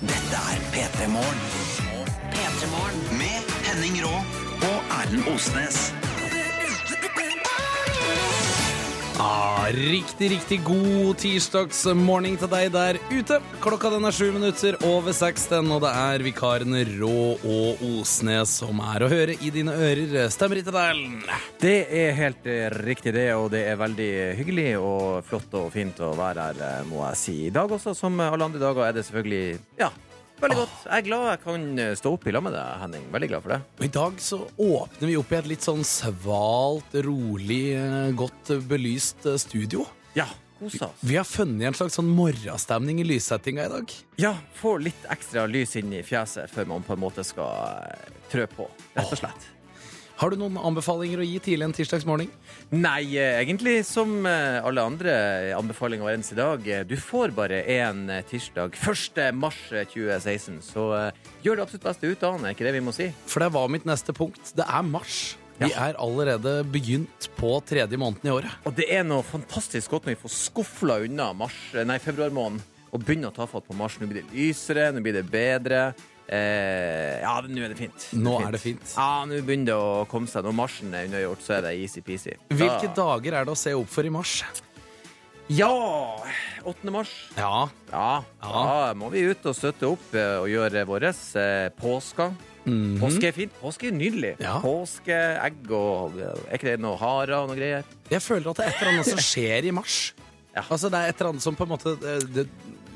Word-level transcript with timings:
Dette 0.00 0.36
er 0.52 0.60
P3 0.72 1.08
Morgen. 1.08 1.40
P3 2.30 2.70
Morgen. 2.70 3.18
Med 3.18 3.42
Henning 3.66 4.04
Rå 4.04 4.16
og 4.68 4.78
Erlend 5.00 5.26
Osnes. 5.34 5.90
Ah, 9.18 9.68
riktig, 9.70 10.30
riktig 10.32 10.56
god 10.66 11.20
tirsdagsmorgen 11.22 12.34
til 12.40 12.48
deg 12.50 12.72
der 12.74 12.96
ute. 13.12 13.36
Klokka 13.62 13.92
den 13.92 14.08
er 14.08 14.14
sju 14.14 14.32
minutter 14.34 14.74
over 14.88 15.14
seks, 15.14 15.44
den, 15.52 15.70
og 15.70 15.84
det 15.84 15.92
er 15.94 16.24
vikarene 16.26 16.82
Rå 16.96 17.36
og 17.38 17.84
Osnes 18.00 18.56
som 18.58 18.82
er 18.82 19.04
å 19.06 19.10
høre 19.12 19.36
i 19.38 19.52
dine 19.54 19.76
ører. 19.76 20.16
Stemmer 20.34 20.58
ikke 20.58 20.74
det? 20.74 20.88
Det 21.62 21.76
er 21.94 22.18
helt 22.18 22.48
eh, 22.50 22.66
riktig 22.82 23.14
det, 23.14 23.28
og 23.38 23.52
det 23.54 23.62
er 23.70 23.78
veldig 23.78 24.10
hyggelig 24.40 24.66
og 24.80 25.22
flott 25.28 25.54
og 25.62 25.70
fint 25.76 26.02
å 26.02 26.10
være 26.18 26.48
her, 26.48 26.64
eh, 26.66 26.82
må 26.90 27.04
jeg 27.12 27.20
si. 27.22 27.36
I 27.46 27.54
dag 27.54 27.70
også, 27.70 27.94
som 27.94 28.18
alle 28.18 28.50
andre 28.50 28.62
dager, 28.62 28.82
er 28.88 28.98
det 28.98 29.06
selvfølgelig 29.06 29.60
ja, 29.78 29.92
veldig 30.44 30.60
godt. 30.60 30.78
Jeg 30.84 30.94
er 30.96 31.06
glad 31.08 31.26
jeg 31.30 31.40
kan 31.44 31.66
eh, 31.80 31.92
stå 31.98 32.12
opp 32.16 32.26
i 32.28 32.34
lag 32.34 32.44
med 32.44 32.54
deg, 32.56 32.78
Henning. 32.82 33.04
Veldig 33.14 33.28
glad 33.32 33.44
for 33.44 33.54
det. 33.54 33.60
Og 33.78 33.84
I 33.86 33.92
dag 33.96 34.22
så 34.22 34.40
åpner 34.68 35.10
vi 35.10 35.18
opp 35.20 35.32
i 35.32 35.38
et 35.40 35.50
litt 35.54 35.66
sånn 35.66 35.84
svalt, 35.88 36.96
rolig, 37.06 37.62
eh, 37.78 38.10
godt 38.18 38.54
belyst 38.68 39.28
eh, 39.30 39.38
studio. 39.40 39.86
Ja, 40.18 40.28
kos 40.60 40.76
oss. 40.84 41.00
Vi 41.04 41.16
har 41.18 41.28
funnet 41.28 41.70
en 41.70 41.78
slags 41.78 41.98
sånn 41.98 42.12
morgenstemning 42.12 43.00
i 43.02 43.08
lyssettinga 43.08 43.68
i 43.68 43.72
dag. 43.72 43.96
Ja, 44.20 44.34
få 44.58 44.76
litt 44.82 45.08
ekstra 45.12 45.46
lys 45.50 45.76
inn 45.80 45.92
i 45.96 46.04
fjeset 46.06 46.52
før 46.52 46.70
man 46.74 46.86
på 46.86 46.96
en 46.96 47.04
måte 47.06 47.24
skal 47.26 47.88
trø 48.32 48.46
på, 48.52 48.68
rett 48.94 49.16
og 49.16 49.20
slett. 49.24 49.50
Har 50.14 50.30
du 50.30 50.36
noen 50.38 50.54
anbefalinger 50.62 51.18
å 51.18 51.26
gi 51.26 51.40
tidlig 51.42 51.66
en 51.66 51.72
tirsdagsmorgen? 51.74 52.28
Nei, 52.70 53.16
eh, 53.18 53.40
egentlig 53.42 53.80
som 53.88 54.12
eh, 54.30 54.60
alle 54.62 54.84
andre 54.86 55.14
anbefalinger 55.58 56.06
hver 56.06 56.14
eneste 56.20 56.36
dag. 56.38 56.62
eh, 56.70 56.84
Du 56.86 56.94
får 56.96 57.32
bare 57.34 57.64
én 57.66 58.06
tirsdag. 58.30 58.76
1. 58.78 59.34
mars 59.34 59.58
eh, 59.72 59.82
2016. 59.90 60.60
Så 60.62 60.84
eh, 60.94 61.10
gjør 61.42 61.58
det 61.58 61.64
absolutt 61.66 61.88
beste 61.88 62.06
ut 62.12 62.22
av 62.22 62.36
den, 62.38 62.46
er 62.46 62.54
ikke 62.54 62.68
det 62.68 62.76
vi 62.78 62.84
må 62.86 62.94
si? 62.94 63.08
For 63.26 63.42
det 63.42 63.50
var 63.56 63.68
mitt 63.74 63.84
neste 63.90 64.14
punkt. 64.14 64.54
Det 64.54 64.62
er 64.68 64.86
mars. 64.86 65.34
Vi 65.58 65.72
er 65.74 65.98
allerede 66.02 66.60
begynt 66.66 67.28
på 67.36 67.50
tredje 67.66 67.98
måneden 67.98 68.30
i 68.30 68.34
året. 68.34 68.54
Og 68.66 68.74
det 68.78 68.86
er 68.94 69.02
noe 69.06 69.22
fantastisk 69.26 69.90
godt 69.94 70.06
når 70.08 70.14
vi 70.16 70.22
får 70.24 70.32
skufla 70.38 70.96
unna 71.08 71.32
mars, 71.34 71.58
eh, 71.74 71.82
nei, 71.86 71.98
februarmåneden 72.02 72.62
og 72.94 73.02
begynner 73.02 73.32
å 73.32 73.34
ta 73.34 73.46
fatt 73.50 73.66
på 73.66 73.74
mars. 73.74 73.98
Nå 73.98 74.06
blir 74.06 74.22
det 74.22 74.30
lysere, 74.30 74.92
nå 74.94 75.02
blir 75.02 75.18
det 75.18 75.26
bedre. 75.26 75.88
Eh, 76.28 77.20
ja, 77.20 77.34
nå 77.44 77.64
er 77.64 77.74
det 77.74 77.78
fint. 77.78 78.06
Nå 78.16 78.38
er 78.40 78.54
det 78.56 78.60
fint. 78.62 78.84
Ja, 78.96 79.24
nå 79.28 79.40
begynner 79.44 79.72
det 79.72 79.76
å 79.76 80.04
komme 80.08 80.30
seg. 80.30 80.46
Når 80.46 80.56
marsjen 80.56 80.94
er 80.96 81.08
unnagjort, 81.08 81.42
så 81.44 81.58
er 81.58 81.66
det 81.66 81.74
easy-peasy. 81.82 82.36
Hvilke 82.48 82.88
Da- 82.88 82.94
dager 83.02 83.40
er 83.40 83.44
det 83.44 83.52
å 83.52 83.56
se 83.58 83.74
opp 83.76 83.88
for 83.88 84.04
i 84.04 84.12
mars? 84.14 84.42
Ja! 85.48 85.68
8. 86.64 86.90
mars. 86.90 87.10
Ja, 87.36 87.68
Ja, 87.92 88.22
da 88.40 88.94
må 88.96 89.10
vi 89.12 89.20
ut 89.28 89.44
og 89.44 89.54
støtte 89.54 89.90
opp 89.90 90.14
eh, 90.16 90.38
og 90.40 90.48
gjøre 90.48 90.86
våre 90.88 91.08
eh, 91.12 91.68
-hmm. 92.64 92.98
Påske 92.98 93.28
er 93.28 93.32
fint. 93.32 93.52
Påske 93.60 93.88
er 93.88 93.92
nydelig. 93.92 94.36
Ja. 94.40 94.58
Påskeegg 94.60 95.70
og 95.70 96.16
Er 96.18 96.56
ikke 96.56 96.70
det 96.72 96.80
noe 96.80 96.96
harer 96.96 97.42
og 97.42 97.48
noe 97.48 97.56
greier? 97.56 97.84
jeg 98.10 98.22
føler 98.22 98.50
at 98.50 98.56
det 98.56 98.64
er 98.64 98.68
et 98.68 98.80
eller 98.80 98.92
annet 98.92 99.06
som 99.06 99.18
skjer 99.32 99.64
i 99.64 99.70
mars. 99.70 100.14
Ja. 100.54 100.62
Altså 100.70 100.88
det 100.90 100.98
er 100.98 101.08
et 101.08 101.20
eller 101.20 101.32
annet 101.34 101.42
som 101.42 101.56
på 101.56 101.64
en 101.64 101.68
måte 101.74 101.96
det, 102.00 102.34
det, 102.34 102.48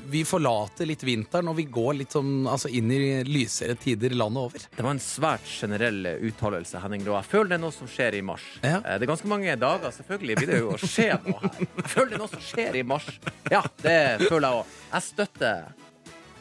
Vi 0.09 0.23
forlater 0.25 0.87
litt 0.89 1.03
vinteren, 1.05 1.47
og 1.51 1.55
vi 1.59 1.65
går 1.69 1.93
litt 1.99 2.15
sånn 2.15 2.47
altså 2.49 2.69
inn 2.73 2.89
i 2.91 2.99
lysere 3.27 3.75
tider 3.77 4.15
landet 4.17 4.41
over. 4.41 4.63
Det 4.75 4.81
var 4.85 4.95
en 4.95 5.01
svært 5.03 5.45
generell 5.45 5.99
uttalelse, 6.29 6.79
Henning 6.81 7.03
Rå. 7.05 7.13
Jeg 7.19 7.29
føler 7.29 7.51
det 7.53 7.57
er 7.59 7.63
noe 7.65 7.75
som 7.75 7.87
skjer 7.91 8.17
i 8.17 8.21
mars. 8.25 8.45
Ja. 8.63 8.79
Eh, 8.79 8.97
Det 8.97 9.05
er 9.05 9.11
ganske 9.13 9.29
mange 9.29 9.55
dager, 9.61 9.93
selvfølgelig 9.99 10.35
blir 10.41 10.49
det 10.53 10.59
jo 10.63 10.71
å 10.73 10.79
skje 10.81 11.09
noe 11.27 11.39
her. 11.43 11.59
Jeg 11.83 11.91
føler 11.93 12.09
det 12.09 12.17
er 12.17 12.23
noe 12.23 12.33
som 12.33 12.45
skjer 12.49 12.79
i 12.81 12.83
mars. 12.93 13.09
Ja, 13.53 13.61
det 13.83 13.97
føler 14.25 14.47
jeg 14.47 14.57
òg. 14.63 14.75
Jeg 14.95 15.07
støtter. 15.11 15.69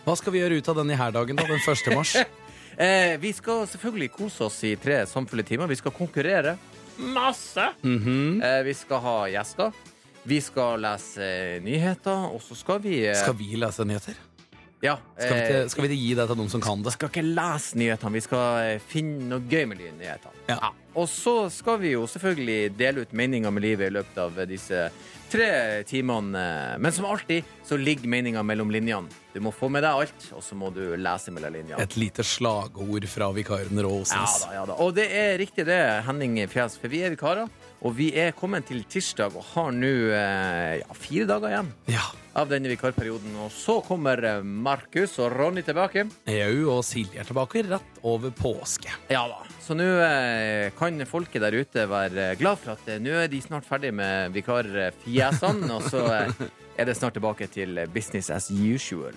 Hva 0.09 0.17
skal 0.17 0.33
vi 0.33 0.41
gjøre 0.41 0.57
ut 0.63 0.69
av 0.73 0.77
denne 0.81 0.97
herdagen, 0.97 1.37
da? 1.37 1.45
Den 1.51 1.65
første 1.67 1.95
mars? 1.97 2.17
Eh, 2.79 3.17
vi 3.19 3.33
skal 3.35 3.65
selvfølgelig 3.67 4.07
kose 4.15 4.45
oss 4.47 4.61
i 4.63 4.77
tre 4.79 5.01
samfulle 5.11 5.43
timer. 5.43 5.67
Vi 5.67 5.75
skal 5.81 5.91
konkurrere 5.91 6.53
masse. 7.11 7.65
eh, 7.83 8.61
vi 8.63 8.75
skal 8.79 9.01
ha 9.03 9.15
gjester. 9.33 9.73
Vi 10.29 10.41
skal 10.45 10.83
lese 10.85 11.27
nyheter, 11.65 12.27
og 12.35 12.43
så 12.45 12.57
skal 12.59 12.83
vi 12.85 12.99
eh, 13.07 13.17
Skal 13.17 13.37
vi 13.39 13.55
lese 13.57 13.87
nyheter? 13.89 14.19
Ja. 14.85 14.99
Skal 15.17 15.33
vi, 15.33 15.39
eh, 15.39 15.47
ikke, 15.47 15.71
skal 15.73 15.85
vi 15.85 15.89
ikke 15.89 16.03
gi 16.03 16.11
det 16.19 16.27
til 16.29 16.39
noen 16.39 16.51
som 16.53 16.63
kan 16.63 16.83
det? 16.85 16.93
skal 16.95 17.09
ikke 17.09 17.25
lese 17.25 17.79
nyhetene, 17.81 18.13
vi 18.19 18.23
skal 18.27 18.75
eh, 18.75 18.83
finne 18.91 19.31
noe 19.31 19.41
gøy 19.49 19.65
med 19.71 19.81
nyhetene. 19.81 20.43
Ja. 20.51 20.75
Og 20.99 21.09
så 21.09 21.49
skal 21.55 21.81
vi 21.81 21.95
jo 21.95 22.05
selvfølgelig 22.11 22.75
dele 22.77 23.07
ut 23.07 23.15
meninger 23.17 23.55
med 23.55 23.65
livet 23.65 23.89
i 23.89 23.95
løpet 23.95 24.21
av 24.21 24.37
disse 24.51 24.89
tre 25.33 25.49
timene. 25.89 26.45
Men 26.83 26.93
som 26.93 27.07
alltid 27.09 27.49
så 27.65 27.79
ligger 27.81 28.11
meninga 28.11 28.43
mellom 28.45 28.73
linjene. 28.75 29.09
Du 29.33 29.41
må 29.45 29.53
få 29.55 29.71
med 29.73 29.87
deg 29.87 30.03
alt, 30.03 30.29
og 30.35 30.45
så 30.45 30.59
må 30.59 30.73
du 30.75 30.83
lese 30.99 31.33
mellom 31.33 31.57
linjene. 31.57 31.81
Et 31.85 31.97
lite 32.01 32.27
slagord 32.27 33.07
fra 33.09 33.31
vikaren 33.37 33.81
Ja 33.81 33.97
da, 34.13 34.53
ja 34.57 34.67
da. 34.73 34.79
Og 34.85 34.93
det 34.99 35.09
er 35.09 35.39
riktig 35.41 35.69
det, 35.69 35.81
Henning 36.09 36.41
Fjes, 36.51 36.77
for 36.81 36.93
vi 36.93 37.05
er 37.07 37.15
vikarer. 37.15 37.49
Og 37.87 37.93
vi 37.95 38.09
er 38.19 38.33
kommet 38.35 38.67
til 38.67 38.81
tirsdag 38.91 39.37
og 39.39 39.45
har 39.53 39.69
nå 39.71 39.91
eh, 40.11 40.79
ja, 40.81 40.95
fire 40.99 41.29
dager 41.31 41.53
igjen 41.53 41.69
Ja. 41.95 42.03
av 42.39 42.49
denne 42.51 42.71
vikarperioden. 42.73 43.37
Og 43.45 43.53
så 43.55 43.77
kommer 43.87 44.19
eh, 44.27 44.41
Markus 44.43 45.15
og 45.23 45.31
Ronny 45.39 45.63
tilbake. 45.63 46.09
Jau 46.27 46.73
og 46.75 46.83
Silje 46.87 47.21
er 47.23 47.29
tilbake 47.29 47.63
rett 47.69 48.01
over 48.03 48.35
påske. 48.35 48.91
Ja 49.13 49.23
da. 49.31 49.39
Så 49.63 49.77
nå 49.79 49.87
eh, 50.03 50.73
kan 50.79 50.99
folket 51.07 51.45
der 51.45 51.55
ute 51.61 51.87
være 51.91 52.33
glad 52.41 52.59
for 52.63 52.75
at 52.75 52.91
eh, 52.91 52.99
nå 53.05 53.15
er 53.23 53.31
de 53.31 53.43
snart 53.47 53.67
ferdig 53.69 53.95
med 53.95 54.35
vikarfjesene, 54.35 55.71
og 55.79 55.87
så 55.91 56.03
eh, 56.17 56.49
er 56.79 56.87
det 56.87 56.95
snart 56.97 57.17
tilbake 57.19 57.49
til 57.51 57.75
business 57.93 58.31
as 58.31 58.49
usual. 58.55 59.15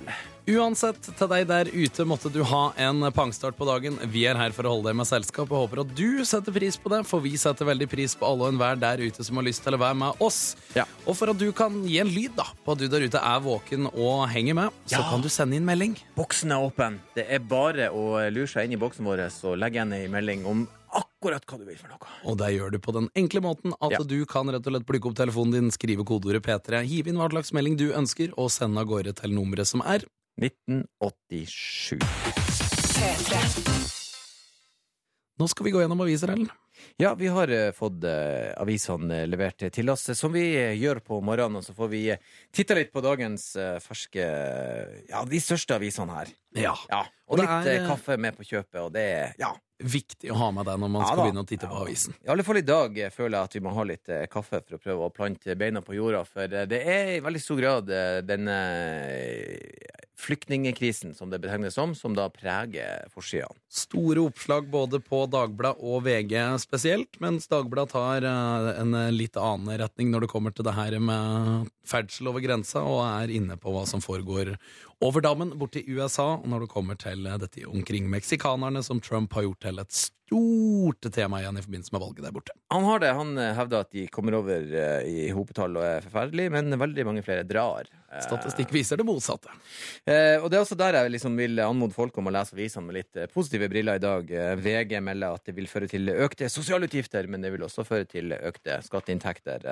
Uansett, 0.49 0.97
til 1.15 1.29
deg 1.29 1.45
der 1.47 1.69
ute 1.69 2.03
måtte 2.09 2.31
du 2.33 2.39
ha 2.49 2.61
en 2.81 3.05
pangstart 3.13 3.55
på 3.59 3.67
dagen. 3.69 3.99
Vi 4.11 4.23
er 4.25 4.39
her 4.39 4.53
for 4.55 4.65
å 4.65 4.73
holde 4.73 4.89
deg 4.89 4.97
med 4.97 5.07
selskap 5.07 5.51
og 5.53 5.67
håper 5.67 5.83
at 5.83 5.91
du 5.95 6.23
setter 6.25 6.55
pris 6.55 6.79
på 6.81 6.89
det, 6.91 7.03
for 7.07 7.21
vi 7.23 7.35
setter 7.39 7.69
veldig 7.69 7.87
pris 7.91 8.15
på 8.17 8.25
alle 8.25 8.47
og 8.47 8.55
enhver 8.55 8.79
der 8.81 9.03
ute 9.05 9.23
som 9.23 9.37
har 9.37 9.45
lyst 9.45 9.61
til 9.65 9.77
å 9.77 9.81
være 9.81 9.99
med 10.01 10.23
oss. 10.25 10.41
Ja. 10.75 10.87
Og 11.05 11.15
for 11.19 11.31
at 11.31 11.37
du 11.41 11.47
kan 11.55 11.77
gi 11.85 11.99
en 12.01 12.09
lyd 12.11 12.33
da, 12.39 12.47
på 12.65 12.73
at 12.73 12.81
du 12.81 12.87
der 12.91 13.05
ute 13.05 13.21
er 13.21 13.45
våken 13.45 13.87
og 13.93 14.25
henger 14.33 14.57
med, 14.57 14.81
så 14.89 14.99
Ja. 14.99 15.09
kan 15.11 15.21
du 15.21 15.29
sende 15.29 15.55
inn 15.55 15.65
melding. 15.65 15.95
Boksen 16.17 16.51
er 16.51 16.65
åpen. 16.65 16.99
Det 17.15 17.27
er 17.29 17.39
bare 17.39 17.91
å 17.93 18.17
lure 18.33 18.47
seg 18.49 18.65
inn 18.65 18.73
i 18.73 18.81
boksen 18.81 19.05
vår 19.05 19.27
og 19.29 19.57
legge 19.57 19.77
igjen 19.77 19.93
ei 19.93 20.07
melding 20.07 20.45
om 20.45 20.67
akkurat 20.93 21.45
hva 21.47 21.57
du 21.59 21.65
vil 21.65 21.77
for 21.79 21.87
noe. 21.93 22.07
Og 22.25 22.37
det 22.37 22.49
gjør 22.55 22.71
du 22.71 22.79
på 22.79 22.93
den 22.93 23.09
enkle 23.15 23.41
måten 23.41 23.73
at 23.81 23.91
Ja. 23.91 23.99
du 24.03 24.25
kan 24.25 24.47
rett 24.49 24.65
og 24.67 24.73
slett 24.73 24.85
plukke 24.89 25.07
opp 25.11 25.15
telefonen 25.15 25.51
din, 25.53 25.71
skrive 25.71 26.03
kodeordet 26.05 26.43
P3, 26.45 26.83
hive 26.85 27.07
inn 27.09 27.17
hva 27.21 27.29
slags 27.31 27.51
melding 27.53 27.77
du 27.77 27.91
ønsker, 27.93 28.33
og 28.37 28.49
sende 28.51 28.79
av 28.81 28.87
gårde 28.87 29.13
til 29.15 29.31
nummeret 29.33 29.67
som 29.67 29.81
er 29.81 30.03
1987. 30.39 31.99
Nå 35.41 35.47
skal 35.49 35.65
vi 35.65 35.71
gå 35.73 35.79
gjennom 35.81 36.01
aviser, 36.03 36.29
Ellen. 36.35 36.49
Ja, 37.01 37.13
vi 37.17 37.27
har 37.29 37.49
eh, 37.53 37.71
fått 37.73 38.03
eh, 38.05 38.51
avisene 38.61 39.23
levert 39.29 39.61
til 39.73 39.89
oss, 39.93 40.07
eh, 40.09 40.15
som 40.17 40.31
vi 40.33 40.43
eh, 40.57 40.73
gjør 40.77 40.99
på 41.05 41.17
morgenen. 41.25 41.59
Og 41.59 41.65
så 41.65 41.73
får 41.77 41.89
vi 41.91 42.01
eh, 42.13 42.21
titte 42.53 42.75
litt 42.77 42.91
på 42.93 43.01
dagens 43.05 43.55
eh, 43.59 43.77
ferske 43.83 44.25
Ja, 45.09 45.23
de 45.29 45.41
største 45.41 45.77
avisene 45.77 46.15
her. 46.19 46.31
Ja. 46.57 46.73
Ja, 46.89 47.01
Og 47.27 47.37
Og 47.37 47.41
litt 47.43 47.49
er, 47.49 47.71
eh, 47.83 47.87
kaffe 47.89 48.17
med 48.21 48.37
på 48.37 48.45
kjøpet, 48.49 48.79
og 48.85 48.93
det 48.93 49.07
Ja. 49.41 49.51
Viktig 49.83 50.31
å 50.31 50.35
ha 50.37 50.49
med 50.53 50.65
deg 50.69 50.79
når 50.81 50.89
man 50.93 51.01
Ja 51.01 51.07
skal 51.07 51.17
da. 51.17 51.23
begynne 51.25 51.43
å 51.43 51.47
titte 51.49 51.67
på 51.71 51.79
avisen. 51.81 52.13
I 52.25 52.31
alle 52.33 52.43
fall 52.45 52.59
i 52.61 52.65
dag 52.65 52.99
føler 53.15 53.37
jeg 53.37 53.49
at 53.49 53.55
vi 53.57 53.63
må 53.65 53.73
ha 53.75 53.85
litt 53.87 54.09
eh, 54.13 54.25
kaffe 54.31 54.61
for 54.61 54.77
å 54.77 54.81
prøve 54.81 55.07
å 55.07 55.13
plante 55.13 55.55
beina 55.57 55.81
på 55.85 55.95
jorda. 55.97 56.23
For 56.27 56.45
eh, 56.45 56.67
det 56.69 56.81
er 56.85 57.15
i 57.15 57.21
veldig 57.25 57.41
stor 57.41 57.61
grad 57.61 57.89
eh, 57.89 58.19
denne 58.25 58.57
flyktningekrisen, 60.19 61.15
som 61.15 61.29
det 61.29 61.39
betegnes 61.41 61.73
som, 61.73 61.95
som 61.95 62.15
da 62.15 62.27
preger 62.29 63.07
forsidene. 63.13 63.57
Store 63.71 64.25
oppslag 64.27 64.67
både 64.69 64.99
på 65.03 65.23
Dagbladet 65.31 65.81
og 65.81 66.05
VG 66.05 66.35
spesielt, 66.61 67.19
mens 67.23 67.49
Dagbladet 67.51 67.93
tar 67.95 68.27
eh, 68.27 68.69
en 68.81 68.95
litt 69.15 69.39
annen 69.39 69.73
retning 69.81 70.11
når 70.11 70.25
det 70.25 70.31
kommer 70.33 70.55
til 70.55 70.67
det 70.67 70.75
her 70.77 70.97
med 71.01 71.71
ferdsel 71.87 72.31
over 72.31 72.43
grensa, 72.43 72.83
og 72.85 73.03
er 73.07 73.33
inne 73.33 73.57
på 73.59 73.73
hva 73.73 73.85
som 73.89 74.03
foregår 74.03 74.55
over 75.01 75.23
dammen 75.25 75.55
borti 75.57 75.81
USA, 75.89 76.35
og 76.37 76.47
når 76.51 76.65
det 76.65 76.73
kommer 76.75 76.99
til 77.01 77.25
eh, 77.25 77.39
dette 77.41 77.67
omkring 77.69 78.09
meksikanerne, 78.11 78.83
som 78.85 79.01
Trump 79.01 79.33
har 79.37 79.47
gjort 79.47 79.63
til 79.65 79.81
et 79.81 79.95
stort 79.95 80.20
tema 81.11 81.41
igjen 81.41 81.57
i 81.57 81.61
forbindelse 81.61 81.93
med 81.93 82.01
valget 82.01 82.25
der 82.25 82.31
borte. 82.31 82.53
Han 82.71 82.83
har 82.83 82.99
det. 82.99 83.11
Han 83.17 83.37
eh, 83.37 83.53
hevder 83.57 83.83
at 83.83 83.91
de 83.91 84.05
kommer 84.07 84.37
over 84.39 84.73
eh, 84.73 85.07
i 85.07 85.29
hopetall 85.35 85.75
og 85.77 85.85
er 85.85 86.05
forferdelig, 86.05 86.49
men 86.53 86.77
veldig 86.79 87.05
mange 87.07 87.23
flere 87.25 87.43
drar. 87.47 87.89
Eh, 88.11 88.21
Statistikk 88.23 88.71
viser 88.73 88.99
det 88.99 89.05
motsatte. 89.07 89.51
Og 89.51 90.47
det 90.51 90.57
er 90.57 90.61
også 90.61 90.77
der 90.79 90.97
jeg 90.97 91.13
liksom 91.13 91.35
vil 91.39 91.59
anmode 91.63 91.95
folk 91.95 92.17
om 92.17 92.29
å 92.29 92.33
lese 92.33 92.55
avisene 92.55 92.87
med 92.87 92.99
litt 92.99 93.19
positive 93.33 93.69
briller 93.71 93.99
i 93.99 94.03
dag. 94.03 94.31
VG 94.61 94.97
melder 95.03 95.37
at 95.37 95.47
det 95.47 95.55
vil 95.57 95.69
føre 95.71 95.89
til 95.91 96.11
økte 96.11 96.49
sosialutgifter, 96.51 97.27
men 97.31 97.43
det 97.43 97.53
vil 97.53 97.65
også 97.67 97.85
føre 97.87 98.07
til 98.09 98.35
økte 98.35 98.79
skatteinntekter. 98.85 99.67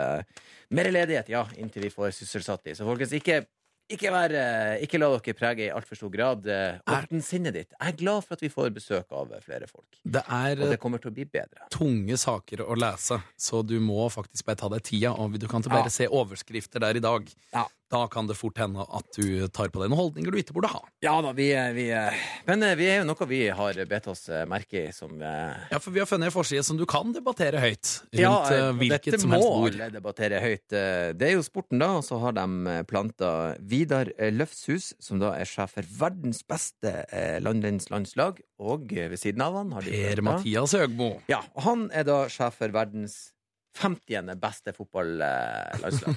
Mer 0.75 0.91
ledighet, 0.91 1.31
ja, 1.31 1.45
inntil 1.59 1.87
vi 1.87 1.93
får 1.93 2.13
sysselsatt 2.19 2.67
de. 2.67 2.75
Så 2.77 2.87
folkens, 2.87 3.15
ikke, 3.17 3.41
ikke, 3.89 4.11
vær, 4.13 4.31
eh, 4.31 4.83
ikke 4.85 4.99
la 5.01 5.09
dere 5.17 5.33
prege 5.37 5.65
i 5.65 5.71
altfor 5.73 5.97
stor 5.97 6.09
grad. 6.13 6.45
Eh, 6.47 7.05
sinnet 7.25 7.53
ditt. 7.53 7.71
Jeg 7.79 7.93
er 7.93 7.97
glad 7.97 8.23
for 8.25 8.33
at 8.37 8.41
vi 8.45 8.49
får 8.53 8.69
besøk 8.75 9.11
av 9.11 9.31
eh, 9.33 9.41
flere 9.45 9.67
folk. 9.67 9.87
Det 10.05 10.23
er 10.27 10.61
Og 10.61 10.69
det 10.69 10.79
kommer 10.79 11.01
til 11.01 11.11
å 11.11 11.15
bli 11.15 11.25
bedre. 11.25 11.67
tunge 11.73 12.17
saker 12.17 12.63
å 12.65 12.77
lese, 12.77 13.21
så 13.37 13.63
du 13.65 13.79
må 13.79 14.09
faktisk 14.13 14.45
bare 14.45 14.55
ta 14.61 14.69
deg 14.69 14.83
tida. 14.83 15.15
Og 15.17 15.37
du 15.39 15.47
kan 15.47 15.61
ikke 15.61 15.69
bare 15.73 15.89
Ja. 15.89 15.89
se 15.89 16.07
overskrifter 16.07 16.79
der 16.79 16.95
i 16.97 16.99
dag. 16.99 17.27
Ja. 17.53 17.65
Da 17.89 18.03
kan 18.11 18.27
det 18.29 18.35
fort 18.37 18.57
hende 18.61 18.83
at 18.85 19.07
du 19.17 19.47
tar 19.49 19.69
på 19.73 19.81
deg 19.81 19.89
noen 19.89 19.97
holdninger 19.99 20.31
du 20.31 20.37
ikke 20.41 20.53
burde 20.53 20.69
ha. 20.69 20.81
Ja 21.01 21.15
da, 21.25 21.31
vi, 21.33 21.47
er- 21.57 21.73
vi 21.73 21.87
er- 21.95 22.13
Men 22.47 22.63
eh, 22.63 22.75
vi 22.77 22.85
er 22.91 22.99
jo 23.01 23.07
noe 23.09 23.27
vi 23.29 23.39
har 23.49 23.79
bedt 23.89 24.07
oss 24.11 24.27
eh, 24.29 24.45
merke 24.49 24.87
i 24.87 24.91
som 24.93 25.15
eh, 25.21 25.55
Ja, 25.71 25.79
for 25.81 25.91
vi 25.95 25.99
har 26.03 26.09
funnet 26.09 26.29
en 26.29 26.35
forside 26.35 26.63
som 26.67 26.77
du 26.77 26.85
kan 26.89 27.11
debattere 27.15 27.59
høyt 27.63 27.89
rundt 28.11 28.21
Ja, 28.21 28.33
eh, 28.53 28.69
hvilket 28.77 29.09
dette 29.13 29.21
som 29.23 29.31
må 29.33 29.39
helst 29.39 29.49
bord. 29.49 29.73
alle 29.79 29.89
debattere 29.97 30.41
høyt. 30.43 30.67
Eh, 30.73 31.13
Det 31.19 31.27
er 31.31 31.33
jo 31.37 31.43
sporten, 31.45 31.79
da, 31.81 31.89
og 31.97 32.05
så 32.05 32.19
har 32.21 32.37
de 32.37 32.45
eh, 32.75 32.83
planta 32.89 33.31
Vidar 33.59 34.11
eh, 34.17 34.29
Løfshus, 34.31 34.93
som 35.01 35.19
da 35.19 35.33
er 35.39 35.49
sjef 35.49 35.73
for 35.79 35.89
verdens 36.05 36.43
beste 36.45 36.93
eh, 37.11 37.39
landslagslandslag, 37.41 38.39
og 38.59 38.93
eh, 38.93 39.09
ved 39.11 39.19
siden 39.21 39.41
av 39.45 39.55
han 39.59 39.71
har 39.75 39.81
de 39.87 39.91
Per-Mathias 40.13 40.73
Høgmo. 40.77 41.11
Ja, 41.31 41.41
og 41.55 41.63
han 41.65 41.87
er 41.95 42.05
da 42.07 42.21
sjef 42.31 42.59
for 42.61 42.73
verdens 42.75 43.31
50. 43.77 44.33
beste 44.39 44.73
fotballandslag. 44.75 46.15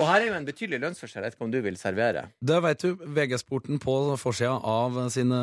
og 0.00 0.04
her 0.08 0.16
er 0.20 0.26
jo 0.28 0.36
en 0.38 0.46
betydelig 0.48 0.80
lønnsforskjell. 0.82 1.22
Jeg 1.22 1.30
vet 1.30 1.36
ikke 1.38 1.46
om 1.46 1.52
du 1.52 1.60
vil 1.64 1.78
servere? 1.80 2.24
Det 2.40 2.58
vet 2.64 2.84
du, 2.84 3.04
VG-sporten 3.16 3.80
på 3.82 3.96
forsida 4.20 4.56
av 4.56 4.98
sine 5.14 5.40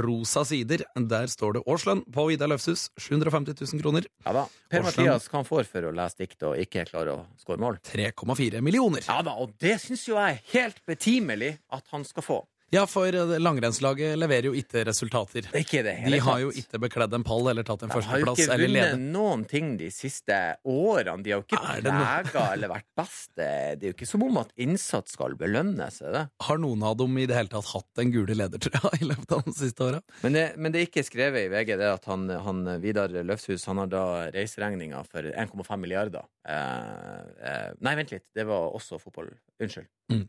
rosa 0.00 0.44
sider. 0.48 0.84
Der 0.96 1.30
står 1.30 1.58
det 1.58 1.64
årslønn 1.68 2.04
på 2.14 2.28
Vidar 2.30 2.50
Løfshus. 2.50 2.88
750 2.98 3.58
000 3.60 3.82
kroner. 3.84 4.08
Ja 4.26 4.34
da. 4.40 4.46
Per 4.68 4.84
Årslønn. 4.84 5.06
Mathias, 5.08 5.30
hva 5.30 5.40
han 5.42 5.48
får 5.48 5.68
for 5.70 5.88
å 5.88 5.94
lese 5.94 6.22
dikt 6.24 6.46
og 6.48 6.58
ikke 6.60 6.86
klare 6.90 7.16
å 7.16 7.24
skåre 7.40 7.62
mål? 7.62 7.80
3,4 7.88 8.62
millioner. 8.64 9.04
Ja 9.08 9.20
da, 9.24 9.36
og 9.38 9.54
det 9.62 9.78
syns 9.84 10.06
jo 10.08 10.18
jeg 10.18 10.38
er 10.38 10.46
helt 10.56 10.82
betimelig 10.88 11.56
at 11.74 11.84
han 11.94 12.06
skal 12.08 12.26
få. 12.26 12.42
Ja, 12.70 12.86
for 12.86 13.14
eh, 13.14 13.38
langrennslaget 13.40 14.18
leverer 14.20 14.50
jo 14.50 14.56
ikke 14.56 14.82
resultater. 14.84 15.46
Det 15.48 15.56
er 15.56 15.62
ikke 15.64 15.80
det 15.86 15.94
De 16.12 16.18
har 16.20 16.40
jo 16.42 16.50
ikke 16.52 16.80
bekledd 16.82 17.14
en 17.16 17.22
pall 17.24 17.46
eller 17.48 17.64
tatt 17.64 17.86
en 17.86 17.92
førsteplass 17.94 18.42
eller 18.44 18.44
ledet. 18.44 18.44
De 18.44 18.52
har 18.52 18.60
jo 18.60 18.68
ikke 18.68 18.98
vunnet 18.98 19.14
noen 19.14 19.44
ting 19.48 19.70
de 19.80 19.88
siste 19.94 20.36
årene. 20.68 21.22
De 21.24 21.32
har 21.32 21.40
jo 21.40 21.46
ikke 21.46 21.62
prega 21.62 22.42
eller 22.52 22.68
vært 22.74 22.88
best. 23.00 23.30
Det 23.38 23.48
er 23.48 23.86
jo 23.88 23.94
ikke 23.96 24.10
som 24.10 24.20
om 24.26 24.36
at 24.42 24.52
innsats 24.60 25.16
skal 25.16 25.32
belønnes. 25.40 25.96
Er 26.04 26.12
det? 26.12 26.24
Har 26.44 26.60
noen 26.60 26.84
av 26.84 26.98
dem 27.00 27.16
i 27.16 27.24
det 27.30 27.38
hele 27.38 27.48
tatt 27.54 27.70
hatt 27.72 27.88
den 27.96 28.12
gule 28.12 28.36
ledertrøya 28.36 28.92
i 29.00 29.08
løpet 29.14 29.32
av 29.38 29.42
de 29.48 29.56
siste 29.56 29.80
åra? 29.88 30.02
Men, 30.26 30.36
men 30.60 30.68
det 30.74 30.82
er 30.82 30.90
ikke 30.90 31.08
skrevet 31.08 31.48
i 31.48 31.52
VG 31.54 31.72
det 31.80 31.88
at 31.94 32.04
han, 32.12 32.28
han 32.44 32.60
Vidar 32.84 33.08
Løfshus 33.16 33.64
han 33.70 33.80
har 33.80 33.88
da 33.96 34.04
reiseregninga 34.34 35.00
for 35.08 35.24
1,5 35.24 35.72
milliarder. 35.80 36.28
Eh, 36.44 37.24
eh, 37.48 37.72
nei, 37.80 37.96
vent 38.02 38.12
litt. 38.12 38.28
Det 38.36 38.44
var 38.48 38.76
også 38.76 39.00
fotball. 39.00 39.32
Unnskyld. 39.56 39.88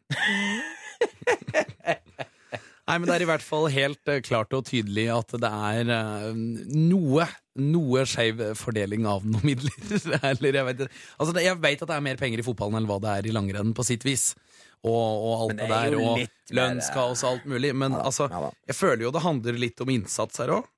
Nei, 2.89 2.97
men 2.97 3.05
det 3.05 3.19
er 3.19 3.23
i 3.23 3.29
hvert 3.29 3.45
fall 3.45 3.67
helt 3.69 4.09
eh, 4.09 4.23
klart 4.25 4.53
og 4.57 4.65
tydelig 4.65 5.05
at 5.13 5.35
det 5.37 5.49
er 5.49 5.91
eh, 5.93 6.31
noe 6.73 7.27
noe 7.59 8.05
skeiv 8.07 8.39
fordeling 8.55 9.03
av 9.09 9.25
noen 9.27 9.43
midler. 9.43 9.75
Eller 10.31 10.57
jeg 10.61 10.67
vet, 10.69 10.83
altså, 11.19 11.35
jeg 11.43 11.59
vet 11.59 11.83
at 11.83 11.91
det 11.91 11.97
er 11.97 12.05
mer 12.05 12.19
penger 12.21 12.41
i 12.41 12.45
fotballen 12.45 12.79
enn 12.79 12.89
hva 12.89 12.99
det 13.03 13.13
er 13.17 13.29
i 13.29 13.35
langrenn, 13.35 13.73
på 13.75 13.85
sitt 13.85 14.05
vis. 14.07 14.31
Og, 14.79 14.95
og 14.95 15.33
alt 15.35 15.57
det, 15.57 15.67
det 15.67 15.75
er 15.75 15.91
der, 15.91 15.97
og 15.99 16.55
lønnskaos 16.55 17.23
og 17.25 17.33
alt 17.33 17.47
mulig. 17.51 17.73
Men 17.75 17.97
Ja 17.97 18.05
altså, 18.07 18.29
ja 18.31 18.51
jeg 18.71 18.77
føler 18.79 19.05
jo 19.05 19.13
det 19.15 19.25
handler 19.25 19.59
litt 19.59 19.83
om 19.83 19.91
innsats 19.91 20.39
her 20.39 20.55
òg. 20.55 20.69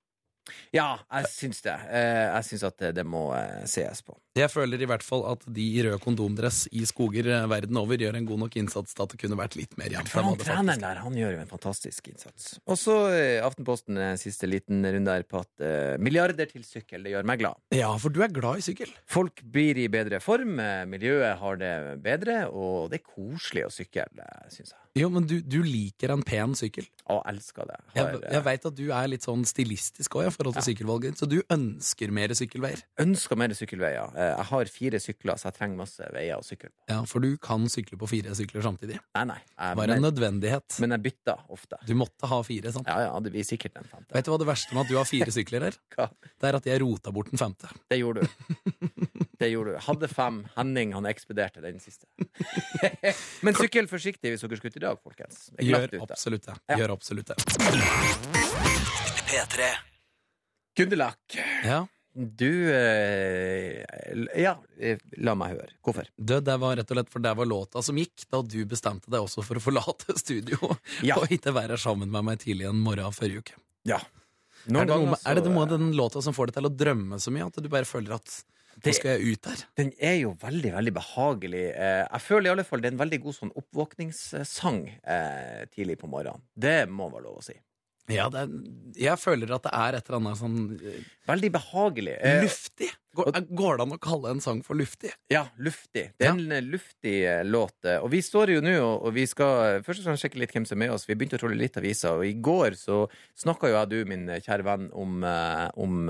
Ja, 0.74 0.96
jeg 1.12 1.30
syns 1.30 1.62
det. 1.62 1.76
Eh, 1.94 2.26
jeg 2.26 2.48
syns 2.48 2.64
at 2.72 2.80
det, 2.82 2.96
det 2.98 3.06
må 3.08 3.28
eh, 3.38 3.62
sees 3.70 4.02
på. 4.06 4.18
Jeg 4.32 4.48
føler 4.48 4.80
i 4.80 4.88
hvert 4.88 5.04
fall 5.04 5.26
at 5.28 5.42
de 5.52 5.64
i 5.76 5.82
rød 5.84 5.98
kondomdress 6.00 6.64
i 6.72 6.86
skoger 6.88 7.28
eh, 7.28 7.48
verden 7.52 7.76
over 7.82 8.00
gjør 8.00 8.16
en 8.16 8.28
god 8.30 8.40
nok 8.46 8.54
innsats 8.62 8.96
til 8.96 9.04
at 9.04 9.12
det 9.12 9.20
kunne 9.20 9.36
vært 9.36 9.58
litt 9.60 9.76
mer 9.80 9.92
jevnt. 9.92 10.14
Han 10.16 10.38
treneren 10.40 10.72
er. 10.78 10.80
der, 10.86 11.02
han 11.04 11.18
gjør 11.20 11.34
jo 11.36 11.42
en 11.42 11.52
fantastisk 11.52 12.08
innsats. 12.08 12.54
Og 12.64 12.80
så 12.80 12.96
eh, 13.12 13.44
Aftenposten, 13.44 14.00
eh, 14.00 14.14
siste 14.22 14.48
liten 14.48 14.88
runde 14.88 15.18
her 15.18 15.26
på 15.28 15.42
at 15.44 15.66
eh, 15.68 15.98
milliarder 16.00 16.48
til 16.48 16.64
sykkel, 16.64 17.04
det 17.04 17.12
gjør 17.12 17.28
meg 17.28 17.42
glad. 17.44 17.60
Ja, 17.76 17.90
for 18.00 18.14
du 18.14 18.22
er 18.24 18.32
glad 18.32 18.62
i 18.62 18.66
sykkel. 18.70 18.94
Folk 19.12 19.44
blir 19.44 19.82
i 19.84 19.90
bedre 19.92 20.22
form, 20.24 20.56
miljøet 20.88 21.36
har 21.42 21.60
det 21.60 21.74
bedre, 22.06 22.46
og 22.48 22.88
det 22.94 23.02
er 23.02 23.06
koselig 23.12 23.68
å 23.68 23.74
sykle, 23.74 24.08
syns 24.48 24.72
jeg. 24.72 24.80
Jo, 25.02 25.08
men 25.12 25.24
du, 25.28 25.38
du 25.40 25.62
liker 25.64 26.12
en 26.12 26.24
pen 26.28 26.56
sykkel. 26.58 26.88
Og 27.12 27.22
elsker 27.28 27.68
det. 27.70 27.78
Har, 27.96 28.16
jeg 28.16 28.34
jeg 28.36 28.44
veit 28.48 28.66
at 28.68 28.76
du 28.76 28.84
er 28.92 29.08
litt 29.12 29.28
sånn 29.28 29.44
stilistisk 29.48 30.18
òg 30.20 30.28
i 30.28 30.34
forhold 30.36 30.58
til 30.58 30.66
sykkelvalget 30.72 31.14
ditt, 31.14 31.22
så 31.22 31.30
du 31.32 31.38
ønsker 31.54 32.12
mer 32.16 32.34
sykkelveier. 32.36 32.84
ønsker 33.04 33.40
mer 33.40 33.56
sykkelveier. 33.56 34.12
Eh, 34.22 34.32
Jeg 34.38 34.46
har 34.52 34.70
fire 34.76 35.00
sykler, 35.02 35.40
så 35.42 35.50
jeg 35.50 35.56
trenger 35.58 35.80
masse 35.82 36.08
veier 36.14 36.38
å 36.38 36.46
sykle 36.46 36.70
på. 36.70 36.78
Ja, 36.92 37.00
For 37.10 37.24
du 37.24 37.32
kan 37.42 37.66
sykle 37.74 37.98
på 38.02 38.10
fire 38.12 38.36
sykler 38.38 38.62
samtidig. 38.66 39.00
Nei, 39.18 39.24
nei. 39.32 39.40
Jeg, 39.58 39.78
Bare 39.80 39.96
en 39.98 40.06
nødvendighet. 40.06 40.78
men 40.84 40.94
jeg 40.96 41.04
bytter 41.10 41.42
ofte. 41.50 41.80
Du 41.90 41.96
måtte 41.98 42.30
ha 42.30 42.42
fire, 42.46 42.72
sant? 42.76 42.88
Ja, 42.92 43.08
ja, 43.08 43.20
det 43.26 43.32
blir 43.34 43.48
sikkert 43.48 43.78
en 43.82 43.88
femte. 43.90 44.14
Vet 44.14 44.26
du 44.28 44.32
hva 44.34 44.40
det 44.44 44.48
verste 44.52 44.76
med 44.78 44.86
at 44.86 44.92
du 44.94 44.98
har 45.00 45.10
fire 45.10 45.32
sykler 45.38 45.66
her? 45.70 45.80
Hva? 45.98 46.10
Det 46.22 46.50
er 46.52 46.60
at 46.62 46.70
jeg 46.70 46.82
rota 46.86 47.12
bort 47.16 47.32
den 47.34 47.42
femte. 47.42 47.72
Det 47.90 47.98
gjorde 48.02 48.22
du. 48.28 48.28
Det 49.42 49.48
gjorde 49.50 49.72
du. 49.74 49.78
Hadde 49.82 50.06
fem. 50.08 50.36
Henning 50.54 50.92
han 50.94 51.08
ekspederte 51.10 51.64
den 51.64 51.80
siste. 51.82 52.06
Men 53.46 53.56
sykkel 53.58 53.88
forsiktig 53.90 54.36
hvis 54.36 54.44
dere 54.46 54.60
skal 54.60 54.70
ut 54.70 54.78
i 54.78 54.84
dag, 54.84 55.00
folkens. 55.02 55.48
Gjør 55.58 55.96
absolutt 56.06 56.46
det. 56.46 56.58
Ja. 56.70 56.78
Gjør 56.84 56.94
absolutt 56.94 57.32
det. 57.34 57.40
P3. 59.32 59.72
Gunderlach, 60.78 61.18
Ja. 61.66 61.88
Du 62.14 62.72
eh, 62.74 63.84
Ja, 64.42 64.58
eh, 64.80 64.98
la 65.24 65.36
meg 65.40 65.54
høre. 65.56 65.70
Hvorfor? 65.86 66.10
Du, 66.18 66.34
det 66.44 66.58
var 66.60 66.76
rett 66.80 66.92
og 66.92 66.98
slett 67.00 67.12
for 67.14 67.24
det 67.24 67.32
var 67.40 67.48
låta 67.48 67.84
som 67.86 67.98
gikk 68.00 68.26
da 68.32 68.42
du 68.44 68.60
bestemte 68.70 69.12
deg 69.12 69.24
også 69.24 69.44
for 69.48 69.60
å 69.60 69.64
forlate 69.64 70.18
studio 70.24 70.58
Ja. 71.08 71.16
og 71.22 71.32
ikke 71.32 71.54
være 71.56 71.78
sammen 71.82 72.12
med 72.12 72.28
meg 72.28 72.42
tidlig 72.44 72.68
en 72.70 72.82
morgen 72.84 73.16
forrige 73.16 73.46
uke. 73.46 73.60
Ja. 73.88 74.02
Er 74.70 74.86
det, 74.86 74.94
noe, 74.94 75.16
er 75.26 75.40
det 75.40 75.46
noe 75.50 75.64
av 75.66 75.72
den 75.72 75.88
låta 75.98 76.22
som 76.22 76.36
får 76.38 76.52
deg 76.52 76.60
til 76.60 76.68
å 76.70 76.76
drømme 76.84 77.18
så 77.24 77.32
mye 77.34 77.48
at 77.50 77.56
du 77.64 77.70
bare 77.72 77.88
føler 77.90 78.14
at 78.20 78.42
Det- 78.84 78.94
skal 78.96 79.16
jeg 79.18 79.34
ut 79.34 79.42
der? 79.48 79.64
Den 79.80 79.90
er 80.00 80.20
jo 80.22 80.36
veldig, 80.40 80.72
veldig 80.76 80.94
behagelig. 81.00 81.64
Eh, 81.74 82.04
jeg 82.06 82.22
føler 82.28 82.46
i 82.48 82.52
alle 82.54 82.64
fall 82.68 82.82
det 82.84 82.92
er 82.92 82.94
en 82.96 83.02
veldig 83.02 83.20
god 83.24 83.36
sånn 83.40 83.52
oppvåkningssang 83.58 84.84
eh, 85.04 85.66
tidlig 85.74 85.98
på 86.04 86.08
morgenen. 86.12 86.42
Det 86.56 86.88
må 86.90 87.10
være 87.12 87.24
lov 87.26 87.40
å 87.42 87.44
si. 87.46 87.56
Ja, 88.12 88.30
det 88.34 88.48
jeg 89.00 89.20
føler 89.20 89.52
at 89.56 89.66
det 89.66 89.72
er 89.76 89.98
et 89.98 90.10
eller 90.10 90.20
annet 90.20 90.40
sånn 90.40 90.58
eh, 90.78 91.04
Veldig 91.30 91.52
behagelig. 91.54 92.16
Eh, 92.26 92.42
luftig. 92.44 92.90
Går, 93.16 93.30
går 93.56 93.78
det 93.78 93.86
an 93.86 93.96
å 93.96 94.00
kalle 94.02 94.32
en 94.34 94.42
sang 94.44 94.62
for 94.66 94.80
luftig? 94.80 95.12
Ja, 95.32 95.46
luftig. 95.62 96.08
Det 96.20 96.28
er 96.28 96.34
en 96.34 96.52
eh, 96.52 96.64
luftig 96.66 97.16
låt. 97.48 97.78
Og 98.02 98.10
vi 98.14 98.24
står 98.26 98.56
jo 98.56 98.64
nå 98.66 98.76
og, 98.82 99.10
vi 99.16 99.28
skal 99.30 99.84
først 99.86 100.04
og 100.04 100.10
fremst 100.10 100.26
sjekke 100.26 100.42
litt 100.42 100.56
hvem 100.56 100.68
som 100.68 100.78
er 100.80 100.86
med 100.86 100.96
oss. 100.96 101.08
Vi 101.08 101.16
begynte 101.16 101.40
å 101.40 101.44
trolle 101.44 101.60
litt 101.60 101.78
aviser, 101.80 102.18
og 102.20 102.28
i 102.28 102.36
går 102.36 102.78
så 102.80 103.04
snakka 103.40 103.72
jo 103.72 103.78
jeg 103.78 103.92
du, 103.94 104.00
min 104.10 104.28
kjære 104.42 104.68
venn, 104.68 104.90
om, 104.98 105.22
om 105.80 106.02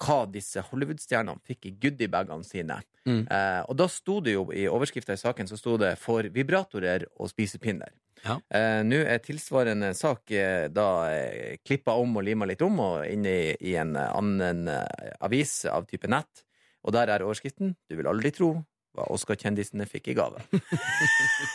hva 0.00 0.24
disse 0.32 0.62
Hollywood-stjernene 0.70 1.42
fikk 1.46 1.68
i 1.68 1.74
goodiebagene 1.82 2.46
sine. 2.46 2.80
Mm. 3.08 3.24
Eh, 3.26 3.62
og 3.68 3.76
da 3.80 3.86
sto 3.90 4.20
det 4.24 4.34
jo 4.36 4.46
i 4.54 4.66
overskrifta 4.70 5.16
i 5.16 5.20
saken 5.20 5.48
så 5.50 5.58
sto 5.58 5.76
det 5.80 5.96
'for 5.98 6.28
vibratorer 6.32 7.06
og 7.16 7.28
spisepinner'. 7.28 7.92
Ja. 8.24 8.36
Eh, 8.52 8.82
Nå 8.84 9.00
er 9.08 9.22
tilsvarende 9.24 9.94
sak 9.96 10.30
eh, 10.30 10.68
da 10.68 10.88
eh, 11.08 11.56
klippa 11.64 11.96
om 11.96 12.16
og 12.16 12.24
lima 12.24 12.44
litt 12.44 12.62
om, 12.62 12.80
og 12.80 13.06
inne 13.08 13.28
i, 13.28 13.56
i 13.72 13.76
en 13.80 13.96
eh, 13.96 14.12
annen 14.16 14.68
eh, 14.68 15.12
avis 15.20 15.64
av 15.64 15.86
type 15.88 16.08
nett. 16.08 16.44
Og 16.84 16.92
der 16.92 17.08
er 17.08 17.24
overskriften 17.24 17.76
'Du 17.88 17.96
vil 17.96 18.08
aldri 18.08 18.30
tro 18.30 18.64
hva 18.96 19.06
Oscar-kjendisene 19.14 19.86
fikk 19.86 20.08
i 20.08 20.14
gave'. 20.14 20.42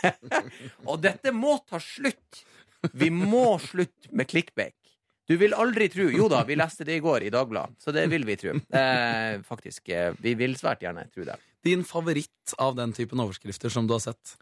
og 0.90 1.02
dette 1.02 1.34
må 1.34 1.58
ta 1.68 1.78
slutt! 1.78 2.44
Vi 2.94 3.10
må 3.10 3.58
slutte 3.58 4.10
med 4.12 4.28
clickbake. 4.30 4.85
Du 5.26 5.34
vil 5.40 5.54
aldri 5.58 5.88
tro 5.90 6.06
Jo 6.14 6.28
da, 6.30 6.44
vi 6.46 6.54
leste 6.54 6.84
det 6.86 6.96
i 7.00 7.02
går 7.02 7.24
i 7.26 7.30
Dagbladet, 7.34 7.74
så 7.82 7.92
det 7.94 8.04
vil 8.12 8.22
vi 8.28 8.36
tro. 8.38 8.52
Eh, 8.70 9.40
faktisk. 9.42 9.88
eh, 9.88 10.12
Vi 10.22 10.34
vil 10.38 10.54
svært 10.54 10.80
gjerne 10.86 11.06
tro 11.10 11.24
det. 11.26 11.34
Din 11.66 11.82
favoritt 11.84 12.54
av 12.62 12.76
den 12.78 12.92
typen 12.94 13.18
overskrifter 13.18 13.68
som 13.72 13.88
du 13.88 13.94
har 13.96 14.00
sett? 14.04 14.36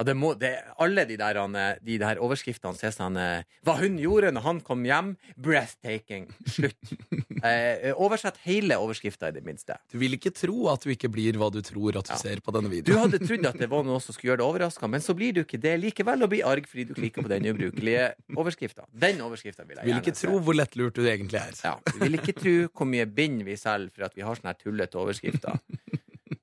Ja, 0.00 0.04
det 0.08 0.14
må, 0.16 0.30
det, 0.40 0.54
alle 0.80 1.02
de 1.04 1.18
der, 1.20 1.36
eh, 1.36 1.74
de 1.84 1.98
der 2.00 2.16
overskriftene 2.24 2.72
ser 2.78 2.94
sånn 2.94 3.18
eh, 3.20 3.42
Hva 3.68 3.74
hun 3.82 3.98
gjorde 4.00 4.30
når 4.32 4.44
han 4.46 4.60
kom 4.64 4.80
hjem? 4.88 5.10
Breathtaking. 5.36 6.30
Slutt. 6.48 6.94
Eh, 7.40 7.94
oversett 7.96 8.36
hele 8.44 8.76
overskrifta, 8.76 9.30
i 9.30 9.32
det 9.32 9.40
minste. 9.46 9.72
Du 9.88 9.94
vil 9.96 10.12
ikke 10.12 10.28
tro 10.36 10.66
at 10.68 10.82
du 10.84 10.90
ikke 10.92 11.08
blir 11.08 11.38
hva 11.40 11.46
du 11.48 11.62
tror 11.64 11.96
at 11.96 12.10
du 12.10 12.12
Ja. 12.12 12.18
ser 12.20 12.42
på 12.44 12.52
denne 12.52 12.68
videoen. 12.68 12.92
Du 12.92 12.98
hadde 13.00 13.20
trodd 13.22 13.46
at 13.48 13.56
det 13.62 13.68
var 13.72 13.86
noe 13.88 13.96
som 14.04 14.12
skulle 14.12 14.34
gjøre 14.34 14.42
deg 14.42 14.48
overraska, 14.50 14.90
men 14.92 15.00
så 15.00 15.14
blir 15.16 15.32
du 15.32 15.40
ikke 15.40 15.56
det 15.62 15.72
likevel, 15.80 16.20
og 16.26 16.28
blir 16.34 16.44
arg 16.44 16.68
fordi 16.68 16.84
du 16.90 16.92
klikker 16.98 17.24
på 17.24 17.32
den 17.32 17.48
ubrukelige 17.48 18.10
overskrifta. 18.36 18.84
Den 18.92 19.22
overskrifta 19.24 19.64
vil 19.64 19.78
jeg 19.80 19.88
gjerne 19.88 20.02
vil 20.02 20.04
ikke 20.04 20.18
tro 20.20 20.42
hvor 20.44 20.58
lettlurt 20.60 21.00
du 21.00 21.08
egentlig 21.08 21.40
er. 21.40 21.56
Ja, 21.64 21.72
Du 21.88 21.96
vil 22.04 22.20
ikke 22.20 22.36
tro 22.42 22.54
hvor 22.68 22.90
mye 22.92 23.08
bind 23.08 23.40
vi 23.48 23.56
selger 23.56 23.88
for 23.96 24.10
at 24.10 24.20
vi 24.20 24.26
har 24.28 24.36
sånne 24.36 24.54
tullete 24.60 25.00
overskrifter. 25.00 25.56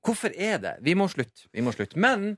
Hvorfor 0.02 0.34
er 0.34 0.58
det? 0.66 0.74
Vi 0.82 0.98
må 0.98 1.06
slutte. 1.14 1.46
Vi 1.54 1.62
må 1.62 1.70
slutte. 1.78 1.94
Men 1.94 2.32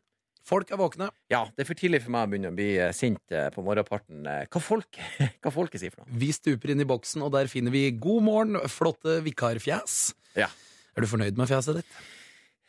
Folk 0.47 0.71
er 0.73 0.79
våkne. 0.81 1.11
ja, 1.31 1.43
det 1.57 1.63
er 1.65 1.69
for 1.69 1.79
tidlig 1.79 2.01
for 2.03 2.15
meg 2.15 2.25
å 2.27 2.31
begynne 2.33 2.51
å 2.51 2.57
bli 2.57 2.69
eh, 2.81 2.93
sint 2.97 3.35
eh, 3.35 3.51
på 3.55 3.63
morgenparten. 3.67 4.23
Eh, 4.27 4.47
Hva, 4.51 4.63
folk, 4.65 4.99
hva 5.45 5.53
folket 5.53 5.83
sier 5.83 5.93
for 5.95 6.03
noe. 6.07 6.17
Vi 6.23 6.31
stuper 6.33 6.73
inn 6.73 6.81
i 6.81 6.89
boksen, 6.89 7.23
og 7.27 7.33
der 7.37 7.51
finner 7.53 7.75
vi 7.75 7.85
God 7.93 8.25
morgen, 8.27 8.57
flotte 8.73 9.19
vikarfjes. 9.27 9.99
Ja. 10.39 10.49
Er 10.97 11.05
du 11.05 11.11
fornøyd 11.11 11.37
med 11.39 11.51
fjeset 11.51 11.81
ditt? 11.83 11.93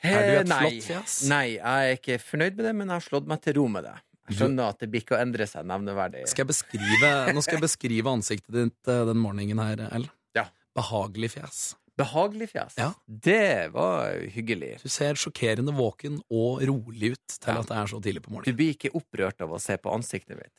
Er 0.04 0.24
du 0.28 0.36
et 0.42 0.50
nei, 0.50 0.60
flott 0.66 0.86
fjes? 0.90 1.16
Nei, 1.30 1.44
jeg 1.56 1.62
er 1.92 1.98
ikke 1.98 2.20
fornøyd 2.26 2.56
med 2.58 2.66
det, 2.68 2.76
men 2.76 2.88
jeg 2.90 2.98
har 3.00 3.06
slått 3.08 3.28
meg 3.30 3.42
til 3.46 3.58
ro 3.60 3.68
med 3.72 3.86
det. 3.88 3.96
Jeg 4.32 4.38
skjønner 4.40 4.70
at 4.72 4.80
det 4.84 4.88
blir 4.94 5.02
ikke 5.04 5.16
å 5.18 5.20
endre 5.22 5.46
seg 5.50 5.66
nevneverdig. 5.68 6.22
Skal 6.32 6.48
beskrive, 6.50 7.10
nå 7.36 7.42
skal 7.44 7.58
jeg 7.58 7.66
beskrive 7.66 8.14
ansiktet 8.14 8.54
ditt 8.56 8.92
den 9.10 9.20
morgenen 9.20 9.60
her, 9.62 9.82
El. 9.92 10.06
Ja. 10.38 10.46
Behagelig 10.78 11.34
fjes. 11.34 11.62
Behagelig 12.02 12.50
fjes. 12.54 12.76
Ja. 12.82 12.90
Det 13.06 13.72
var 13.74 14.18
hyggelig. 14.34 14.74
Du 14.84 14.90
ser 14.92 15.18
sjokkerende 15.20 15.74
våken 15.78 16.20
og 16.34 16.62
rolig 16.68 17.14
ut 17.16 17.38
til 17.38 17.54
Ja. 17.54 17.60
at 17.62 17.70
det 17.72 17.78
er 17.78 17.88
så 17.94 18.02
tidlig 18.02 18.24
på 18.26 18.34
morgenen. 18.34 18.50
Du 18.52 18.60
blir 18.60 18.74
ikke 18.76 18.92
opprørt 18.98 19.42
av 19.46 19.54
å 19.56 19.60
se 19.62 19.78
på 19.78 19.94
ansiktet 19.94 20.38
mitt. 20.40 20.54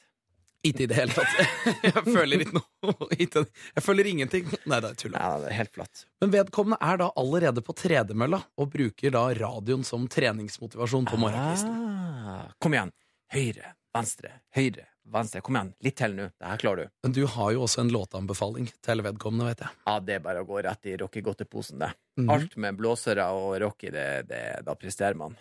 Ikke 0.63 0.85
i 0.85 0.87
det 0.87 0.95
hele 0.95 1.11
tatt. 1.11 1.27
Jeg 1.89 2.05
føler 2.07 2.45
ikke 2.45 2.61
noe 2.61 3.07
Jeg 3.19 3.83
føler 3.83 4.07
ingenting. 4.13 4.45
Nei, 4.71 4.79
det 4.85 4.93
er 4.93 4.99
tull. 5.01 5.17
Ja, 5.19 5.33
det 5.43 5.49
er 5.51 5.57
helt 5.59 5.73
flatt. 5.75 6.05
Men 6.23 6.31
vedkommende 6.31 6.79
er 6.87 7.01
da 7.03 7.09
allerede 7.19 7.65
på 7.67 7.75
tredemølla 7.75 8.39
og 8.63 8.71
bruker 8.71 9.11
da 9.11 9.25
radioen 9.35 9.83
som 9.83 10.07
treningsmotivasjon 10.07 11.09
på 11.11 11.19
morgenkvisten. 11.19 11.75
Ah, 11.75 12.45
kom 12.63 12.77
igjen. 12.79 12.95
Høyre, 13.35 13.73
venstre, 13.97 14.31
høyre, 14.55 14.87
venstre. 15.05 15.43
Kom 15.45 15.57
igjen, 15.59 15.73
litt 15.85 15.97
til 15.99 16.17
nå. 16.17 16.29
Det 16.39 16.51
her 16.51 16.61
klarer 16.63 16.85
du. 16.87 16.93
Men 17.07 17.15
du 17.17 17.23
har 17.27 17.53
jo 17.55 17.63
også 17.67 17.85
en 17.85 17.93
låteanbefaling 17.95 18.69
til 18.85 19.05
vedkommende, 19.07 19.53
vet 19.53 19.65
jeg. 19.67 19.79
Ja, 19.87 19.97
det 20.01 20.19
er 20.19 20.27
bare 20.27 20.43
å 20.45 20.49
gå 20.49 20.61
rett 20.65 20.91
i 20.91 20.99
rockegodteposen, 21.01 21.81
det. 21.83 21.93
Mm. 22.21 22.29
Alt 22.35 22.59
med 22.61 22.79
blåsere 22.79 23.31
og 23.35 23.57
rocky, 23.63 23.91
det, 23.95 24.29
det, 24.31 24.43
da 24.67 24.77
presterer 24.79 25.19
man. 25.19 25.37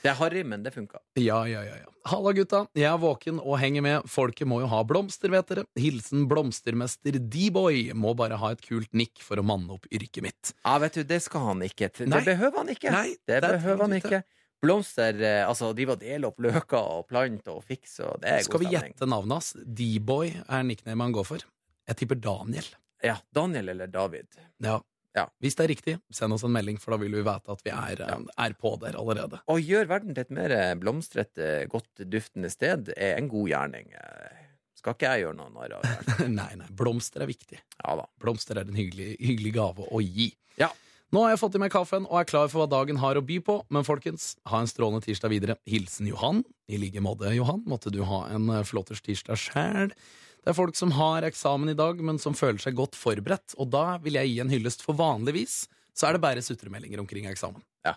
Det 0.00 0.08
er 0.08 0.16
harry, 0.16 0.42
men 0.46 0.62
det 0.64 0.70
funka. 0.72 1.00
Ja, 1.20 1.42
ja, 1.50 1.60
ja, 1.66 1.74
ja. 1.82 1.88
Halla, 2.08 2.32
gutta. 2.32 2.62
Jeg 2.78 2.88
er 2.88 3.00
våken 3.02 3.40
og 3.42 3.58
henger 3.60 3.84
med. 3.84 4.06
Folket 4.08 4.48
må 4.48 4.62
jo 4.62 4.68
ha 4.70 4.80
blomster, 4.86 5.28
vet 5.34 5.50
dere. 5.50 5.64
Hilsen 5.76 6.24
blomstermester 6.30 7.18
D-boy. 7.20 7.90
Må 7.92 8.14
bare 8.16 8.38
ha 8.40 8.52
et 8.54 8.62
kult 8.64 8.94
nikk 8.96 9.20
for 9.24 9.42
å 9.42 9.44
manne 9.44 9.76
opp 9.76 9.84
yrket 9.92 10.24
mitt. 10.24 10.52
Ja, 10.64 10.78
vet 10.80 10.96
du, 10.96 11.02
det 11.04 11.20
skal 11.26 11.44
han 11.50 11.64
ikke. 11.66 11.90
Det 11.98 12.08
Nei. 12.08 12.22
behøver 12.24 12.62
han 12.62 12.72
ikke. 12.72 12.94
Nei, 12.94 13.10
det 13.28 13.42
det 13.44 13.52
behøver 13.58 13.84
han 13.84 13.98
ikke. 13.98 14.22
Blomster, 14.60 15.16
eh, 15.24 15.42
altså 15.48 15.72
de 15.76 15.86
og 15.88 16.00
dele 16.02 16.28
opp 16.28 16.40
løker 16.44 16.78
og 16.80 17.08
planter 17.08 17.56
og 17.56 17.64
fikse, 17.64 18.04
og 18.04 18.20
det 18.20 18.34
er 18.34 18.44
Skal 18.44 18.60
god 18.60 18.66
vi 18.66 18.74
gjette 18.76 19.08
navnet 19.08 19.38
hans? 19.38 19.54
D-boy 19.64 20.34
er 20.44 20.66
nickname 20.68 21.06
han 21.06 21.16
går 21.16 21.28
for. 21.28 21.46
Jeg 21.88 22.00
tipper 22.02 22.20
Daniel. 22.20 22.68
Ja, 23.02 23.16
Daniel 23.34 23.72
eller 23.72 23.88
David. 23.90 24.28
Ja. 24.60 24.78
Ja. 25.16 25.24
Hvis 25.42 25.56
det 25.58 25.64
er 25.64 25.72
riktig, 25.72 25.94
send 26.14 26.36
oss 26.36 26.44
en 26.46 26.52
melding, 26.54 26.76
for 26.78 26.94
da 26.94 27.00
vil 27.02 27.16
vi 27.16 27.24
vite 27.26 27.54
at 27.54 27.64
vi 27.66 27.72
er, 27.74 28.02
ja. 28.04 28.18
er 28.44 28.54
på 28.60 28.74
der 28.82 28.98
allerede. 29.00 29.40
Å 29.50 29.56
gjøre 29.58 29.90
verden 29.90 30.14
til 30.14 30.22
et 30.22 30.36
mer 30.36 30.54
blomstrete, 30.78 31.48
godt 31.72 32.04
duftende 32.12 32.52
sted 32.52 32.92
er 32.94 33.16
en 33.16 33.30
god 33.32 33.50
gjerning. 33.50 33.90
Eh, 33.96 34.44
Skal 34.78 34.94
ikke 34.94 35.10
jeg 35.10 35.24
gjøre 35.24 35.38
noe 35.40 35.50
narr 35.56 35.74
av 35.80 35.88
det? 35.88 36.28
nei, 36.40 36.52
nei, 36.60 36.68
blomster 36.76 37.24
er 37.24 37.32
viktig. 37.32 37.58
Ja 37.80 37.96
da. 37.98 38.06
Blomster 38.22 38.60
er 38.60 38.70
en 38.70 38.78
hyggelig, 38.78 39.16
hyggelig 39.18 39.56
gave 39.56 39.88
å 39.88 40.04
gi. 40.04 40.30
Ja. 40.60 40.70
Nå 41.10 41.24
har 41.24 41.32
jeg 41.32 41.40
fått 41.40 41.56
i 41.58 41.58
meg 41.58 41.72
kaffen 41.74 42.04
og 42.06 42.20
er 42.20 42.26
klar 42.30 42.50
for 42.52 42.62
hva 42.62 42.68
dagen 42.70 43.00
har 43.02 43.18
å 43.18 43.22
by 43.26 43.40
på, 43.42 43.56
men 43.74 43.86
folkens, 43.86 44.36
ha 44.46 44.60
en 44.62 44.68
strålende 44.70 45.02
tirsdag 45.02 45.32
videre. 45.32 45.56
Hilsen 45.66 46.06
Johan. 46.06 46.44
I 46.70 46.78
like 46.78 47.02
måte, 47.02 47.32
Johan, 47.34 47.64
måtte 47.66 47.90
du 47.90 48.04
ha 48.06 48.20
en 48.30 48.46
eh, 48.54 48.62
flotters 48.68 49.02
tirsdag 49.02 49.40
sjæl. 49.42 49.90
Det 49.90 50.52
er 50.52 50.56
folk 50.56 50.78
som 50.78 50.94
har 50.94 51.26
eksamen 51.26 51.72
i 51.72 51.74
dag, 51.74 51.98
men 52.06 52.22
som 52.22 52.36
føler 52.38 52.62
seg 52.62 52.78
godt 52.78 52.94
forberedt, 52.94 53.56
og 53.58 53.72
da 53.74 53.98
vil 54.04 54.20
jeg 54.20 54.30
gi 54.30 54.38
en 54.44 54.54
hyllest, 54.54 54.86
for 54.86 54.94
vanligvis 55.02 55.64
så 55.98 56.06
er 56.06 56.14
det 56.14 56.22
bare 56.22 56.46
sutremeldinger 56.46 57.02
omkring 57.02 57.26
eksamen. 57.26 57.66
Ja. 57.84 57.96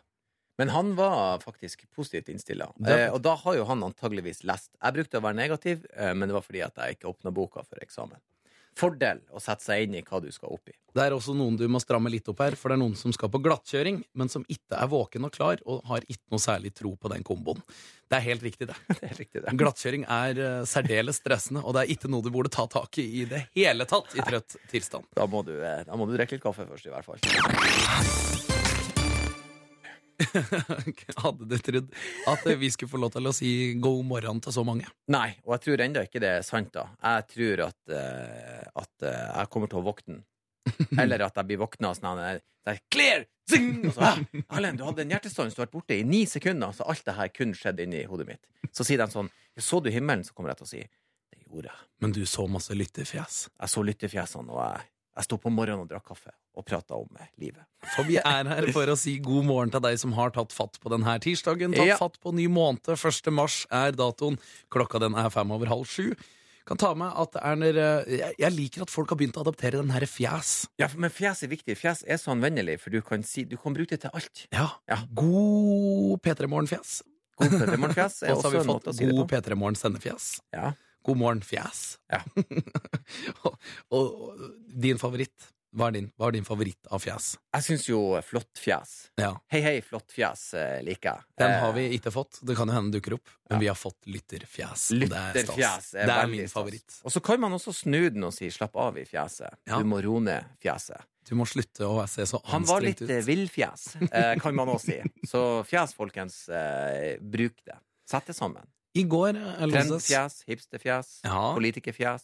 Men 0.58 0.74
han 0.74 0.96
var 0.98 1.38
faktisk 1.46 1.86
positivt 1.94 2.34
innstilla. 2.34 2.72
Eh, 2.82 3.12
og 3.14 3.22
da 3.22 3.38
har 3.46 3.62
jo 3.62 3.70
han 3.70 3.86
antageligvis 3.86 4.42
lest. 4.50 4.74
Jeg 4.80 4.98
brukte 4.98 5.22
å 5.22 5.28
være 5.30 5.38
negativ, 5.38 5.86
eh, 5.94 6.18
men 6.18 6.26
det 6.26 6.34
var 6.34 6.50
fordi 6.50 6.66
at 6.66 6.82
jeg 6.82 6.98
ikke 6.98 7.14
åpna 7.14 7.34
boka 7.34 7.62
for 7.62 7.78
eksamen. 7.86 8.18
Fordel 8.78 9.22
å 9.34 9.42
sette 9.42 9.66
seg 9.66 9.86
inn 9.86 9.98
i 10.00 10.04
hva 10.06 10.20
du 10.24 10.30
skal 10.34 10.54
opp 10.56 10.72
i. 10.72 10.76
Det 10.94 11.02
er 11.02 11.16
også 11.16 11.34
noen 11.38 11.56
du 11.58 11.66
må 11.72 11.80
stramme 11.82 12.12
litt 12.14 12.28
opp 12.30 12.42
her, 12.44 12.58
for 12.58 12.70
det 12.70 12.78
er 12.78 12.84
noen 12.84 12.96
som 12.98 13.14
skal 13.16 13.32
på 13.34 13.42
glattkjøring, 13.42 14.04
men 14.18 14.30
som 14.30 14.46
ikke 14.46 14.78
er 14.78 14.90
våken 14.92 15.26
og 15.26 15.34
klar, 15.34 15.62
og 15.66 15.82
har 15.90 16.06
ikke 16.06 16.34
noe 16.34 16.42
særlig 16.44 16.74
tro 16.78 16.94
på 16.98 17.10
den 17.14 17.26
komboen. 17.26 17.62
Det 18.10 18.20
er 18.20 18.26
helt 18.28 18.46
riktig, 18.46 18.70
det. 18.70 18.78
Det 19.00 19.10
er 19.10 19.18
riktig, 19.18 19.42
det. 19.42 19.56
Glattkjøring 19.58 20.06
er 20.06 20.42
uh, 20.42 20.66
særdeles 20.70 21.18
stressende, 21.22 21.64
og 21.66 21.74
det 21.74 21.84
er 21.84 21.96
ikke 21.96 22.12
noe 22.14 22.26
du 22.26 22.30
burde 22.34 22.54
ta 22.54 22.68
tak 22.70 23.02
i 23.02 23.08
i 23.24 23.26
det 23.30 23.46
hele 23.58 23.90
tatt 23.90 24.14
i 24.18 24.22
trøtt 24.26 24.58
tilstand. 24.72 25.10
Da 25.18 25.26
må, 25.30 25.42
du, 25.48 25.56
eh, 25.62 25.82
da 25.88 25.98
må 25.98 26.10
du 26.10 26.14
drikke 26.18 26.38
litt 26.38 26.46
kaffe 26.46 26.68
først, 26.70 26.90
i 26.90 26.94
hvert 26.94 27.10
fall. 27.10 28.83
Hadde 31.24 31.48
du 31.50 31.56
trodd 31.62 31.90
at 32.32 32.46
vi 32.60 32.70
skulle 32.74 32.92
få 32.92 33.02
lov 33.02 33.14
til 33.16 33.30
å 33.30 33.34
si 33.36 33.52
god 33.82 34.06
morgen 34.10 34.42
til 34.44 34.56
så 34.56 34.64
mange? 34.68 34.88
Nei, 35.14 35.30
og 35.46 35.58
jeg 35.58 35.66
tror 35.68 35.84
ennå 35.86 36.06
ikke 36.08 36.22
det 36.24 36.32
er 36.40 36.48
sant, 36.48 36.74
da. 36.76 36.88
Jeg 37.02 37.28
tror 37.34 37.66
at, 37.68 37.82
eh, 38.00 38.64
at 38.84 39.08
eh, 39.10 39.28
jeg 39.28 39.52
kommer 39.54 39.72
til 39.72 39.82
å 39.82 39.86
våkne. 39.86 40.22
Eller 41.02 41.26
at 41.26 41.38
jeg 41.40 41.50
blir 41.50 41.62
våkna 41.64 41.92
av 41.92 42.00
sånn 42.00 42.20
det 42.22 42.34
der, 42.64 42.80
Clear! 42.92 43.26
Zing! 43.50 43.82
Og 43.90 43.92
så, 43.92 44.08
«Hæ? 44.08 44.42
Erlend, 44.56 44.80
du 44.80 44.86
hadde 44.88 45.04
en 45.04 45.12
hjertestans, 45.12 45.52
du 45.56 45.60
har 45.60 45.68
vært 45.68 45.76
borte 45.76 45.98
i 45.98 46.06
ni 46.08 46.24
sekunder. 46.30 46.72
Så 46.76 46.86
alt 46.88 47.04
det 47.04 47.18
her 47.18 47.32
kun 47.36 47.52
skjedde 47.58 47.84
inni 47.84 48.06
hodet 48.08 48.30
mitt. 48.30 48.72
Så 48.72 48.86
sier 48.88 49.02
de 49.04 49.10
sånn 49.12 49.28
Så 49.60 49.82
du 49.84 49.92
himmelen? 49.94 50.24
Så 50.24 50.34
kommer 50.34 50.54
jeg 50.54 50.62
til 50.62 50.68
å 50.70 50.72
si 50.72 50.84
Det 50.86 51.42
gjorde 51.44 51.74
jeg. 51.74 51.90
Men 52.06 52.16
du 52.16 52.22
så 52.30 52.48
masse 52.48 52.76
lyttefjes. 52.78 53.42
Jeg 53.52 53.74
så 53.74 53.84
lyttefjesene, 53.84 54.48
og 54.54 54.62
jeg, 54.64 54.88
jeg 55.14 55.28
sto 55.28 55.38
på 55.38 55.52
morgenen 55.54 55.84
og 55.86 55.90
drakk 55.92 56.08
kaffe 56.10 56.32
og 56.58 56.66
prata 56.66 56.98
om 56.98 57.10
eh, 57.20 57.30
livet. 57.42 57.62
For 57.96 58.08
vi 58.08 58.18
er 58.18 58.50
her 58.50 58.68
for 58.74 58.90
å 58.90 58.96
si 58.98 59.18
god 59.24 59.46
morgen 59.46 59.74
til 59.74 59.84
deg 59.86 59.98
som 60.02 60.14
har 60.18 60.34
tatt 60.34 60.54
fatt 60.56 60.80
på 60.82 60.92
denne 60.94 61.18
tirsdagen. 61.22 61.76
Tatt 61.78 61.90
Ja. 61.92 61.98
fatt 62.02 62.20
på 62.24 62.34
ny 62.34 62.48
måned. 62.50 62.82
1. 62.98 63.30
mars 63.34 63.64
er 63.72 63.94
datoen. 63.98 64.40
Klokka 64.74 65.00
den 65.04 65.14
er 65.16 65.30
fem 65.34 65.52
over 65.54 65.70
halv 65.70 65.86
sju. 65.90 66.14
Kan 66.66 66.80
ta 66.80 66.94
med 66.96 67.12
at 67.20 67.34
det 67.36 67.42
er 67.44 67.56
når, 67.60 67.78
eh, 67.78 68.34
jeg, 68.40 68.52
liker 68.56 68.86
at 68.86 68.90
folk 68.90 69.10
har 69.12 69.18
begynt 69.20 69.36
å 69.36 69.44
adoptere 69.44 69.82
den 69.82 69.92
her 69.92 70.06
fjes. 70.08 70.68
Ja, 70.80 70.88
Men 70.96 71.12
fjes 71.12 71.44
er 71.44 71.52
viktig. 71.52 71.76
Fjes 71.78 72.04
er 72.08 72.16
så 72.18 72.32
anvendelig, 72.32 72.80
for 72.80 72.90
du 72.90 73.02
kan, 73.02 73.22
si, 73.22 73.44
du 73.44 73.58
kan 73.58 73.74
bruke 73.76 73.90
det 73.98 74.02
til 74.06 74.14
alt. 74.14 74.48
Ja. 74.54 74.70
Ja. 74.88 75.02
God 75.14 76.22
P3 76.24 76.48
Morgen-fjes. 76.48 77.02
God 77.38 77.50
Petermorgen-fjes 77.52 78.24
er 78.24 78.32
Og 78.38 78.44
også 78.46 78.62
en 78.62 78.70
måte 78.70 78.92
å 78.92 78.96
si 78.96 79.06
det 79.06 79.12
god 79.14 79.28
på. 79.28 79.36
P3 79.36 79.58
Morgen-sendefjes. 79.60 80.40
Ja. 80.54 80.72
God 81.04 81.18
morgen, 81.20 81.42
fjes. 81.44 81.98
Ja. 82.12 82.22
og, 83.44 83.58
og, 83.92 84.06
og 84.30 84.48
din 84.84 84.98
favoritt? 85.02 85.50
Hva 85.74 85.88
er 85.90 85.96
din, 85.96 86.08
hva 86.22 86.28
er 86.30 86.36
din 86.36 86.46
favoritt 86.46 86.86
av 86.94 87.02
fjes? 87.02 87.32
Jeg 87.56 87.66
syns 87.66 87.88
jo 87.90 88.00
flott 88.22 88.60
fjes. 88.62 88.92
Ja, 89.18 89.32
Hei, 89.50 89.60
hei, 89.66 89.72
flott 89.82 90.12
fjes 90.14 90.44
eh, 90.54 90.76
liker 90.86 91.16
jeg. 91.16 91.26
Den 91.42 91.50
Eh, 91.56 91.62
har 91.64 91.74
vi 91.74 91.86
ikke 91.98 92.12
fått. 92.14 92.38
Det 92.46 92.54
kan 92.60 92.70
jo 92.70 92.76
hende 92.78 92.94
dukker 92.94 93.16
opp. 93.18 93.32
Men 93.50 93.58
Ja. 93.58 93.62
vi 93.64 93.70
har 93.72 93.80
fått 93.80 94.06
lytterfjes. 94.06 94.84
er. 94.94 95.00
Lytterfjes 95.02 95.88
er, 95.98 96.06
Det 96.12 96.18
er 96.20 96.30
min 96.30 96.52
favoritt. 96.52 97.00
Og 97.04 97.16
så 97.16 97.24
kan 97.26 97.42
man 97.42 97.58
også 97.58 97.74
snu 97.74 98.04
den 98.14 98.24
og 98.24 98.36
si 98.38 98.52
'slapp 98.54 98.76
av 98.78 99.00
i 99.02 99.04
fjeset'. 99.10 99.50
Du 99.66 99.82
må 99.84 99.98
roe 100.06 100.22
ned 100.22 100.46
fjeset. 100.62 101.02
Du 101.26 101.34
må 101.36 101.46
slutte 101.50 101.90
å 101.90 102.06
se 102.08 102.22
så 102.22 102.38
anstrengt 102.38 102.46
ut. 102.46 102.52
Han 102.54 102.66
var 102.70 102.82
litt 102.82 103.02
eh, 103.10 103.22
villfjes, 103.26 103.84
kan 104.44 104.54
man 104.56 104.68
også 104.68 104.86
si. 104.92 105.02
Så 105.34 105.64
fjes, 105.66 105.96
folkens, 105.98 106.44
bruk 107.20 107.58
det. 107.66 107.80
Sett 108.06 108.28
det 108.30 108.36
sammen. 108.38 108.62
I 108.96 109.04
går, 109.10 109.36
eh, 109.40 109.66
Loses, 109.68 110.06
Trendfjes, 110.08 110.44
hipsterfjes, 110.48 111.08
Ja. 111.26 111.54
politikerfjes. 111.58 112.22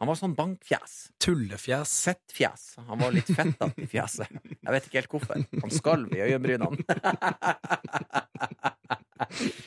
Han 0.00 0.08
var 0.08 0.16
sånn 0.16 0.34
bankfjes. 0.34 1.10
tullefjes. 1.20 1.90
Fettfjes. 2.06 2.62
Han 2.88 2.98
var 3.02 3.12
litt 3.12 3.26
fettete 3.26 3.74
i 3.84 3.86
fjeset. 3.86 4.30
Jeg 4.32 4.72
vet 4.72 4.86
ikke 4.86 4.96
helt 5.02 5.10
hvorfor. 5.12 5.42
Han 5.60 5.70
skalv 5.74 6.14
i 6.16 6.22
øyenbrynene. 6.24 6.78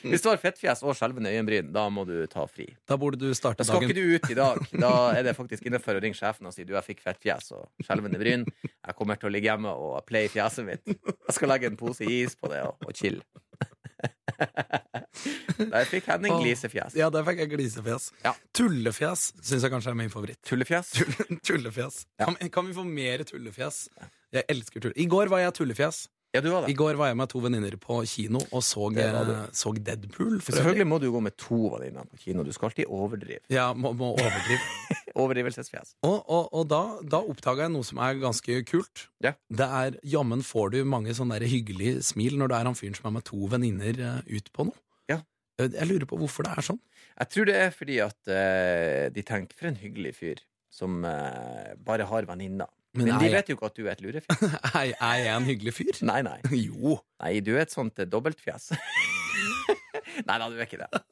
Hvis 0.02 0.24
du 0.24 0.28
har 0.32 0.40
fettfjes 0.42 0.82
og 0.82 0.96
skjelvende 0.98 1.30
øyenbryn, 1.30 1.68
da 1.72 1.84
må 1.92 2.02
du 2.08 2.16
ta 2.26 2.42
fri. 2.50 2.66
Da 2.90 2.96
burde 2.98 3.20
du 3.22 3.28
starte 3.38 3.62
Da 3.62 3.68
skal 3.68 3.80
dagen 3.84 3.92
ikke 3.92 4.00
du 4.00 4.14
ut 4.16 4.30
i 4.32 4.34
dag. 4.34 4.58
Da 4.74 4.90
er 5.14 5.22
det 5.28 5.36
faktisk 5.38 5.62
innenfor 5.70 5.94
å 5.94 6.02
ringe 6.02 6.18
sjefen 6.18 6.50
og 6.50 6.52
si 6.56 6.66
du, 6.66 6.74
jeg 6.74 6.86
fikk 6.88 7.04
fettfjes 7.06 7.52
og 7.54 7.68
skjelvende 7.86 8.18
bryn. 8.18 8.42
Jeg 8.66 8.96
kommer 8.98 9.14
til 9.20 9.30
å 9.30 9.32
ligge 9.36 9.52
hjemme 9.52 9.70
og 9.70 10.02
play 10.08 10.26
fjeset 10.32 10.66
mitt. 10.66 10.82
Jeg 10.90 11.36
skal 11.38 11.48
legge 11.54 11.70
en 11.70 11.78
pose 11.78 12.02
is 12.10 12.34
på 12.34 12.50
det 12.50 12.64
og, 12.66 12.74
og 12.82 12.92
chill. 12.98 13.22
Der 15.74 15.86
fikk 15.88 16.08
han 16.10 16.26
en 16.26 16.40
glisefjes. 16.42 16.96
Ja, 16.98 17.08
der 17.12 17.24
fikk 17.26 17.44
jeg 17.44 17.52
glisefjes. 17.52 18.08
Ja. 18.24 18.32
Tullefjes 18.56 19.28
syns 19.40 19.62
jeg 19.62 19.72
kanskje 19.72 19.92
er 19.92 19.98
min 19.98 20.12
favoritt. 20.12 20.40
Tullefjes. 20.46 20.90
tullefjes. 21.46 22.02
Ja. 22.18 22.26
Kan, 22.26 22.50
kan 22.54 22.68
vi 22.68 22.76
få 22.76 22.84
mer 22.88 23.24
tullefjes? 23.28 23.84
Jeg 24.34 24.46
elsker 24.50 24.82
tull. 24.82 24.96
I 24.98 25.06
går 25.10 25.30
var 25.32 25.44
jeg 25.44 25.54
tullefjes. 25.60 26.04
Ja, 26.34 26.40
du 26.42 26.48
var 26.50 26.66
I 26.66 26.74
går 26.74 26.96
var 26.98 27.12
jeg 27.12 27.16
med 27.20 27.30
to 27.30 27.40
venninner 27.44 27.74
på 27.78 28.00
kino 28.10 28.40
og 28.50 28.62
så, 28.66 28.88
Det 28.90 29.04
eh, 29.06 29.44
så 29.54 29.70
Deadpool. 29.70 30.40
for. 30.42 30.56
Selvfølgelig 30.56 30.86
må 30.90 30.98
du 30.98 31.06
gå 31.14 31.20
med 31.22 31.36
to 31.38 31.68
venninner 31.76 32.08
på 32.10 32.18
kino. 32.18 32.42
Du 32.42 32.50
skal 32.52 32.72
alltid 32.72 32.90
overdrive. 32.90 33.38
Ja, 33.54 33.68
må, 33.72 33.92
må 33.94 34.10
overdrive. 34.16 34.58
Overdrivelsesfjes. 35.22 35.94
Og, 36.02 36.16
og, 36.26 36.48
og 36.50 36.66
da, 36.72 36.80
da 37.06 37.20
oppdaga 37.22 37.68
jeg 37.68 37.74
noe 37.76 37.86
som 37.86 38.00
er 38.02 38.18
ganske 38.18 38.56
kult. 38.66 39.06
Ja. 39.22 39.36
Det 39.46 39.68
er 39.78 40.00
jammen 40.10 40.42
får 40.42 40.74
du 40.74 40.80
mange 40.90 41.14
sånne 41.14 41.38
hyggelige 41.38 42.02
smil 42.02 42.34
når 42.40 42.50
du 42.50 42.56
er 42.58 42.70
han 42.72 42.78
fyren 42.78 42.98
som 42.98 43.06
er 43.12 43.14
med 43.20 43.28
to 43.30 43.46
venninner 43.52 44.02
eh, 44.02 44.34
ut 44.34 44.50
på 44.50 44.66
noe. 44.72 44.78
Ja. 45.12 45.22
Jeg 45.62 45.76
jeg 45.78 45.90
lurer 45.92 46.10
på 46.10 46.18
hvorfor 46.18 46.48
det 46.48 46.56
er 46.58 46.66
sånn. 46.66 46.82
Jeg 47.14 47.30
tror 47.30 47.46
det 47.46 47.60
er 47.62 47.70
fordi 47.70 48.00
at 48.02 48.18
uh, 48.26 49.06
de 49.14 49.22
tenker 49.22 49.54
for 49.54 49.70
en 49.70 49.78
hyggelig 49.78 50.16
fyr 50.18 50.42
som 50.74 51.04
uh, 51.06 51.76
bare 51.78 52.10
har 52.10 52.26
venninner. 52.26 52.66
Men 52.94 53.08
Men, 53.08 53.18
de 53.18 53.26
jeg- 53.26 53.34
vet 53.34 53.48
jo 53.50 53.56
ikke 53.56 53.66
at 53.66 53.74
du 53.76 53.86
er 53.86 53.92
et 53.92 54.04
lurefjes. 54.04 54.42
Er, 54.74 55.18
jeg 55.18 55.34
en 55.34 55.48
hyggelig 55.48 55.74
fyr? 55.74 55.98
Nei, 56.06 56.20
nei. 56.22 56.38
Jo. 56.68 57.00
Nei, 57.22 57.40
du 57.40 57.54
er 57.56 57.64
et 57.66 57.74
sånt 57.74 57.98
eh, 57.98 58.06
dobbeltfjes. 58.06 58.70
nei 60.28 60.36
da, 60.38 60.48
du 60.48 60.58
er 60.58 60.66
ikke 60.66 60.82
det. 60.84 61.02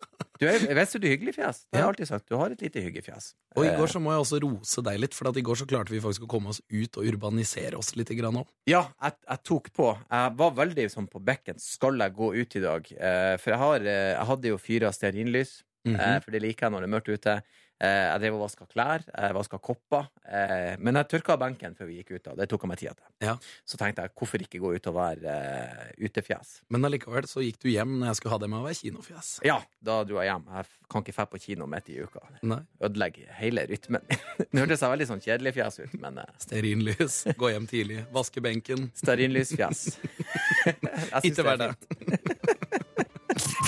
Du 0.43 0.49
er, 0.51 0.63
vet 0.75 0.93
du, 0.95 0.99
du 0.99 1.07
hyggelig 1.07 1.37
fjes. 1.37 1.61
Det 1.71 1.79
har 1.79 1.85
jeg 1.85 1.91
alltid 1.93 2.09
sagt. 2.09 2.25
Du 2.31 2.35
har 2.41 2.51
et 2.51 2.63
lite 2.65 2.83
hyggefjes. 2.83 3.29
Og 3.55 3.67
i 3.67 3.69
Eh, 3.71 3.77
går 3.79 3.91
så 3.93 4.01
må 4.03 4.11
jeg 4.11 4.25
også 4.25 4.41
rose 4.43 4.83
deg 4.83 4.99
litt, 4.99 5.15
for 5.15 5.31
i 5.39 5.45
går 5.47 5.59
så 5.61 5.67
klarte 5.71 5.95
vi 5.95 6.01
faktisk 6.03 6.27
å 6.27 6.31
komme 6.33 6.51
oss 6.51 6.59
ut 6.67 6.99
og 6.99 7.07
urbanisere 7.07 7.79
oss 7.79 7.93
litt 7.95 8.11
grann 8.19 8.41
òg. 8.41 8.49
Ja, 8.67 8.89
jeg, 9.05 9.15
jeg 9.29 9.43
tok 9.47 9.71
på. 9.77 9.93
Jeg 10.11 10.33
var 10.41 10.57
veldig 10.59 10.89
sånn 10.91 11.07
på 11.11 11.23
bekken. 11.23 11.61
Skal 11.63 12.01
jeg 12.03 12.17
gå 12.19 12.33
ut 12.35 12.57
i 12.59 12.65
dag? 12.65 12.91
Eh, 12.91 13.35
for 13.43 13.55
jeg, 13.55 13.61
har, 13.63 13.87
jeg 13.93 14.31
hadde 14.33 14.51
jo 14.55 14.59
fyra 14.59 14.91
stearinlys 14.95 15.61
mm 15.87 15.97
-hmm. 15.97 16.23
for 16.25 16.31
det 16.31 16.43
liker 16.43 16.67
jeg 16.67 16.73
når 16.73 16.81
det 16.81 16.89
er 16.91 16.95
mørkt 16.97 17.13
ute. 17.15 17.43
Eh, 17.83 18.05
jeg 18.13 18.21
drev 18.23 18.37
og 18.37 18.45
vaska 18.45 18.67
klær, 18.71 19.03
jeg 19.11 19.35
vaska 19.35 19.59
kopper. 19.59 20.05
Eh, 20.23 20.77
men 20.79 20.99
jeg 21.01 21.09
tørka 21.11 21.35
benken 21.41 21.75
før 21.75 21.89
vi 21.89 21.97
gikk 21.99 22.13
ut. 22.15 22.23
da. 22.29 22.35
Det 22.39 22.47
tok 22.51 22.63
jeg 22.63 22.71
meg 22.71 22.79
tid 22.79 22.95
til. 22.95 23.09
Ja. 23.27 23.35
Så 23.67 23.81
tenkte 23.81 24.05
jeg 24.07 24.15
hvorfor 24.15 24.45
ikke 24.45 24.61
gå 24.63 24.71
ut 24.77 24.87
og 24.93 24.95
være 24.95 25.33
eh, 25.33 25.89
utefjes. 26.07 26.53
Men 26.71 26.87
allikevel 26.87 27.27
så 27.31 27.43
gikk 27.43 27.59
du 27.65 27.69
hjem 27.73 27.97
når 27.99 28.13
jeg 28.13 28.21
skulle 28.21 28.37
ha 28.37 28.41
det 28.45 28.51
med 28.53 28.61
å 28.61 28.69
være 28.69 28.79
kinofjes. 28.79 29.33
Ja, 29.49 29.59
da 29.83 29.99
dro 30.07 30.21
jeg 30.23 30.31
hjem. 30.31 30.47
Jeg 30.61 30.71
kan 30.95 31.07
ikke 31.07 31.17
dra 31.17 31.27
på 31.33 31.43
kino 31.43 31.69
midt 31.75 31.91
i 31.91 31.99
uka. 32.05 32.23
Ødelegger 32.87 33.35
hele 33.41 33.67
rytmen. 33.73 34.07
Nå 34.53 34.63
hørtes 34.63 34.87
veldig 34.87 35.11
sånn 35.11 35.25
kjedelig 35.27 35.57
fjes 35.59 35.83
ut, 35.83 35.99
men 36.05 36.23
Stearinlys, 36.45 37.19
gå 37.41 37.51
hjem 37.51 37.67
tidlig, 37.71 38.05
vaske 38.15 38.45
benken. 38.45 38.93
stearinlysfjes. 39.03 39.85
Ikke 41.23 41.35
det 41.35 41.49
vær 41.51 41.63
det. 41.67 41.73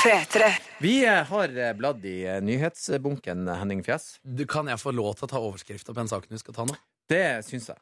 fint. 0.04 0.28
P3. 0.34 0.50
Vi 0.78 0.94
eh, 1.06 1.24
har 1.24 1.56
eh, 1.58 1.72
bladd 1.76 2.04
i 2.04 2.24
eh, 2.26 2.40
nyhetsbunken, 2.44 3.48
Henning 3.48 3.82
Fjes. 3.84 4.18
Du, 4.22 4.44
kan 4.46 4.68
jeg 4.68 4.80
få 4.80 4.92
lov 4.94 5.16
til 5.18 5.28
å 5.28 5.32
ta 5.32 5.42
overskrifta 5.42 5.94
på 5.94 6.04
en 6.04 6.10
sak 6.10 6.28
du 6.28 6.38
skal 6.40 6.56
ta 6.56 6.66
nå? 6.68 6.76
Det 7.10 7.42
syns 7.46 7.70
jeg. 7.72 7.80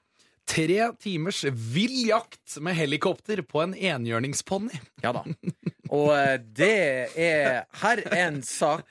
Tre 0.48 0.78
timers 0.98 1.44
vill 1.46 1.94
jakt 2.08 2.56
med 2.60 2.74
helikopter 2.74 3.44
på 3.46 3.62
en 3.62 3.76
enhjørningsponni. 3.78 4.80
Ja 5.04 5.12
da. 5.14 5.22
Og 5.92 6.10
det 6.56 7.12
er 7.20 7.62
Her 7.82 8.02
er 8.08 8.16
en 8.24 8.40
sak 8.46 8.86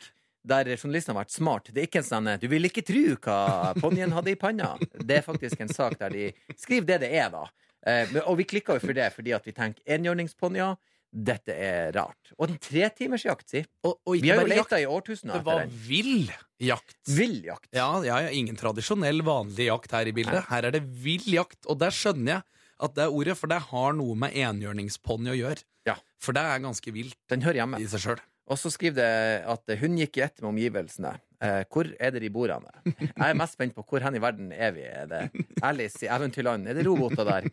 der 0.47 0.71
journalisten 0.77 1.11
har 1.11 1.25
vært 1.25 1.33
smart. 1.35 1.67
Det 1.69 1.83
er 1.83 1.89
ikke 1.89 2.01
en 2.01 2.07
sånn 2.07 2.29
Du 2.41 2.47
vil 2.49 2.69
ikke 2.69 2.85
tru 2.87 3.17
hva 3.17 3.73
ponnien 3.77 4.13
hadde 4.15 4.31
i 4.31 4.39
panna. 4.39 4.77
Det 4.95 5.19
er 5.19 5.25
faktisk 5.25 5.59
en 5.61 5.73
sak 5.73 5.99
der 5.99 6.15
de 6.15 6.29
skriver 6.55 6.93
det 6.93 7.01
det 7.03 7.11
er, 7.19 7.27
da. 7.33 7.43
Eh, 7.85 8.15
Og 8.23 8.39
vi 8.39 8.47
klikka 8.47 8.77
jo 8.77 8.85
for 8.85 8.95
det 8.97 9.11
fordi 9.13 9.35
at 9.35 9.45
vi 9.45 9.53
tenker 9.57 9.97
enhjørningsponnier. 9.97 10.79
Dette 11.11 11.51
er 11.51 11.91
rart. 11.95 12.31
Og 12.37 12.47
en 12.47 12.57
tretimersjakt, 12.61 13.49
si. 13.51 13.61
Og, 13.83 13.97
og 14.07 14.15
Vi 14.23 14.29
har 14.31 14.39
jo 14.39 14.47
leta 14.47 14.79
i 14.79 14.85
årtusener 14.87 15.41
det 15.41 15.43
var 15.47 15.65
vill 15.87 16.31
jakt. 16.63 16.95
Vill 17.11 17.41
jakt. 17.49 17.67
Ja, 17.75 17.89
ja, 18.05 18.21
ja, 18.25 18.31
ingen 18.31 18.55
tradisjonell, 18.59 19.19
vanlig 19.27 19.67
jakt 19.67 19.91
her 19.91 20.07
i 20.07 20.13
bildet. 20.15 20.47
Her 20.47 20.69
er 20.69 20.77
det 20.77 20.83
vill 21.03 21.27
jakt, 21.33 21.59
og 21.67 21.81
der 21.83 21.91
skjønner 21.95 22.37
jeg 22.37 22.47
at 22.81 22.95
det 22.97 23.03
er 23.05 23.13
ordet, 23.13 23.35
for 23.37 23.51
det 23.51 23.59
har 23.67 23.91
noe 23.93 24.15
med 24.17 24.33
enhjørningsponni 24.33 25.33
å 25.33 25.37
gjøre. 25.37 25.65
Ja. 25.85 25.97
For 26.21 26.33
det 26.37 26.41
er 26.47 26.63
ganske 26.63 26.93
vilt 26.95 27.17
Den 27.29 27.43
hører 27.45 27.61
hjemme. 27.61 27.81
i 27.81 27.89
seg 27.91 28.05
sjøl. 28.05 28.23
Og 28.51 28.57
så 28.59 28.71
skriver 28.73 28.97
det 28.97 29.43
at 29.51 29.75
hun 29.83 29.99
gikk 29.99 30.17
i 30.17 30.23
ett 30.25 30.41
med 30.41 30.49
omgivelsene. 30.55 31.13
Eh, 31.41 31.63
hvor 31.73 31.87
er 31.99 32.11
det 32.13 32.21
de 32.21 32.29
bor 32.29 32.51
hen? 32.53 32.65
Jeg 33.01 33.25
er 33.31 33.33
mest 33.39 33.55
spent 33.57 33.73
på 33.73 33.81
hvor 33.89 34.03
hen 34.05 34.15
i 34.15 34.21
verden 34.21 34.51
er 34.53 34.71
vi. 34.75 34.83
Er 34.85 35.07
det 35.09 35.21
Alice 35.65 36.05
i 36.05 36.09
Eventyrland? 36.13 36.67
Er 36.69 36.77
det 36.77 36.85
roboter 36.85 37.25
der? 37.25 37.47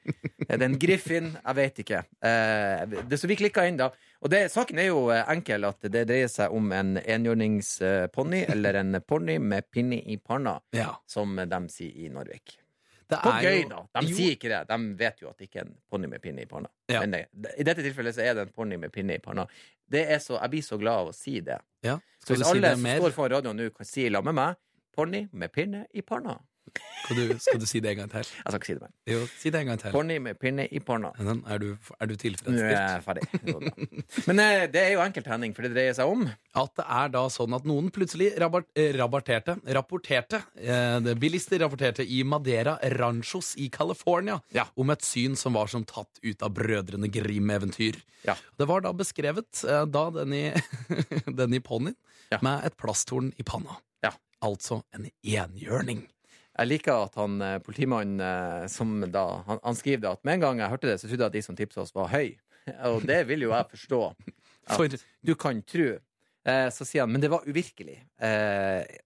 Er 0.49 0.61
det 0.61 0.66
en 0.68 0.76
griffin? 0.78 1.30
Jeg 1.40 1.57
vet 1.57 1.80
ikke. 1.85 2.02
Eh, 2.21 2.85
det, 3.09 3.16
så 3.21 3.30
vi 3.30 3.37
klikka 3.40 3.64
inn, 3.68 3.78
da. 3.80 3.88
Og 4.21 4.28
det, 4.33 4.42
saken 4.52 4.78
er 4.83 4.90
jo 4.90 5.07
eh, 5.14 5.25
enkel, 5.33 5.64
at 5.71 5.88
det 5.88 6.04
dreier 6.11 6.28
seg 6.28 6.52
om 6.52 6.68
en 6.76 6.97
enhjørningsponni, 7.00 8.45
eller 8.52 8.75
en 8.83 9.00
ponni 9.07 9.38
med 9.40 9.71
pinne 9.73 10.00
i 10.04 10.16
panna, 10.21 10.59
Ja. 10.76 10.95
som 11.07 11.37
de 11.37 11.61
sier 11.73 11.97
i 12.04 12.09
Narvik. 12.12 12.59
Det 13.09 13.16
På 13.25 13.30
gøy, 13.40 13.62
jo- 13.62 13.68
da. 13.71 14.00
De 14.02 14.07
Jo, 14.11 14.16
sier 14.16 14.35
ikke 14.37 14.49
det. 14.52 14.68
De 14.68 14.76
vet 15.00 15.23
jo 15.23 15.30
at 15.30 15.38
det 15.38 15.49
ikke 15.49 15.61
er 15.62 15.64
en 15.71 15.76
ponni 15.90 16.09
med 16.12 16.21
pinne 16.21 16.42
i 16.42 16.47
panna. 16.47 16.68
Ja. 16.92 17.00
Men 17.00 17.11
det, 17.16 17.54
I 17.57 17.64
dette 17.64 17.80
tilfellet 17.83 18.14
så 18.14 18.21
er 18.21 18.35
det 18.37 18.42
en 18.49 18.52
ponni 18.52 18.76
med 18.76 18.92
pinne 18.92 19.14
i 19.16 19.18
panna. 19.25 19.47
Det 19.90 20.04
er 20.12 20.21
så, 20.23 20.37
jeg 20.37 20.52
blir 20.52 20.64
så 20.64 20.78
glad 20.80 21.04
av 21.04 21.11
å 21.11 21.16
si 21.16 21.38
det. 21.45 21.59
Ja. 21.87 21.97
Så 22.21 22.35
Skal 22.35 22.37
hvis 22.37 22.40
du 22.40 22.45
si 22.45 22.50
alle 22.52 22.68
det 22.68 22.76
som 22.76 22.88
står 23.02 23.16
foran 23.16 23.35
radioen 23.38 23.61
nå, 23.61 23.68
kan 23.75 23.88
si 23.88 24.09
la 24.12 24.23
med 24.25 24.37
meg 24.37 24.59
Ponni 24.99 25.21
med 25.30 25.52
pinne 25.54 25.85
i 25.95 26.02
panna. 26.02 26.35
Skal 27.04 27.16
du, 27.16 27.38
skal 27.40 27.61
du 27.62 27.66
si 27.68 27.80
det 27.80 27.90
en 27.94 28.00
gang 28.02 28.11
til? 28.12 28.26
Jeg 28.26 28.44
skal 28.44 28.58
ikke 28.58 28.68
si 28.68 28.75
det 28.76 28.82
mer. 28.82 28.90
Jo, 29.08 29.20
si 29.40 29.50
det 29.54 29.61
en 29.62 29.70
gang 29.70 29.78
til. 29.80 29.92
Ponni 29.94 30.18
med 30.20 30.37
pinne 30.42 30.66
i 30.68 30.80
panna. 30.85 31.11
Er 31.49 31.62
du, 31.62 31.68
er 32.00 32.11
du 32.11 32.14
Nå 32.18 32.52
er 32.58 32.73
jeg 32.75 33.04
ferdig. 33.06 33.23
Men 34.28 34.42
eh, 34.42 34.66
det 34.73 34.82
er 34.82 34.92
jo 34.92 35.00
enkelt, 35.04 35.30
Henning, 35.32 35.54
for 35.56 35.64
det 35.64 35.73
dreier 35.73 35.97
seg 35.97 36.11
om 36.11 36.26
At 36.58 36.75
det 36.76 36.85
er 36.99 37.08
da 37.14 37.23
sånn 37.32 37.54
at 37.56 37.64
noen 37.68 37.88
plutselig 37.94 38.32
eh, 38.35 38.90
rabarterte, 38.99 39.56
rapporterte 39.78 40.42
eh, 40.61 41.14
Bilister 41.18 41.62
rapporterte 41.64 42.04
i 42.04 42.20
Madeira 42.28 42.76
Ranchos 42.99 43.54
i 43.56 43.70
California 43.73 44.38
Ja. 44.54 44.66
om 44.76 44.90
et 44.92 45.04
syn 45.06 45.37
som 45.38 45.56
var 45.56 45.70
som 45.73 45.87
tatt 45.88 46.20
ut 46.23 46.42
av 46.44 46.52
Brødrene 46.56 47.08
Grim-eventyr. 47.12 47.97
Ja. 48.26 48.35
Det 48.58 48.66
var 48.68 48.82
da 48.85 48.92
beskrevet, 48.92 49.64
eh, 49.64 49.85
da 49.88 50.04
den 50.18 50.35
i, 50.37 50.44
den 51.40 51.54
i 51.56 51.61
ponnien, 51.64 51.97
Ja. 52.30 52.38
med 52.44 52.66
et 52.68 52.76
plasthorn 52.76 53.30
i 53.40 53.44
panna. 53.47 53.78
Ja. 54.04 54.11
Altså 54.44 54.82
en 54.92 55.06
enhjørning. 55.25 56.02
Jeg 56.58 56.70
liker 56.72 57.04
at 57.06 57.14
han 57.20 57.38
eh, 57.44 57.60
politimannen 57.62 58.22
eh, 58.24 58.66
som 58.73 58.99
da 59.06 59.25
han, 59.47 59.60
han 59.62 59.78
skriver 59.78 60.02
det 60.02 60.10
at 60.16 60.26
med 60.26 60.38
en 60.38 60.44
gang 60.47 60.62
jeg 60.62 60.73
hørte 60.73 60.90
det, 60.90 60.99
så 60.99 61.06
trodde 61.06 61.26
jeg 61.26 61.32
at 61.32 61.38
de 61.38 61.44
som 61.47 61.58
tipsa 61.58 61.84
oss, 61.84 61.94
var 61.94 62.10
høy. 62.10 62.34
Og 62.90 63.06
det 63.06 63.23
vil 63.30 63.47
jo 63.47 63.54
jeg 63.54 63.71
forstå. 63.75 64.02
At 64.75 64.97
du 65.25 65.34
kan 65.38 65.62
tro. 65.62 65.92
Eh, 66.49 66.68
så 66.75 66.86
sier 66.86 67.04
han 67.04 67.12
men 67.14 67.23
det 67.23 67.30
var 67.30 67.47
uvirkelig. 67.47 67.99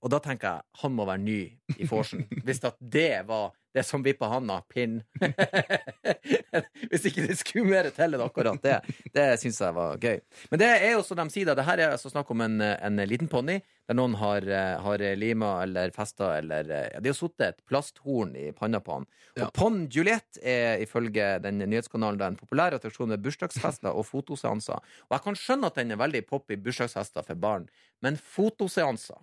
Og 0.00 0.12
da 0.12 0.20
tenker 0.24 0.48
jeg 0.48 0.82
han 0.82 0.96
må 0.96 1.06
være 1.08 1.24
ny 1.24 1.40
i 1.76 1.88
forsen. 1.90 2.24
Hvis 2.46 2.62
at 2.64 2.80
det 2.80 3.24
var 3.28 3.52
det 3.72 3.84
som 3.88 4.02
vipper 4.04 4.28
handa, 4.28 4.60
pinn. 4.68 5.00
Hvis 6.90 7.06
ikke 7.08 7.26
det 7.26 7.38
skulle 7.40 7.70
mer 7.70 7.88
til 7.94 8.16
enn 8.16 8.24
akkurat 8.24 8.60
det. 8.64 8.78
Det 9.14 9.28
syns 9.40 9.60
jeg 9.64 9.76
var 9.76 10.00
gøy. 10.02 10.20
Men 10.50 10.60
det 10.60 10.70
er 10.74 10.90
jo 10.92 11.04
som 11.06 11.20
de 11.22 11.28
sier, 11.32 11.48
da. 11.48 11.56
Det 11.56 11.66
her 11.66 11.80
er 11.80 11.94
altså 11.94 12.12
snakk 12.12 12.30
om 12.34 12.44
en, 12.44 12.60
en 12.60 13.04
liten 13.08 13.30
ponni 13.32 13.60
der 13.88 13.98
noen 13.98 14.14
har, 14.20 14.44
eh, 14.46 14.80
har 14.80 15.02
lima 15.18 15.62
eller 15.64 15.90
festa 15.90 16.36
eller 16.38 16.68
eh, 16.70 16.88
ja, 16.94 17.00
De 17.02 17.10
har 17.10 17.16
satt 17.18 17.44
et 17.44 17.62
plasthorn 17.66 18.36
i 18.38 18.50
panna 18.56 18.80
på 18.80 18.98
han. 18.98 19.06
Ja. 19.34 19.48
Og 19.48 19.54
Pond 19.56 19.88
Juliette 19.92 20.40
er 20.44 20.82
ifølge 20.84 21.38
den 21.42 21.58
nyhetskanalen 21.64 22.22
en 22.22 22.38
populær 22.38 22.76
attraksjon 22.76 23.10
med 23.12 23.22
bursdagsfester 23.24 23.90
og 23.90 24.06
fotoseanser. 24.06 24.78
Og 25.08 25.16
jeg 25.16 25.26
kan 25.26 25.38
skjønne 25.38 25.72
at 25.72 25.80
den 25.80 25.94
er 25.94 26.00
veldig 26.00 26.24
poppy 26.28 26.60
bursdagsfester 26.62 27.26
for 27.26 27.42
barn, 27.42 27.68
men 28.02 28.16
fotoseanser 28.18 29.18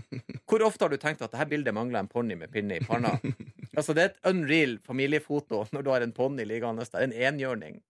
Hvor 0.50 0.62
ofte 0.66 0.84
har 0.84 0.90
du 0.90 0.98
tenkt 0.98 1.22
at 1.22 1.30
dette 1.30 1.46
bildet 1.50 1.74
mangler 1.74 2.02
en 2.02 2.10
ponni 2.10 2.34
med 2.38 2.50
pinne 2.50 2.80
i 2.80 2.84
panna? 2.84 3.14
Altså, 3.76 3.94
det 3.94 4.02
er 4.02 4.10
et 4.12 4.30
unreal 4.32 4.78
familiefoto 4.86 5.64
når 5.72 5.82
du 5.86 5.90
har 5.94 6.02
en 6.06 6.12
ponni 6.16 6.44
liggende 6.48 6.84
der. 6.90 7.04
En 7.06 7.12
enhjørning. 7.12 7.80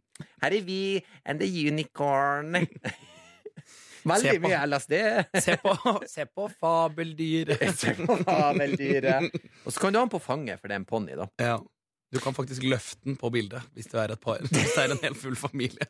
Her 0.42 0.52
er 0.52 0.64
vi 0.66 0.80
and 1.24 1.40
the 1.40 1.48
unicorn. 1.70 2.52
Veldig 4.04 4.34
på- 4.40 4.48
mye 4.48 4.60
LSD. 4.66 4.94
se 5.44 5.56
på, 5.60 5.74
se 6.08 6.24
på 6.26 6.46
fabeldyret. 6.60 7.60
Se 7.80 7.92
på 7.98 8.16
fabeldyret. 8.24 9.28
Og 9.66 9.72
så 9.74 9.80
kan 9.82 9.92
du 9.92 9.98
ha 10.00 10.04
den 10.06 10.12
på 10.14 10.20
fanget, 10.24 10.60
for 10.60 10.68
det 10.70 10.76
er 10.78 10.80
en 10.82 10.88
ponni, 10.88 11.16
da. 11.18 11.26
Ja. 11.40 11.58
Du 12.10 12.18
kan 12.18 12.34
faktisk 12.34 12.64
løfte 12.66 13.04
den 13.06 13.14
på 13.20 13.28
bildet 13.30 13.62
hvis 13.76 13.86
du 13.92 13.98
er 14.00 14.10
et 14.10 14.20
par. 14.20 14.40
Hvis 14.50 14.72
det 14.74 14.82
er 14.82 14.94
en 14.96 15.02
hel 15.04 15.14
full 15.14 15.36
familie. 15.38 15.86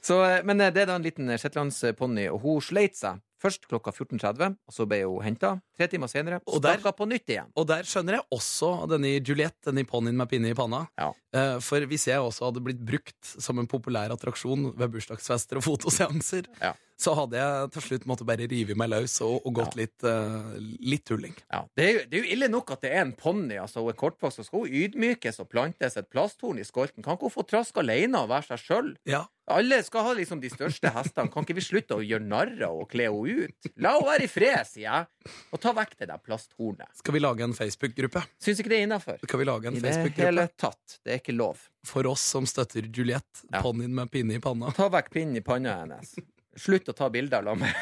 Så, 0.00 0.22
eh, 0.24 0.38
men 0.48 0.62
eh, 0.64 0.70
det 0.72 0.84
er 0.86 0.88
da 0.88 0.94
en 0.96 1.04
liten 1.04 1.28
shetlandsponni, 1.38 2.28
og 2.32 2.40
hun 2.46 2.62
sleit 2.64 2.96
seg. 2.96 3.20
Først 3.42 3.66
klokka 3.68 3.90
14.30, 3.92 4.54
og 4.70 4.72
så 4.72 4.86
ble 4.88 5.02
hun 5.04 5.20
henta. 5.26 5.56
Tre 5.82 5.88
timer 5.96 6.10
senere 6.12 6.38
Og 6.46 6.62
der- 6.62 6.78
på 6.92 7.06
nytt 7.08 7.26
igjen. 7.26 7.50
Og 7.56 7.66
der 7.66 7.82
skjønner 7.82 8.18
jeg 8.20 8.26
også 8.32 8.88
denne 8.88 9.10
Juliette, 9.18 9.70
denne 9.72 9.84
ponnien 9.88 10.14
med 10.16 10.28
pinne 10.30 10.50
i 10.50 10.54
panna. 10.54 10.86
Ja. 10.98 11.10
Uh, 11.34 11.58
For 11.64 11.80
hvis 11.88 12.06
jeg 12.06 12.20
også 12.20 12.50
hadde 12.50 12.62
blitt 12.62 12.82
brukt 12.84 13.24
som 13.40 13.58
en 13.58 13.66
populær 13.66 14.12
attraksjon 14.12 14.74
ved 14.76 14.92
bursdagsfester 14.92 15.56
og 15.58 15.64
fotoseanser, 15.64 16.46
Ja. 16.60 16.74
så 17.00 17.14
hadde 17.16 17.34
jeg 17.40 17.70
til 17.72 17.82
slutt 17.82 18.04
måttet 18.06 18.26
bare 18.28 18.46
rive 18.46 18.76
meg 18.76 18.90
løs 18.92 19.16
og, 19.24 19.40
og 19.46 19.54
gått 19.54 19.74
litt, 19.76 20.04
uh, 20.04 20.52
litt 20.84 21.04
tulling. 21.08 21.34
Ja, 21.50 21.64
det, 21.74 21.82
er 21.86 21.92
jo, 21.96 22.04
det 22.10 22.18
er 22.18 22.22
jo 22.26 22.32
ille 22.36 22.48
nok 22.52 22.70
at 22.76 22.82
det 22.84 22.92
er 22.92 23.00
en 23.06 23.12
ponni. 23.16 23.56
Altså, 23.58 23.80
hun 23.82 23.90
er 23.90 23.98
kortvokst, 23.98 24.38
så 24.38 24.44
skal 24.46 24.66
hun 24.66 24.68
ydmykes 24.84 25.40
og 25.40 25.48
plantes 25.50 25.96
et 25.96 26.10
plasthorn 26.12 26.60
i 26.60 26.68
skolten. 26.68 27.02
Kan 27.02 27.16
ikke 27.16 27.30
hun 27.32 27.36
få 27.40 27.46
traske 27.48 27.80
alene 27.82 28.20
og 28.22 28.28
være 28.30 28.52
seg 28.52 28.62
sjøl? 28.68 28.92
Ja. 29.08 29.24
Alle 29.50 29.80
skal 29.82 30.04
ha 30.06 30.12
liksom 30.14 30.38
de 30.40 30.48
største 30.52 30.92
hestene. 30.94 31.32
Kan 31.32 31.42
ikke 31.42 31.56
vi 31.58 31.64
slutte 31.64 31.96
å 31.98 32.04
gjøre 32.04 32.22
narr 32.28 32.52
av 32.68 32.76
og 32.84 32.86
kle 32.92 33.08
henne 33.10 33.48
ut? 33.48 33.72
La 33.82 33.96
henne 33.96 34.06
være 34.12 34.28
i 34.28 34.30
fred, 34.30 34.62
sier 34.68 34.86
jeg. 34.86 35.32
Og 35.52 35.58
ta 35.60 35.71
vekk 35.76 35.96
det 35.98 36.08
der 36.08 36.18
plasthornet. 36.22 36.88
Skal 36.98 37.14
vi 37.14 37.20
lage 37.22 37.44
en 37.44 37.54
Facebook-gruppe? 37.56 38.22
Syns 38.42 38.60
ikke 38.62 38.72
det 38.72 38.78
er 38.80 38.86
innafor. 38.88 39.18
Skal 39.24 39.38
vi 39.42 39.44
lage 39.48 39.66
en 39.70 39.76
I 39.76 39.80
det 39.80 39.88
Facebook-gruppe 39.88 40.28
hele 40.30 40.46
tatt. 40.56 40.98
Det 41.04 41.12
er 41.16 41.18
ikke 41.22 41.36
lov. 41.36 41.58
for 41.84 42.06
oss 42.06 42.20
som 42.34 42.46
støtter 42.46 42.86
Juliette, 42.92 43.42
Ja. 43.52 43.60
ponnien 43.62 43.92
med 43.94 44.10
pinne 44.10 44.34
i 44.34 44.38
panna? 44.40 44.70
Ta 44.76 44.88
vekk 44.88 45.10
pinnen 45.10 45.36
i 45.36 45.40
panna 45.40 45.80
hennes. 45.80 46.14
Slutt 46.56 46.84
å 46.88 46.92
ta 46.94 47.08
bilder 47.08 47.46
av 47.48 47.56
meg. 47.58 47.72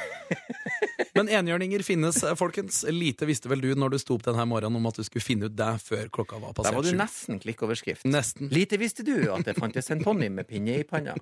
Men 1.14 1.26
enhjørninger 1.28 1.82
finnes, 1.82 2.22
eh, 2.22 2.34
folkens. 2.38 2.84
Lite 2.88 3.26
visste 3.26 3.48
vel 3.50 3.60
du 3.60 3.74
når 3.74 3.90
du 3.90 3.98
sto 3.98 4.14
opp 4.14 4.22
denne 4.22 4.44
morgenen 4.46 4.76
om 4.78 4.86
at 4.86 4.94
du 4.94 5.02
skulle 5.02 5.24
finne 5.26 5.48
ut 5.50 5.56
det 5.58 5.72
før 5.82 6.06
klokka 6.08 6.38
var 6.38 6.52
Der 6.54 6.62
passert 6.62 6.74
var 6.78 6.82
du 6.86 6.90
sju. 6.92 6.96
nesten 7.00 7.40
klikkoverskrift. 7.42 8.04
Nesten. 8.06 8.48
Lite 8.54 8.78
visste 8.78 9.02
du 9.04 9.16
at 9.34 9.44
det 9.44 9.56
fantes 9.58 9.90
en 9.90 10.04
ponni 10.04 10.28
med 10.30 10.46
pinne 10.46 10.78
i 10.78 10.84
panna. 10.86 11.16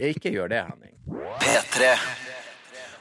Ikke 0.00 0.32
gjør 0.32 0.48
det, 0.48 0.64
Henning. 0.70 0.96
P3. 1.40 1.92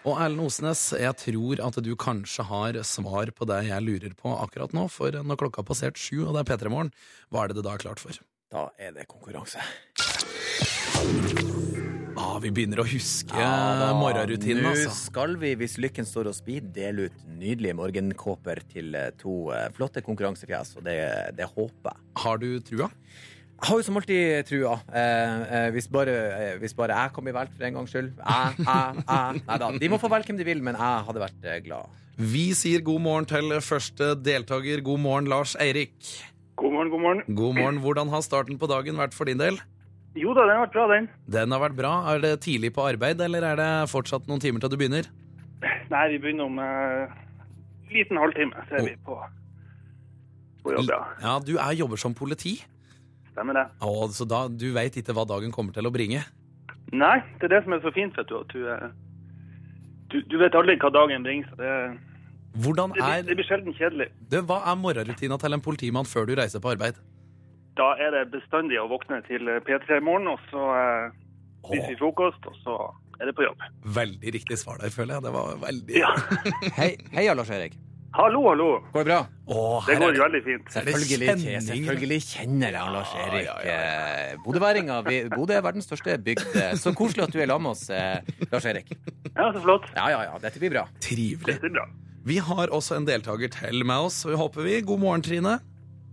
Og 0.06 0.20
Erlend 0.22 0.44
Osnes, 0.46 0.92
jeg 1.02 1.18
tror 1.18 1.62
at 1.66 1.78
du 1.82 1.96
kanskje 1.98 2.46
har 2.46 2.78
svar 2.86 3.32
på 3.34 3.48
det 3.50 3.64
jeg 3.72 3.82
lurer 3.82 4.14
på 4.14 4.36
akkurat 4.38 4.76
nå. 4.78 4.86
For 4.94 5.10
når 5.26 5.40
klokka 5.42 5.64
har 5.64 5.70
passert 5.72 5.98
sju, 5.98 6.28
og 6.28 6.36
det 6.36 6.44
er 6.44 6.52
P3 6.52 6.70
Morgen, 6.70 6.92
hva 7.34 7.42
er 7.42 7.50
det 7.50 7.58
det 7.58 7.66
da 7.66 7.74
er 7.74 7.82
klart 7.82 8.04
for? 8.04 8.20
Da 8.54 8.68
er 8.78 8.94
det 8.94 9.08
konkurranse. 9.10 9.64
Ah, 12.16 12.38
vi 12.40 12.52
begynner 12.54 12.84
å 12.84 12.86
huske 12.88 13.34
ja, 13.36 13.90
morgenrutinen, 13.98 14.62
Nå 14.64 14.76
altså. 14.76 14.94
skal 15.10 15.36
vi, 15.42 15.56
hvis 15.60 15.80
lykken 15.82 16.06
står 16.08 16.30
oss 16.30 16.40
bi, 16.46 16.62
dele 16.62 17.10
ut 17.10 17.26
nydelige 17.42 17.76
morgenkåper 17.76 18.62
til 18.72 18.96
eh, 18.96 19.10
to 19.20 19.50
eh, 19.56 19.68
flotte 19.76 20.06
konkurransefjes, 20.06 20.78
og 20.80 20.86
det, 20.88 21.00
det 21.36 21.50
håper 21.50 21.92
jeg. 21.92 22.06
Har 22.24 22.40
du 22.40 22.48
trua? 22.64 22.94
Jeg 23.56 23.70
har 23.70 23.80
jo 23.80 23.86
som 23.88 23.98
alltid 23.98 24.48
trua. 24.50 24.74
Eh, 24.92 25.44
eh, 25.58 25.68
hvis, 25.74 25.88
bare, 25.90 26.14
eh, 26.36 26.56
hvis 26.62 26.76
bare 26.78 26.96
jeg 27.00 27.14
kan 27.16 27.24
bli 27.26 27.34
valgt 27.34 27.54
for 27.56 27.66
en 27.66 27.78
gangs 27.80 27.94
skyld. 27.94 28.10
Jeg, 28.20 28.58
jeg, 28.60 29.04
jeg. 29.08 29.42
Nei 29.48 29.58
da. 29.64 29.70
De 29.82 29.90
må 29.90 30.00
få 30.02 30.10
velge 30.12 30.30
hvem 30.30 30.40
de 30.42 30.48
vil, 30.48 30.62
men 30.66 30.76
jeg 30.78 31.06
hadde 31.08 31.24
vært 31.24 31.48
eh, 31.48 31.62
glad. 31.66 31.94
Vi 32.20 32.46
sier 32.56 32.84
god 32.86 33.02
morgen 33.04 33.26
til 33.32 33.56
første 33.64 34.12
deltaker. 34.24 34.84
God 34.86 35.02
morgen, 35.04 35.30
Lars 35.32 35.56
Eirik. 35.60 35.96
God 36.60 36.76
morgen, 36.76 36.92
god 36.94 37.02
morgen. 37.08 37.24
God 37.40 37.58
morgen. 37.58 37.80
Hvordan 37.84 38.12
har 38.14 38.22
starten 38.28 38.60
på 38.60 38.70
dagen 38.72 39.00
vært 39.00 39.16
for 39.16 39.28
din 39.32 39.40
del? 39.42 39.58
Jo 40.16 40.36
da, 40.36 40.46
den 40.48 40.56
har 40.56 40.68
vært 40.68 40.76
bra, 40.78 40.86
den. 40.94 41.10
Den 41.28 41.52
har 41.56 41.64
vært 41.66 41.80
bra. 41.80 41.94
Er 42.14 42.22
det 42.24 42.34
tidlig 42.46 42.72
på 42.76 42.86
arbeid, 42.88 43.20
eller 43.24 43.44
er 43.50 43.60
det 43.60 43.72
fortsatt 43.92 44.30
noen 44.32 44.44
timer 44.44 44.64
til 44.64 44.72
du 44.72 44.78
begynner? 44.80 45.10
Nei, 45.92 46.06
vi 46.14 46.20
begynner 46.24 46.48
om 46.48 46.60
en 46.60 47.18
liten 47.92 48.20
halvtime, 48.20 48.64
så 48.70 48.80
er 48.80 48.88
vi 48.92 48.94
på, 49.08 49.18
på 50.64 50.74
jobb, 50.76 50.88
ja. 50.92 51.02
Ja, 51.24 51.34
du 51.44 51.54
er 51.58 51.76
jobber 51.80 52.00
som 52.00 52.16
politi, 52.16 52.58
Stemmer 53.36 53.58
det. 53.60 53.66
Å, 53.84 53.94
så 54.16 54.24
da, 54.32 54.46
du 54.48 54.70
veit 54.76 54.96
ikke 54.96 55.14
hva 55.16 55.26
dagen 55.28 55.52
kommer 55.52 55.76
til 55.76 55.88
å 55.90 55.92
bringe. 55.92 56.22
Nei, 56.96 57.18
det 57.42 57.50
er 57.50 57.58
det 57.58 57.64
som 57.66 57.76
er 57.76 57.82
så 57.84 57.92
fint, 57.92 58.16
vet 58.16 58.30
du, 58.30 58.38
at 58.40 58.54
du, 58.54 58.62
eh, 58.72 58.86
du, 60.14 60.22
du 60.32 60.38
vet 60.40 60.56
aldri 60.56 60.78
hva 60.80 60.92
dagen 60.96 61.26
bringer, 61.28 61.50
så 61.52 61.60
det, 61.60 61.74
Hvordan 62.64 62.94
det, 62.96 63.04
er, 63.04 63.26
det 63.28 63.36
blir 63.36 63.48
sjelden 63.50 63.76
kjedelig. 63.76 64.08
det, 64.32 64.46
Hva 64.48 64.62
er 64.72 64.78
morgenrutina 64.80 65.36
til 65.42 65.58
en 65.58 65.64
politimann 65.66 66.08
før 66.08 66.30
du 66.30 66.38
reiser 66.40 66.64
på 66.64 66.72
arbeid? 66.72 67.02
Da 67.76 67.90
er 68.00 68.14
det 68.16 68.22
bestandig 68.32 68.80
å 68.80 68.88
våkne 68.88 69.20
til 69.28 69.50
P3 69.68 69.98
i 70.00 70.06
morgen, 70.06 70.30
og 70.32 70.40
så 70.54 70.70
eh, 70.78 71.18
spiser 71.66 71.90
vi 71.92 71.98
frokost, 72.00 72.48
og 72.48 72.56
så 72.64 72.78
er 73.20 73.28
det 73.28 73.36
på 73.36 73.44
jobb. 73.44 73.66
Veldig 73.98 74.32
riktig 74.38 74.62
svar 74.62 74.80
der, 74.80 74.94
føler 74.96 75.18
jeg. 75.18 75.26
Det 75.28 75.34
var 75.36 75.60
veldig 75.66 76.00
Ja. 76.00 76.14
Hei, 76.80 76.94
heia, 77.18 77.36
Lars 77.36 77.52
Erik. 77.52 77.76
Hallo, 78.16 78.40
hallo. 78.48 78.68
Går 78.94 79.04
det 79.04 79.10
bra? 79.10 79.18
Åh, 79.52 79.86
Det 79.90 79.96
går 80.00 80.14
det 80.16 80.22
veldig 80.24 80.40
fint. 80.46 80.70
Selvfølgelig, 80.72 81.18
kjenning? 81.28 81.64
selvfølgelig 81.66 82.20
kjenner 82.24 82.72
jeg 82.78 82.94
Lars 82.96 83.12
Erik. 83.26 83.44
ja, 83.46 83.56
ja, 83.66 83.74
Eh, 84.32 84.38
Bodøværinga. 84.46 85.00
Bodø 85.36 85.54
er 85.58 85.62
verdens 85.66 85.86
største 85.90 86.16
bygd. 86.24 86.46
Eh, 86.56 86.76
Så 86.80 86.94
koselig 86.96 87.24
at 87.26 87.34
du 87.34 87.40
er 87.42 87.48
sammen 87.48 87.64
med 87.64 87.72
oss, 87.72 87.90
eh, 87.90 88.48
Lars 88.54 88.66
Erik. 88.66 88.88
Ja, 89.36 89.52
så 89.52 89.60
flott. 89.66 89.90
Ja, 89.96 90.08
ja, 90.14 90.22
ja. 90.30 90.38
Dette 90.40 90.60
blir 90.60 90.72
bra. 90.72 90.86
trivelig. 91.02 91.46
Dette 91.46 91.60
blir 91.68 91.74
bra. 91.76 91.86
Vi 92.26 92.38
har 92.38 92.68
også 92.68 92.96
en 92.96 93.06
deltaker 93.06 93.52
til 93.52 93.84
med 93.84 93.98
oss, 94.08 94.24
vi 94.26 94.34
håper 94.34 94.64
vi. 94.64 94.80
God 94.82 95.00
morgen, 95.00 95.22
Trine. 95.22 95.60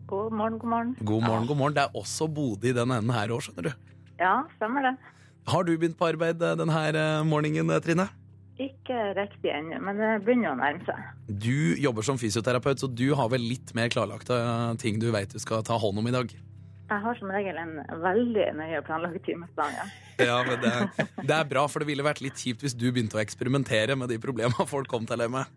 God 0.09 0.33
morgen, 0.33 0.59
god 0.59 0.69
morgen. 0.69 0.97
God 1.05 1.23
morgen, 1.23 1.47
god 1.47 1.57
morgen. 1.57 1.75
Det 1.75 1.83
er 1.85 1.95
også 1.95 2.27
Bodø 2.35 2.69
i 2.69 2.73
denne 2.73 2.99
enden 2.99 3.15
her 3.15 3.29
òg, 3.29 3.41
skjønner 3.47 3.63
du. 3.63 3.73
Ja, 4.19 4.43
stemmer 4.59 4.83
det. 4.91 4.97
Har 5.47 5.63
du 5.63 5.77
begynt 5.79 5.97
på 5.97 6.11
arbeid 6.11 6.39
denne 6.43 7.25
morgenen, 7.25 7.81
Trine? 7.81 8.09
Ikke 8.63 8.99
riktig 9.17 9.51
ennå, 9.51 9.81
men 9.83 9.99
det 9.99 10.13
begynner 10.27 10.53
å 10.53 10.59
nærme 10.59 10.85
seg. 10.87 11.11
Du 11.27 11.75
jobber 11.81 12.07
som 12.07 12.21
fysioterapeut, 12.21 12.83
så 12.83 12.89
du 12.91 13.09
har 13.19 13.31
vel 13.33 13.43
litt 13.43 13.73
mer 13.79 13.91
klarlagte 13.93 14.37
eh, 14.39 14.73
ting 14.83 15.01
du 15.03 15.11
vet 15.15 15.33
du 15.33 15.41
skal 15.43 15.65
ta 15.67 15.79
hånd 15.81 15.99
om 15.99 16.11
i 16.11 16.15
dag? 16.15 16.33
Jeg 16.93 17.01
har 17.01 17.17
som 17.17 17.31
regel 17.33 17.57
en 17.57 17.79
veldig 18.03 18.47
nøye 18.59 18.83
planlagt 18.85 19.25
timesplan, 19.27 19.77
ja. 19.79 19.89
Ja, 20.23 20.37
men 20.47 20.61
det, 20.61 20.73
det 21.25 21.35
er 21.35 21.47
bra, 21.49 21.65
for 21.73 21.83
det 21.83 21.89
ville 21.89 22.05
vært 22.05 22.21
litt 22.23 22.39
kjipt 22.39 22.63
hvis 22.63 22.77
du 22.77 22.91
begynte 22.93 23.17
å 23.17 23.23
eksperimentere 23.23 23.97
med 23.99 24.13
de 24.13 24.21
problemene 24.23 24.67
folk 24.69 24.91
kom 24.93 25.09
til 25.09 25.19
deg 25.25 25.33
med. 25.33 25.49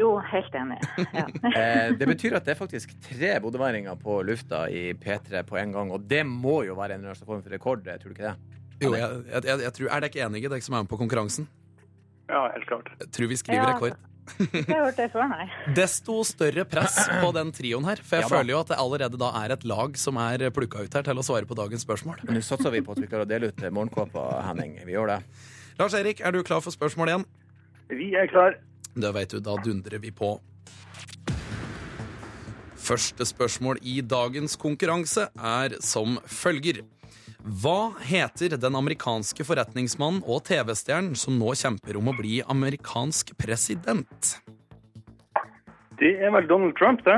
Jo, 0.00 0.14
helt 0.32 0.56
enig. 0.56 0.80
Ja. 1.12 1.26
Eh, 1.60 1.92
det 1.98 2.08
betyr 2.08 2.38
at 2.38 2.46
det 2.46 2.54
er 2.54 2.58
faktisk 2.58 2.94
tre 3.04 3.34
bodøværinger 3.44 3.98
på 4.00 4.20
lufta 4.24 4.64
i 4.72 4.94
P3 4.96 5.44
på 5.46 5.60
en 5.60 5.76
gang, 5.76 5.92
og 5.92 6.08
det 6.08 6.24
må 6.26 6.62
jo 6.66 6.78
være 6.78 6.96
en 6.96 7.04
eller 7.04 7.12
annen 7.12 7.28
form 7.28 7.44
for 7.44 7.52
rekord, 7.52 7.84
tror 7.84 8.14
du 8.14 8.16
ikke 8.16 8.30
det? 8.30 8.58
Jo, 8.80 8.94
jeg, 8.96 9.24
jeg, 9.28 9.44
jeg, 9.44 9.62
jeg 9.66 9.72
tror, 9.76 9.88
Er 9.90 10.00
dere 10.00 10.10
ikke 10.14 10.24
enige, 10.24 10.52
dere 10.54 10.64
som 10.64 10.78
er 10.78 10.86
med 10.86 10.90
på 10.90 10.98
konkurransen? 11.02 11.48
Ja, 12.30 12.44
helt 12.54 12.68
klart. 12.70 12.88
Jeg 13.02 13.10
tror 13.16 13.30
vi 13.32 13.38
skriver 13.40 13.64
Ja, 13.66 13.74
rekord. 13.74 13.98
Jeg 14.38 14.62
har 14.68 14.84
hørt 14.86 14.98
det 15.00 15.08
før, 15.10 15.24
nei. 15.32 15.46
Desto 15.80 16.20
større 16.28 16.62
press 16.70 16.94
på 17.22 17.32
den 17.34 17.50
trioen 17.56 17.86
her. 17.88 17.98
For 18.06 18.20
jeg 18.20 18.26
Ja 18.26 18.28
da. 18.30 18.36
føler 18.36 18.54
jo 18.54 18.60
at 18.62 18.68
det 18.70 18.78
allerede 18.78 19.18
da 19.18 19.30
er 19.42 19.54
et 19.56 19.64
lag 19.66 19.96
som 19.98 20.20
er 20.22 20.44
plukka 20.54 20.84
ut 20.86 20.94
her 20.94 21.06
til 21.08 21.18
å 21.18 21.24
svare 21.26 21.48
på 21.50 21.56
dagens 21.58 21.82
spørsmål. 21.86 22.22
Men 22.28 22.38
nå 22.38 22.42
satser 22.46 22.70
vi 22.70 22.82
på 22.86 22.94
at 22.94 23.02
vi 23.02 23.08
klarer 23.10 23.26
å 23.26 23.30
dele 23.32 23.50
ut 23.50 23.64
morgenkåpa, 23.74 24.28
Henning. 24.46 24.76
Vi 24.86 24.94
gjør 24.94 25.16
det. 25.16 25.18
Lars 25.80 25.96
Erik, 25.98 26.20
er 26.22 26.36
du 26.36 26.42
klar 26.46 26.62
for 26.62 26.70
spørsmål 26.74 27.10
igjen? 27.10 27.26
Vi 27.90 28.12
er 28.14 28.30
klar. 28.30 28.54
Det 28.94 29.10
vet 29.16 29.34
du, 29.34 29.40
da 29.42 29.56
dundrer 29.64 29.98
vi 30.02 30.12
på. 30.14 30.36
Første 32.80 33.26
spørsmål 33.28 33.78
i 33.86 33.98
dagens 34.02 34.54
konkurranse 34.60 35.26
er 35.36 35.74
som 35.84 36.16
følger. 36.26 36.82
Hva 37.40 37.94
heter 38.04 38.52
den 38.60 38.74
amerikanske 38.76 39.44
forretningsmannen 39.48 40.20
og 40.28 40.42
TV-stjernen 40.44 41.16
som 41.16 41.38
nå 41.40 41.54
kjemper 41.56 41.96
om 41.96 42.10
å 42.12 42.16
bli 42.18 42.40
amerikansk 42.44 43.32
president? 43.40 44.34
Det 46.00 46.18
er 46.20 46.32
vel 46.34 46.48
Donald 46.48 46.76
Trump, 46.76 47.00
det. 47.06 47.16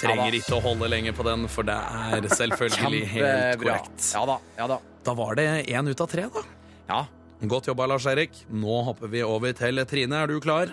Trenger 0.00 0.36
ikke 0.36 0.58
å 0.58 0.60
holde 0.60 0.90
lenger 0.92 1.16
på 1.16 1.24
den, 1.24 1.46
for 1.48 1.64
det 1.64 1.76
er 1.76 2.28
selvfølgelig 2.28 3.00
helt 3.14 3.62
korrekt. 3.62 4.10
Ja 4.12 4.24
da. 4.28 4.36
Ja 4.58 4.66
da. 4.68 4.78
Da 5.06 5.14
var 5.16 5.38
det 5.38 5.46
én 5.72 5.88
ut 5.88 6.02
av 6.04 6.10
tre, 6.12 6.26
da. 6.32 6.42
Ja. 6.90 7.04
Godt 7.48 7.68
jobba, 7.68 7.86
Lars 7.88 8.04
Erik. 8.08 8.36
Nå 8.48 8.82
hopper 8.84 9.08
vi 9.12 9.22
over 9.24 9.56
til 9.56 9.80
Trine. 9.88 10.20
Er 10.24 10.28
du 10.32 10.36
klar? 10.40 10.72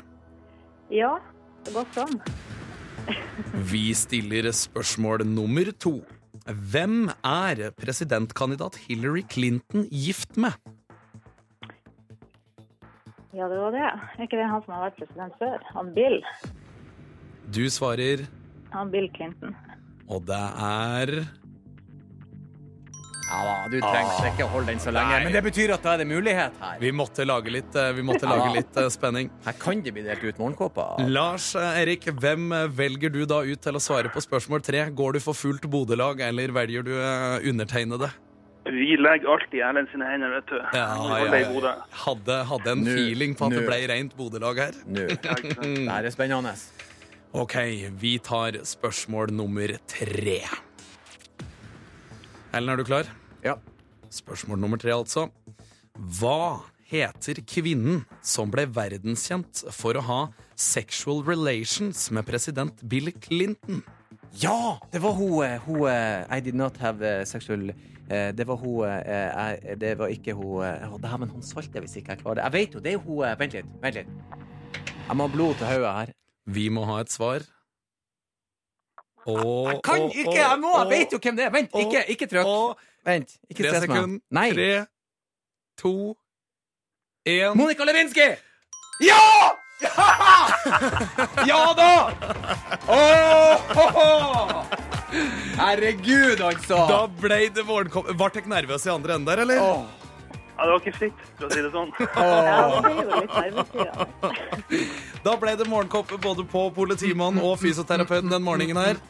Ja, 0.92 1.16
det 1.64 1.76
går 1.76 1.88
sånn. 1.96 2.20
Vi 3.72 3.86
stiller 3.96 4.48
spørsmål 4.56 5.24
nummer 5.28 5.72
to. 5.80 6.02
Hvem 6.44 7.08
er 7.24 7.70
presidentkandidat 7.80 8.76
Hillary 8.88 9.24
Clinton 9.32 9.86
gift 9.92 10.36
med? 10.36 10.52
Ja, 13.34 13.48
det 13.50 13.58
var 13.58 13.72
det. 13.74 13.86
Er 13.86 14.26
ikke 14.26 14.38
det 14.38 14.50
han 14.52 14.62
som 14.66 14.76
har 14.76 14.84
vært 14.90 15.00
president 15.00 15.38
før? 15.40 15.64
Han 15.74 15.94
Bill. 15.96 16.20
Du 17.56 17.64
svarer, 17.72 18.26
Han 18.74 18.92
Bill 18.92 19.08
Clinton. 19.16 19.56
og 20.10 20.26
det 20.28 20.44
er 20.68 21.14
ja 23.34 23.44
da. 23.48 23.54
Du 23.72 23.78
trenger 23.82 24.28
ikke 24.30 24.46
å 24.46 24.52
holde 24.54 24.74
den 24.74 24.82
så 24.84 24.94
lenge. 24.94 25.16
Nei. 25.16 25.22
Men 25.28 25.38
det 25.38 25.44
betyr 25.48 25.74
at 25.76 25.86
da 25.86 25.96
er 25.96 26.04
det 26.04 26.08
mulighet 26.10 26.60
her. 26.62 26.76
Vi 26.82 26.92
måtte 26.96 27.26
lage 27.28 27.54
litt, 27.54 27.78
eh, 27.80 27.92
vi 27.98 28.06
måtte 28.06 28.30
lage 28.30 28.52
litt 28.58 28.78
eh, 28.80 28.90
spenning. 28.94 29.32
Her 29.48 29.58
kan 29.62 29.82
det 29.86 29.94
bli 29.96 30.04
delt 30.06 30.26
ut 30.26 30.42
morgenkåper. 30.42 31.08
Lars 31.10 31.54
eh, 31.60 31.80
Erik, 31.84 32.06
hvem 32.22 32.54
velger 32.78 33.14
du 33.14 33.24
da 33.30 33.42
ut 33.48 33.64
til 33.64 33.80
å 33.80 33.82
svare 33.84 34.12
på 34.14 34.22
spørsmål 34.24 34.66
tre? 34.66 34.86
Går 34.94 35.18
du 35.18 35.24
for 35.24 35.38
fullt 35.38 35.66
Bodø-lag, 35.74 36.22
eller 36.30 36.54
velger 36.56 36.86
du 36.86 36.94
undertegnede? 37.50 38.12
Vi 38.64 38.94
legger 38.96 39.28
alt 39.34 39.56
i 39.56 39.60
Erlend 39.66 39.90
sine 39.92 40.08
hender, 40.08 40.38
vet 40.38 40.52
du. 40.54 40.60
Ja, 40.72 40.86
ja, 40.96 41.40
ja. 41.42 41.74
Hadde, 42.06 42.38
hadde 42.48 42.76
en 42.78 42.86
nu, 42.86 42.94
feeling 42.96 43.36
på 43.36 43.50
at 43.50 43.58
det 43.58 43.66
ble 43.68 43.80
rent 43.92 44.16
Bodø-lag 44.16 44.62
her. 44.70 44.78
Nå. 44.88 45.10
Det 45.24 45.98
er 45.98 46.14
spennende. 46.16 46.54
Ok, 47.34 47.58
vi 48.00 48.14
tar 48.24 48.62
spørsmål 48.68 49.34
nummer 49.36 49.74
tre. 49.90 50.38
Ellen, 52.54 52.70
er 52.70 52.78
du 52.78 52.86
klar? 52.86 53.10
Ja. 53.44 53.58
Spørsmål 54.14 54.60
nummer 54.62 54.78
tre, 54.82 54.94
altså. 54.96 55.28
Hva 56.20 56.62
heter 56.90 57.40
kvinnen 57.50 58.04
som 58.26 58.52
ble 58.54 58.66
verdenskjent 58.70 59.64
for 59.74 59.98
å 59.98 60.04
ha 60.06 60.20
sexual 60.60 61.24
relations 61.26 62.06
med 62.14 62.26
president 62.28 62.84
Bill 62.88 63.12
Clinton? 63.24 63.82
Ja! 64.42 64.78
Det 64.94 65.02
var 65.04 65.14
hun, 65.18 65.44
eh, 65.46 65.60
hun 65.66 65.88
eh, 65.90 66.26
I 66.38 66.40
did 66.42 66.56
not 66.58 66.78
have 66.82 67.02
eh, 67.06 67.24
sexual 67.26 67.72
Det 68.10 68.46
var 68.46 68.58
hun 68.58 68.82
jeg- 68.84 69.78
Det 69.80 69.98
var 69.98 70.08
ikke 70.12 70.34
hun 70.36 70.64
eh, 70.66 70.90
Å, 70.92 70.98
Dæven, 71.02 71.30
han 71.32 71.42
salte 71.46 71.80
hvis 71.82 71.96
ikke 71.98 72.14
jeg 72.16 72.20
klarer 72.24 72.36
det. 72.36 72.44
Jeg 72.44 72.54
vet 72.54 72.74
jo, 72.74 72.80
det 72.80 72.94
er 72.94 72.98
hun 73.06 73.38
Vent 73.40 73.54
litt. 73.54 73.66
Vent 73.82 73.96
litt. 73.96 74.08
Jeg 75.08 75.16
må 75.18 75.28
ha 75.28 75.34
blod 75.34 75.56
til 75.58 75.68
hodet 75.68 75.94
her. 76.00 76.14
Vi 76.46 76.70
må 76.70 76.84
ha 76.86 77.00
et 77.02 77.12
svar. 77.12 77.46
Og, 79.26 79.70
Jeg 79.72 79.80
kan 79.84 80.02
ikke! 80.12 80.36
Jeg 80.36 80.60
må! 80.60 80.72
Jeg 80.82 80.90
vet 80.92 81.14
jo 81.16 81.20
hvem 81.24 81.38
det 81.38 81.46
er! 81.46 81.52
Vent, 81.54 81.72
ikke, 81.80 82.02
ikke 82.12 82.28
trykk. 82.28 82.50
Vent. 83.04 83.36
Ikke 83.52 83.66
Tre 83.66 83.74
stress 83.74 83.90
meg. 83.92 84.20
Nei. 84.32 84.50
Tre, 84.56 84.70
to, 85.80 85.94
én 87.28 87.56
Monica 87.60 87.84
Lewinsky! 87.88 88.30
Ja! 89.04 89.20
ja 91.50 91.64
da! 91.76 91.90
Åh! 92.88 93.74
Herregud, 95.58 96.40
altså! 96.42 96.80
Da 96.90 97.02
ble 97.20 97.42
det 97.54 97.66
morgenkopp... 97.68 98.14
Var 98.20 98.34
dere 98.38 98.54
nervøse 98.56 98.90
i 98.90 98.94
andre 98.94 99.18
enden 99.18 99.28
der, 99.28 99.44
eller? 99.44 99.60
Åh. 99.64 100.03
Ja, 100.64 100.68
det 100.70 100.72
var 100.72 100.80
ikke 100.80 100.96
fritt, 100.96 101.24
for 101.36 101.44
å 101.44 101.52
si 101.52 101.60
det 101.60 101.72
sånn. 101.74 101.90
Ja, 102.24 102.80
det 102.80 102.92
litt. 103.52 104.92
Da 105.24 105.34
ble 105.40 105.54
det 105.60 105.66
morgenkopp 105.68 106.14
både 106.24 106.46
på 106.48 106.62
politimannen 106.76 107.44
og 107.44 107.58
fysioterapeuten 107.60 108.32
den 108.32 108.44
morgenen 108.46 108.80
her. 108.80 109.02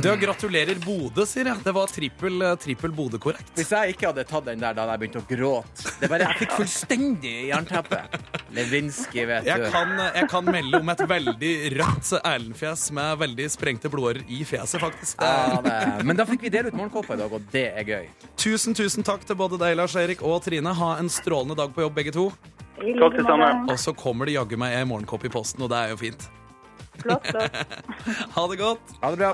Du, 0.00 0.08
gratulerer 0.22 0.80
Bodø, 0.80 1.26
sier 1.28 1.50
jeg. 1.50 1.60
Det 1.66 1.74
var 1.76 1.92
trippel, 1.92 2.40
eh, 2.44 2.54
trippel 2.60 2.94
Bodø 2.96 3.20
korrekt. 3.20 3.52
Hvis 3.58 3.74
jeg 3.76 3.92
ikke 3.92 4.08
hadde 4.08 4.24
tatt 4.28 4.48
den 4.48 4.62
der, 4.64 4.72
da 4.76 4.86
hadde 4.86 4.96
jeg 4.96 5.02
begynt 5.04 5.20
å 5.20 5.24
gråte. 5.34 5.84
Det 5.98 6.08
er 6.08 6.12
bare, 6.14 6.30
Jeg 6.32 6.40
fikk 6.46 6.56
fullstendig 6.62 7.34
jernteppe. 7.50 8.00
Lewinsky, 8.56 9.26
vet 9.28 9.44
Jeg 9.50 9.64
du. 9.66 9.68
kan, 9.74 9.92
eh, 10.00 10.10
jeg 10.22 10.30
kan 10.32 10.48
melde 10.48 10.80
om 10.80 10.88
et 10.94 11.04
veldig 11.12 11.52
rødt 11.76 12.12
Erlend-fjes 12.22 12.86
med 12.96 13.18
veldig 13.20 13.50
sprengte 13.52 13.92
blodårer 13.92 14.24
i 14.32 14.40
fjeset, 14.48 14.80
faktisk. 14.80 15.20
Ja, 15.20 15.60
det. 15.64 16.04
Men 16.08 16.16
da 16.16 16.24
fikk 16.28 16.48
vi 16.48 16.52
dele 16.56 16.72
ut 16.72 16.78
morgenkåpa 16.80 17.18
i 17.18 17.22
dag, 17.22 17.32
og 17.36 17.48
det 17.52 17.66
er 17.76 17.84
gøy. 17.84 18.08
Tusen, 18.38 18.74
tusen 18.74 19.04
takk 19.04 19.24
til 19.28 19.36
både 19.36 19.58
deg, 19.60 19.76
Lars 19.76 19.96
Erik 19.98 20.22
og 20.22 20.37
Trine. 20.44 20.72
Ha 20.74 20.90
en 20.98 21.08
strålende 21.12 21.56
dag 21.58 21.74
på 21.74 21.82
jobb, 21.86 21.94
begge 21.98 22.12
to. 22.14 22.28
Takk 22.78 23.16
det 23.16 23.24
sammen. 23.26 23.26
samme. 23.26 23.70
Og 23.72 23.78
så 23.82 23.94
kommer 23.98 24.26
det 24.30 24.36
jaggu 24.36 24.56
meg 24.60 24.76
en 24.78 24.88
morgenkopp 24.88 25.24
i 25.26 25.30
posten, 25.32 25.62
og 25.66 25.70
det 25.72 25.78
er 25.84 25.94
jo 25.94 25.96
fint. 26.00 26.28
Flott, 27.02 27.26
flott. 27.26 27.56
Ha 28.36 28.44
det 28.52 28.58
godt. 28.60 28.92
Ha 29.02 29.10
det 29.14 29.18
bra. 29.22 29.32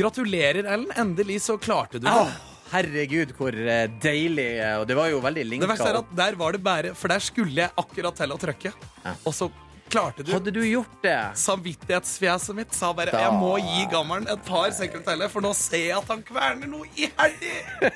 Gratulerer, 0.00 0.64
Ellen. 0.64 0.90
Endelig 0.96 1.40
så 1.44 1.58
klarte 1.60 1.98
du 2.00 2.06
det. 2.06 2.12
Åh, 2.12 2.30
herregud, 2.72 3.34
hvor 3.36 3.52
eh, 3.56 3.86
deilig. 4.00 4.48
eh, 4.62 4.76
Og 4.80 4.86
det 4.88 4.96
var 4.96 5.10
jo 5.12 5.20
veldig 5.24 5.44
Det 5.60 5.68
verste 5.68 5.88
er 5.92 5.98
at 6.00 6.12
der 6.16 6.36
var 6.40 6.52
det 6.56 6.62
bare 6.64 6.92
For 6.96 7.08
der 7.12 7.20
skulle 7.24 7.56
jeg 7.66 7.72
akkurat 7.76 8.16
til 8.16 8.32
å 8.32 8.38
trykke. 8.40 8.72
Ja. 9.04 9.16
Og 9.26 9.34
så 9.36 9.50
Klarte 9.90 10.22
du? 10.22 10.30
Hadde 10.30 10.52
du 10.54 10.60
gjort 10.62 11.00
det? 11.02 11.16
Samvittighetsfjeset 11.34 12.54
mitt 12.54 12.72
sa 12.78 12.92
bare 12.94 13.10
Da- 13.10 13.24
jeg 13.24 13.32
må 13.40 13.56
gi 13.58 13.86
gammelen 13.90 14.28
et 14.30 14.44
par 14.46 14.70
sekundærer, 14.70 15.28
for 15.28 15.42
nå 15.42 15.50
ser 15.58 15.82
jeg 15.88 15.96
at 15.98 16.06
han 16.12 16.22
kverner 16.22 16.70
noe 16.70 16.86
iherdig. 16.94 17.56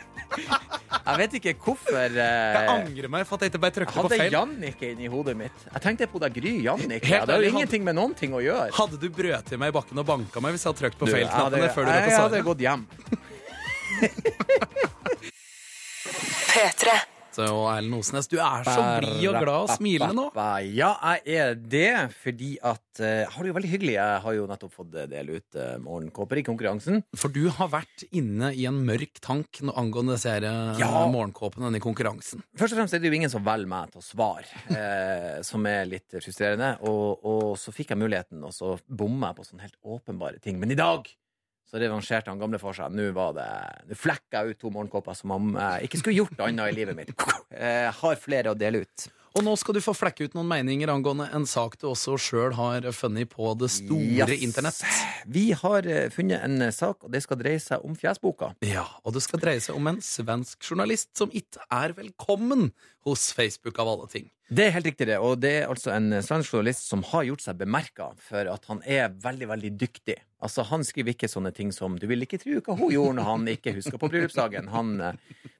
Jeg 1.04 1.18
vet 1.20 1.34
ikke 1.38 1.52
hvorfor. 1.60 1.98
Jeg 1.98 2.16
eh, 2.16 2.70
angrer 2.72 3.08
meg 3.12 3.26
for 3.28 3.36
at 3.36 3.44
jeg 3.44 3.52
ikke 3.52 3.60
bare 3.60 3.74
på 3.74 3.76
trykte 3.78 3.94
på 3.94 4.02
hadde 4.06 4.18
feil. 4.22 4.32
Jannicke 4.32 4.90
inni 4.94 5.06
hodet 5.12 5.36
mitt. 5.36 5.66
Jeg 5.72 5.82
tenkte 5.84 6.06
på 6.14 6.20
deg 6.24 6.34
Gry 6.38 6.54
Jannicke. 6.64 7.06
Helt 7.12 7.26
Det 7.28 7.34
har 7.34 7.42
jo 7.44 7.50
han- 7.50 7.60
ingenting 7.60 7.84
med 7.84 7.94
noen 7.98 8.14
ting 8.18 8.32
å 8.32 8.40
gjøre. 8.42 8.70
Hadde 8.72 8.98
du 9.00 9.08
brøt 9.10 9.52
i 9.52 9.56
meg 9.60 9.68
i 9.68 9.76
bakken 9.76 9.98
og 10.00 10.06
banka 10.08 10.40
meg 10.40 10.56
hvis 10.56 10.64
jeg 10.64 10.72
hadde 10.72 10.82
trykt 10.84 10.98
på 10.98 11.06
feil 11.10 11.26
feil 11.28 11.28
jeg 11.28 11.30
hadde- 11.30 11.74
før 11.74 11.84
du 11.84 11.90
jeg, 11.92 12.10
jeg 12.10 12.20
hadde 12.24 12.42
gått 12.50 12.64
hjem. 12.64 12.86
P3. 16.54 17.13
Så 17.34 17.46
Erlend 17.72 17.96
Osnes, 17.98 18.28
du 18.30 18.36
er 18.38 18.62
så 18.66 18.82
blid 19.02 19.24
og 19.30 19.38
glad 19.42 19.54
og 19.64 19.72
smilende 19.74 20.14
nå. 20.14 20.26
Ja, 20.74 20.92
jeg 21.24 21.34
er 21.40 21.54
det, 21.58 21.88
fordi 22.22 22.52
at 22.62 23.00
eh, 23.02 23.24
Jeg 23.24 23.30
har 23.34 23.42
det 23.42 23.50
jo 23.50 23.56
veldig 23.56 23.70
hyggelig. 23.72 23.94
Jeg 23.96 24.20
har 24.24 24.36
jo 24.36 24.46
nettopp 24.50 24.74
fått 24.76 24.92
dele 25.10 25.40
ut 25.40 25.58
uh, 25.58 25.74
morgenkåper 25.82 26.40
i 26.40 26.44
konkurransen. 26.46 27.02
For 27.18 27.32
du 27.34 27.48
har 27.56 27.72
vært 27.72 28.06
inne 28.14 28.52
i 28.54 28.68
en 28.70 28.78
mørk 28.86 29.18
tank 29.24 29.62
angående 29.74 30.14
disse 30.18 30.36
eh, 30.38 30.78
Ja. 30.82 30.92
morgenkåpene 31.10 31.72
i 31.74 31.82
konkurransen. 31.82 32.44
Først 32.58 32.76
og 32.76 32.82
fremst 32.82 32.94
er 32.94 33.02
det 33.02 33.10
jo 33.10 33.18
ingen 33.18 33.32
som 33.32 33.44
velger 33.46 33.70
meg 33.70 33.90
til 33.94 34.02
å 34.02 34.06
svare, 34.06 34.62
eh, 34.70 35.42
som 35.46 35.66
er 35.70 35.88
litt 35.90 36.14
frustrerende. 36.14 36.76
Og, 36.86 37.24
og 37.26 37.58
så 37.60 37.74
fikk 37.74 37.94
jeg 37.94 38.02
muligheten, 38.04 38.42
og 38.46 38.54
så 38.54 38.76
bomma 38.86 39.32
jeg 39.32 39.40
på 39.40 39.48
sånne 39.50 39.66
helt 39.66 39.78
åpenbare 39.82 40.42
ting. 40.44 40.60
Men 40.62 40.74
i 40.74 40.78
dag 40.78 41.08
så 41.70 41.80
revansjerte 41.80 42.30
han 42.30 42.38
gamle 42.38 42.58
for 42.62 42.76
seg. 42.76 42.92
Nå 42.94 43.08
var 43.16 43.34
det 43.38 43.48
Nå 43.88 43.96
flekka 43.98 44.44
jeg 44.44 44.54
ut 44.54 44.62
to 44.62 44.70
morgenkåper 44.74 45.16
som 45.18 45.32
om 45.34 45.52
jeg 45.56 45.88
ikke 45.88 46.00
skulle 46.02 46.18
gjort 46.22 46.40
annet 46.46 46.70
i 46.72 46.78
livet 46.80 46.96
mitt. 46.98 47.12
Jeg 47.50 47.92
har 48.02 48.16
flere 48.20 48.52
å 48.52 48.58
dele 48.58 48.84
ut. 48.84 49.06
Og 49.34 49.42
nå 49.42 49.50
skal 49.58 49.74
du 49.74 49.80
få 49.82 49.90
flekke 49.98 50.28
ut 50.28 50.34
noen 50.36 50.46
meninger 50.46 50.86
angående 50.92 51.24
en 51.34 51.42
sak 51.50 51.72
du 51.82 51.88
også 51.90 52.12
sjøl 52.22 52.52
har 52.54 52.84
funnet 52.94 53.26
på 53.32 53.48
det 53.58 53.66
store 53.74 54.28
Yes. 54.30 54.44
internett. 54.46 54.78
Vi 55.26 55.48
har 55.58 55.88
eh, 55.90 56.06
funnet 56.14 56.44
en 56.46 56.62
eh, 56.62 56.70
sak, 56.70 57.02
og 57.02 57.10
det 57.10 57.24
skal 57.24 57.40
dreie 57.40 57.58
seg 57.58 57.82
om 57.82 57.96
Fjesboka. 57.98 58.52
Ja, 58.62 58.84
og 59.02 59.16
det 59.16 59.24
skal 59.26 59.42
dreie 59.42 59.58
seg 59.64 59.74
om 59.74 59.90
en 59.90 59.98
svensk 60.06 60.62
journalist 60.70 61.10
som 61.18 61.34
ikke 61.34 61.66
er 61.66 61.96
velkommen 61.98 62.68
hos 63.08 63.32
Facebook 63.34 63.82
av 63.82 63.90
alle 63.96 64.06
ting. 64.12 64.30
Det 64.48 64.66
er 64.66 64.74
helt 64.74 64.86
riktig, 64.90 65.06
det. 65.08 65.16
Og 65.24 65.38
det 65.40 65.52
er 65.62 65.70
altså 65.72 65.94
en 65.94 66.12
svensk 66.22 66.52
journalist 66.52 66.84
som 66.90 67.02
har 67.08 67.24
gjort 67.30 67.44
seg 67.46 67.56
bemerka 67.56 68.10
for 68.20 68.50
at 68.52 68.68
han 68.68 68.82
er 68.84 69.14
veldig, 69.22 69.48
veldig 69.54 69.70
dyktig. 69.80 70.18
Altså, 70.44 70.66
Han 70.68 70.84
skriver 70.84 71.14
ikke 71.14 71.30
sånne 71.32 71.52
ting 71.56 71.72
som 71.72 71.96
'du 71.96 72.06
vil 72.06 72.26
ikke 72.26 72.38
tro 72.42 72.60
hva 72.60 72.76
hun 72.76 72.92
gjorde 72.92 73.16
når 73.16 73.28
han 73.30 73.48
ikke 73.48 73.74
huska 73.78 73.98
på 73.98 74.10
bryllupsdagen'. 74.12 74.68
Han 74.68 75.00
uh, 75.00 75.12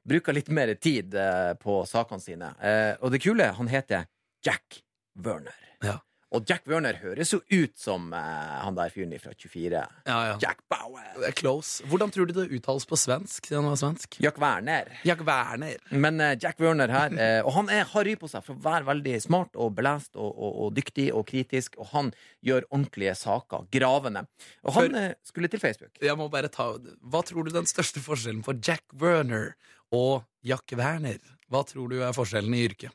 bruker 0.05 0.37
litt 0.37 0.49
mer 0.49 0.75
tid 0.75 1.15
uh, 1.17 1.55
på 1.57 1.81
sakene 1.89 2.21
sine. 2.21 2.53
Uh, 2.61 2.93
og 3.01 3.15
det 3.15 3.23
kule, 3.25 3.49
han 3.57 3.69
heter 3.73 4.05
Jack 4.45 4.83
Werner. 5.17 5.57
Ja. 5.81 6.03
Og 6.35 6.43
Jack 6.51 6.65
Werner 6.67 6.97
høres 6.99 7.31
jo 7.31 7.39
ut 7.53 7.77
som 7.79 8.09
eh, 8.13 8.55
han 8.65 8.75
der 8.75 8.91
fyren 8.91 9.13
fra 9.23 9.31
24. 9.39 9.83
Ja, 10.09 10.17
ja. 10.27 10.33
Jack 10.43 10.65
Bauer. 10.73 11.05
Det 11.21 11.29
er 11.29 11.37
close. 11.39 11.85
Hvordan 11.87 12.11
tror 12.11 12.27
du 12.27 12.33
det 12.35 12.49
uttales 12.57 12.87
på 12.91 12.99
svensk? 12.99 13.47
siden 13.47 13.61
han 13.63 13.71
var 13.71 13.79
svensk? 13.79 14.17
Jack 14.25 14.41
Werner. 14.43 14.91
Jack 15.07 15.23
Werner. 15.29 15.77
Men 15.95 16.19
eh, 16.25 16.33
Jack 16.43 16.59
Werner 16.65 16.91
her, 16.91 17.15
eh, 17.15 17.39
og 17.47 17.55
han 17.61 17.71
er, 17.71 17.85
har 17.93 18.09
ry 18.09 18.17
på 18.19 18.27
seg 18.33 18.43
for 18.47 18.57
å 18.59 18.65
være 18.65 18.89
veldig 18.91 19.15
smart 19.23 19.55
og 19.55 19.77
belest 19.79 20.17
og, 20.19 20.33
og, 20.35 20.59
og 20.67 20.75
dyktig 20.81 21.07
og 21.15 21.23
kritisk, 21.31 21.79
og 21.79 21.93
han 21.95 22.11
gjør 22.45 22.67
ordentlige 22.71 23.15
saker, 23.23 23.69
gravende. 23.79 24.25
Og 24.67 24.75
han 24.81 24.91
For- 24.91 24.99
eh, 25.05 25.15
skulle 25.31 25.53
til 25.55 25.63
Facebook. 25.63 25.95
Jeg 26.03 26.19
må 26.19 26.27
bare 26.33 26.51
ta 26.51 26.73
Hva 26.75 27.23
tror 27.27 27.47
du 27.47 27.55
den 27.55 27.71
største 27.71 28.03
forskjellen 28.03 28.43
på 28.43 28.57
Jack 28.59 28.83
Werner 28.99 29.53
og 29.95 30.25
Jack 30.43 30.75
Werner? 30.75 31.23
Hva 31.53 31.63
tror 31.69 31.93
du 31.93 32.01
er 32.03 32.11
forskjellen 32.17 32.55
i 32.59 32.65
yrket? 32.67 32.91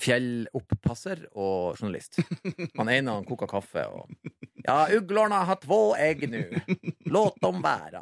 Fjelloppasser 0.00 1.28
og 1.32 1.78
journalist. 1.78 2.18
Han 2.78 2.90
ene 2.90 3.14
han 3.14 3.26
koker 3.28 3.50
kaffe 3.50 3.86
og 3.86 4.10
Ja, 4.64 4.86
uglorna 4.96 5.42
har 5.44 5.60
två 5.60 5.96
egg 6.00 6.24
nu. 6.32 6.40
Låt 7.04 7.36
dem 7.44 7.60
være. 7.62 8.00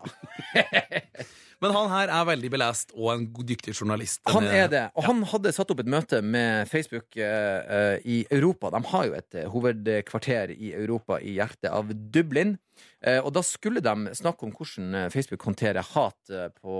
Men 1.63 1.75
han 1.77 1.91
her 1.93 2.11
er 2.11 2.27
veldig 2.27 2.51
belest 2.51 2.93
og 2.97 3.13
en 3.13 3.25
dyktig 3.47 3.75
journalist. 3.77 4.21
Han 4.31 4.49
er 4.51 4.67
det. 4.71 4.83
Og 4.99 5.07
han 5.07 5.23
hadde 5.31 5.53
satt 5.55 5.71
opp 5.71 5.83
et 5.85 5.91
møte 5.91 6.19
med 6.23 6.67
Facebook 6.71 7.19
eh, 7.19 7.59
eh, 7.77 7.97
i 8.03 8.17
Europa. 8.35 8.73
De 8.75 8.83
har 8.91 9.07
jo 9.07 9.15
et 9.19 9.39
eh, 9.39 9.51
hovedkvarter 9.51 10.55
i 10.57 10.73
Europa 10.75 11.21
i 11.23 11.37
hjertet 11.37 11.71
av 11.71 11.93
Dublin. 12.15 12.57
Eh, 13.03 13.19
og 13.19 13.33
da 13.35 13.43
skulle 13.47 13.83
de 13.83 14.15
snakke 14.15 14.47
om 14.47 14.53
hvordan 14.55 14.95
eh, 14.95 15.09
Facebook 15.13 15.43
håndterer 15.49 15.83
hat 15.95 16.31
eh, 16.31 16.49
på 16.55 16.77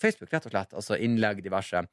Facebook, 0.00 0.32
rett 0.32 0.48
og 0.48 0.54
slett. 0.54 0.74
Altså 0.80 0.96
innlegg 0.96 1.42
diverse. 1.44 1.84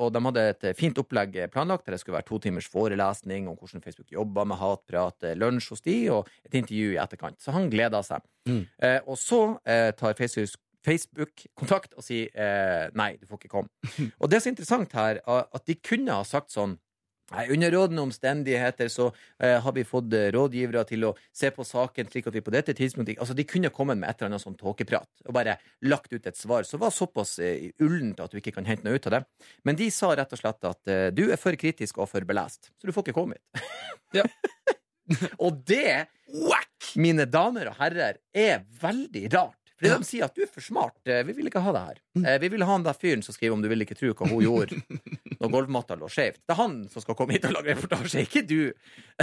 Og 0.00 0.12
de 0.14 0.22
hadde 0.26 0.42
et 0.52 0.64
fint 0.78 0.98
opplegg 0.98 1.36
planlagt 1.52 1.86
der 1.86 1.96
det 1.96 2.00
skulle 2.02 2.16
være 2.18 2.28
to 2.28 2.38
timers 2.42 2.68
forelesning 2.70 3.48
om 3.50 3.56
hvordan 3.58 3.84
Facebook 3.84 4.12
jobber 4.12 4.48
med 4.48 4.60
hatprat, 4.60 5.28
lunsj 5.38 5.72
hos 5.74 5.84
de, 5.84 5.96
og 6.14 6.28
et 6.46 6.56
intervju 6.62 6.92
i 6.94 7.00
etterkant. 7.02 7.40
Så 7.42 7.54
han 7.54 7.70
gleda 7.72 8.02
seg. 8.06 8.24
Mm. 8.48 8.64
Og 9.06 9.18
så 9.20 9.40
tar 9.98 10.18
Facebook 10.18 10.60
Facebook 10.82 11.44
kontakt 11.58 11.92
og 11.94 12.02
sier 12.02 12.30
eh, 12.34 12.88
nei, 12.98 13.14
du 13.20 13.28
får 13.28 13.40
ikke 13.40 13.52
komme. 13.52 13.70
Og 14.20 14.30
det 14.30 14.38
er 14.38 14.44
så 14.44 14.50
interessant 14.50 14.96
her 14.98 15.20
at 15.22 15.62
de 15.68 15.76
kunne 15.78 16.16
ha 16.16 16.26
sagt 16.26 16.50
sånn 16.54 16.76
Nei, 17.32 17.46
Under 17.54 17.70
rådende 17.72 18.02
omstendigheter 18.04 18.88
så 18.92 19.06
eh, 19.40 19.56
har 19.64 19.72
vi 19.72 19.84
fått 19.88 20.12
eh, 20.16 20.28
rådgivere 20.34 20.82
til 20.88 21.06
å 21.08 21.12
se 21.32 21.50
på 21.54 21.64
saken 21.64 22.10
slik 22.12 22.26
at 22.28 22.36
vi 22.36 22.42
på 22.44 22.52
dette 22.54 22.74
tidspunktet 22.76 23.18
Altså, 23.22 23.34
De 23.38 23.46
kunne 23.48 23.70
kommet 23.72 23.98
med 24.00 24.10
et 24.10 24.20
eller 24.20 24.32
annet 24.34 24.44
sånn 24.44 24.58
tåkeprat 24.60 25.08
og 25.26 25.32
bare 25.36 25.56
lagt 25.88 26.12
ut 26.12 26.26
et 26.28 26.36
svar 26.36 26.66
som 26.68 26.82
var 26.82 26.92
såpass 26.92 27.38
eh, 27.42 27.70
ullent 27.80 28.20
at 28.20 28.32
du 28.34 28.40
ikke 28.42 28.52
kan 28.58 28.68
hente 28.68 28.84
noe 28.86 29.00
ut 29.00 29.08
av 29.08 29.16
det. 29.16 29.22
Men 29.64 29.78
de 29.80 29.88
sa 29.94 30.12
rett 30.18 30.32
og 30.36 30.42
slett 30.42 30.68
at 30.68 30.92
eh, 30.92 31.08
du 31.14 31.24
er 31.30 31.40
for 31.40 31.56
kritisk 31.56 31.98
og 32.04 32.10
for 32.12 32.24
belest, 32.28 32.68
så 32.80 32.88
du 32.88 32.92
får 32.92 33.08
ikke 33.08 33.16
komme 33.16 33.38
hit. 33.40 33.64
Ja. 34.20 34.26
og 35.44 35.62
det, 35.68 36.06
mine 37.00 37.24
damer 37.28 37.72
og 37.72 37.78
herrer, 37.80 38.20
er 38.36 38.62
veldig 38.82 39.26
rart. 39.32 39.58
Fordi 39.82 39.96
de 39.98 40.06
sier 40.06 40.28
at 40.28 40.36
du 40.36 40.44
er 40.44 40.50
for 40.52 40.62
smart, 40.62 40.94
eh, 41.10 41.24
vi 41.26 41.34
vil 41.34 41.48
ikke 41.50 41.62
ha 41.64 41.72
det 41.74 41.80
her. 41.88 41.96
Eh, 42.22 42.36
Vi 42.44 42.52
vil 42.52 42.62
ha 42.62 42.70
han 42.76 42.84
der 42.86 42.94
fyren 42.94 43.24
som 43.24 43.34
skriver 43.34 43.56
om 43.56 43.62
du 43.64 43.66
vil 43.72 43.82
ikke 43.82 43.96
tro 43.98 44.12
hva 44.14 44.28
hun 44.30 44.44
gjorde 44.44 44.78
når 45.42 45.52
gulvmatta 45.56 45.96
lå 45.98 46.08
skjevt. 46.12 46.40
Det 46.46 46.54
er 46.54 46.60
han 46.60 46.76
som 46.92 47.04
skal 47.04 47.18
komme 47.18 47.34
hit 47.36 47.48
og 47.48 47.56
lage 47.56 47.74
reportasje, 47.74 48.22
ikke 48.26 48.44
du. 48.46 48.72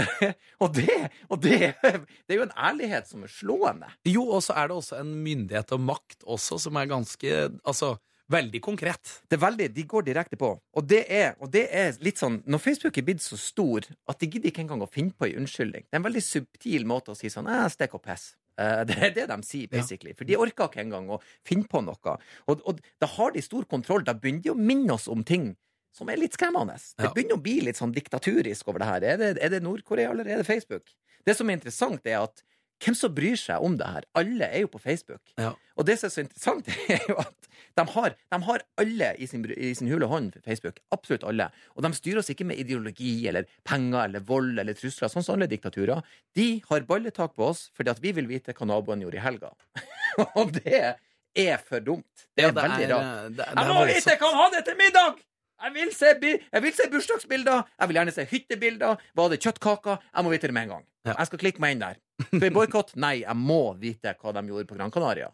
og 0.62 0.74
det, 0.76 0.98
og 1.32 1.40
det, 1.42 1.72
det 1.80 2.36
er 2.36 2.38
jo 2.38 2.46
en 2.46 2.54
ærlighet 2.68 3.08
som 3.10 3.24
er 3.24 3.32
slående. 3.32 3.88
Jo, 4.08 4.26
og 4.36 4.44
så 4.44 4.56
er 4.60 4.70
det 4.70 4.78
også 4.78 5.00
en 5.00 5.14
myndighet 5.24 5.72
og 5.76 5.82
makt 5.88 6.24
også, 6.28 6.60
som 6.66 6.78
er 6.80 6.90
ganske 6.90 7.36
Altså, 7.64 7.94
veldig 8.30 8.60
konkret. 8.62 9.14
Det 9.28 9.38
er 9.38 9.42
veldig, 9.42 9.68
De 9.74 9.84
går 9.90 10.04
direkte 10.06 10.38
på. 10.38 10.52
Og 10.76 10.86
det, 10.86 11.02
er, 11.08 11.32
og 11.40 11.50
det 11.52 11.64
er 11.74 11.96
litt 12.04 12.20
sånn 12.20 12.40
Når 12.46 12.62
Facebook 12.62 12.98
er 13.00 13.06
blitt 13.08 13.24
så 13.24 13.38
stor 13.40 13.86
at 14.08 14.20
de 14.20 14.28
gidder 14.30 14.52
ikke 14.52 14.62
engang 14.64 14.84
å 14.84 14.90
finne 14.90 15.14
på 15.16 15.26
en 15.26 15.42
unnskyldning. 15.42 15.86
Det 15.88 15.96
er 15.96 16.02
en 16.02 16.06
veldig 16.06 16.22
subtil 16.24 16.86
måte 16.88 17.14
å 17.14 17.18
si 17.18 17.30
sånn 17.32 17.48
«Æ, 17.50 17.64
Stikk 17.74 17.96
og 17.98 18.04
piss. 18.06 18.34
Eh, 18.60 18.84
Det 18.88 18.98
er 19.00 19.16
det 19.16 19.26
de 19.32 19.38
sier, 19.46 19.70
basically. 19.72 20.14
For 20.18 20.28
de 20.28 20.38
orker 20.38 20.70
ikke 20.70 20.84
engang 20.84 21.10
å 21.10 21.20
finne 21.46 21.66
på 21.70 21.82
noe. 21.86 22.16
Og, 22.46 22.62
og 22.68 22.80
da 23.02 23.08
har 23.16 23.34
de 23.34 23.42
stor 23.44 23.66
kontroll. 23.70 24.04
Da 24.06 24.14
begynner 24.14 24.46
de 24.46 24.54
å 24.54 24.58
minne 24.58 24.94
oss 24.94 25.08
om 25.10 25.24
ting 25.26 25.50
som 25.92 26.08
er 26.08 26.16
litt 26.20 26.36
skremmende. 26.36 26.76
Det 26.96 27.06
Ja. 27.08 27.12
begynner 27.14 27.36
å 27.38 27.42
bli 27.42 27.60
litt 27.66 27.76
sånn 27.80 27.92
diktaturisk 27.94 28.68
over 28.68 28.78
det 28.78 28.86
her. 28.88 29.02
Er 29.02 29.16
det, 29.16 29.30
er 29.42 29.48
det 29.48 29.62
Nord-Korea, 29.62 30.10
eller 30.12 30.26
er 30.28 30.38
det 30.42 30.46
Facebook? 30.46 30.86
Det 31.26 31.36
som 31.36 31.48
er 31.50 31.54
interessant, 31.58 32.00
er 32.06 32.22
at 32.22 32.42
hvem 32.80 32.94
som 32.96 33.12
bryr 33.14 33.36
seg 33.36 33.60
om 33.60 33.74
det 33.76 33.86
her? 33.86 34.04
Alle 34.16 34.46
er 34.48 34.60
jo 34.62 34.68
på 34.72 34.80
Facebook. 34.80 35.20
Ja. 35.36 35.50
Og 35.76 35.84
det 35.84 35.98
som 36.00 36.06
er 36.08 36.14
så 36.14 36.22
interessant, 36.24 36.68
er 36.88 37.02
jo 37.10 37.16
at 37.20 37.48
de 37.76 37.84
har, 37.92 38.14
de 38.32 38.38
har 38.46 38.62
alle 38.78 39.10
i 39.20 39.26
sin, 39.26 39.44
i 39.52 39.74
sin 39.74 39.88
hule 39.90 40.06
hånd 40.08 40.38
Facebook. 40.46 40.78
Absolutt 40.90 41.24
alle. 41.28 41.50
Og 41.76 41.82
de 41.84 41.90
styrer 41.92 42.18
oss 42.22 42.30
ikke 42.32 42.46
med 42.48 42.56
ideologi 42.62 43.26
eller 43.28 43.44
penger 43.68 44.06
eller 44.06 44.20
vold 44.24 44.58
eller 44.58 44.72
trusler, 44.78 45.08
sånn 45.12 45.22
som 45.26 45.36
alle 45.36 45.46
diktaturer. 45.50 46.00
De 46.34 46.62
har 46.70 46.80
balletak 46.88 47.34
på 47.36 47.50
oss 47.50 47.66
fordi 47.76 47.90
at 47.92 48.00
vi 48.00 48.12
vil 48.16 48.26
vite 48.30 48.54
hva 48.56 48.66
naboen 48.66 49.02
gjorde 49.04 49.20
i 49.20 49.24
helga. 49.26 49.52
Og 50.40 50.52
det 50.56 50.96
er 51.36 51.58
for 51.62 51.80
dumt. 51.84 52.26
Det 52.34 52.44
er 52.44 52.48
Ja, 52.48 52.52
veldig 52.62 52.84
er, 52.86 52.94
rart. 52.94 53.04
eh, 53.04 53.28
Det, 53.28 53.36
det 53.36 53.60
Jeg 53.60 53.68
må 53.74 53.84
vite 53.92 54.16
hva 54.24 54.30
han 54.32 54.40
hadde 54.46 54.64
til 54.64 54.80
middag! 54.80 55.20
Jeg 55.60 55.74
vil 55.74 55.90
se, 55.92 56.12
jeg 56.24 56.62
vil 56.64 56.72
se 56.76 56.86
bursdagsbilder, 56.92 57.66
jeg 57.80 57.90
vil 57.90 57.98
gjerne 57.98 58.14
se 58.14 58.24
hyttebilder. 58.30 59.02
Var 59.16 59.32
det 59.32 59.40
kjøttkaker? 59.44 60.00
Jeg 60.08 60.24
må 60.24 60.32
vite 60.32 60.48
det 60.48 60.56
med 60.56 60.68
en 60.68 60.74
gang. 60.76 60.86
Ja. 61.04 61.14
Jeg 61.18 61.30
skal 61.30 61.40
klikke 61.42 61.62
meg 61.62 61.74
inn 61.74 61.82
der. 61.82 62.00
Skal 62.26 62.42
vi 62.44 62.52
boikotte? 62.54 62.96
Nei, 63.00 63.20
jeg 63.22 63.36
må 63.36 63.60
vite 63.80 64.14
hva 64.20 64.32
de 64.36 64.44
gjorde 64.48 64.68
på 64.68 64.76
Gran 64.78 64.92
Canaria. 64.92 65.30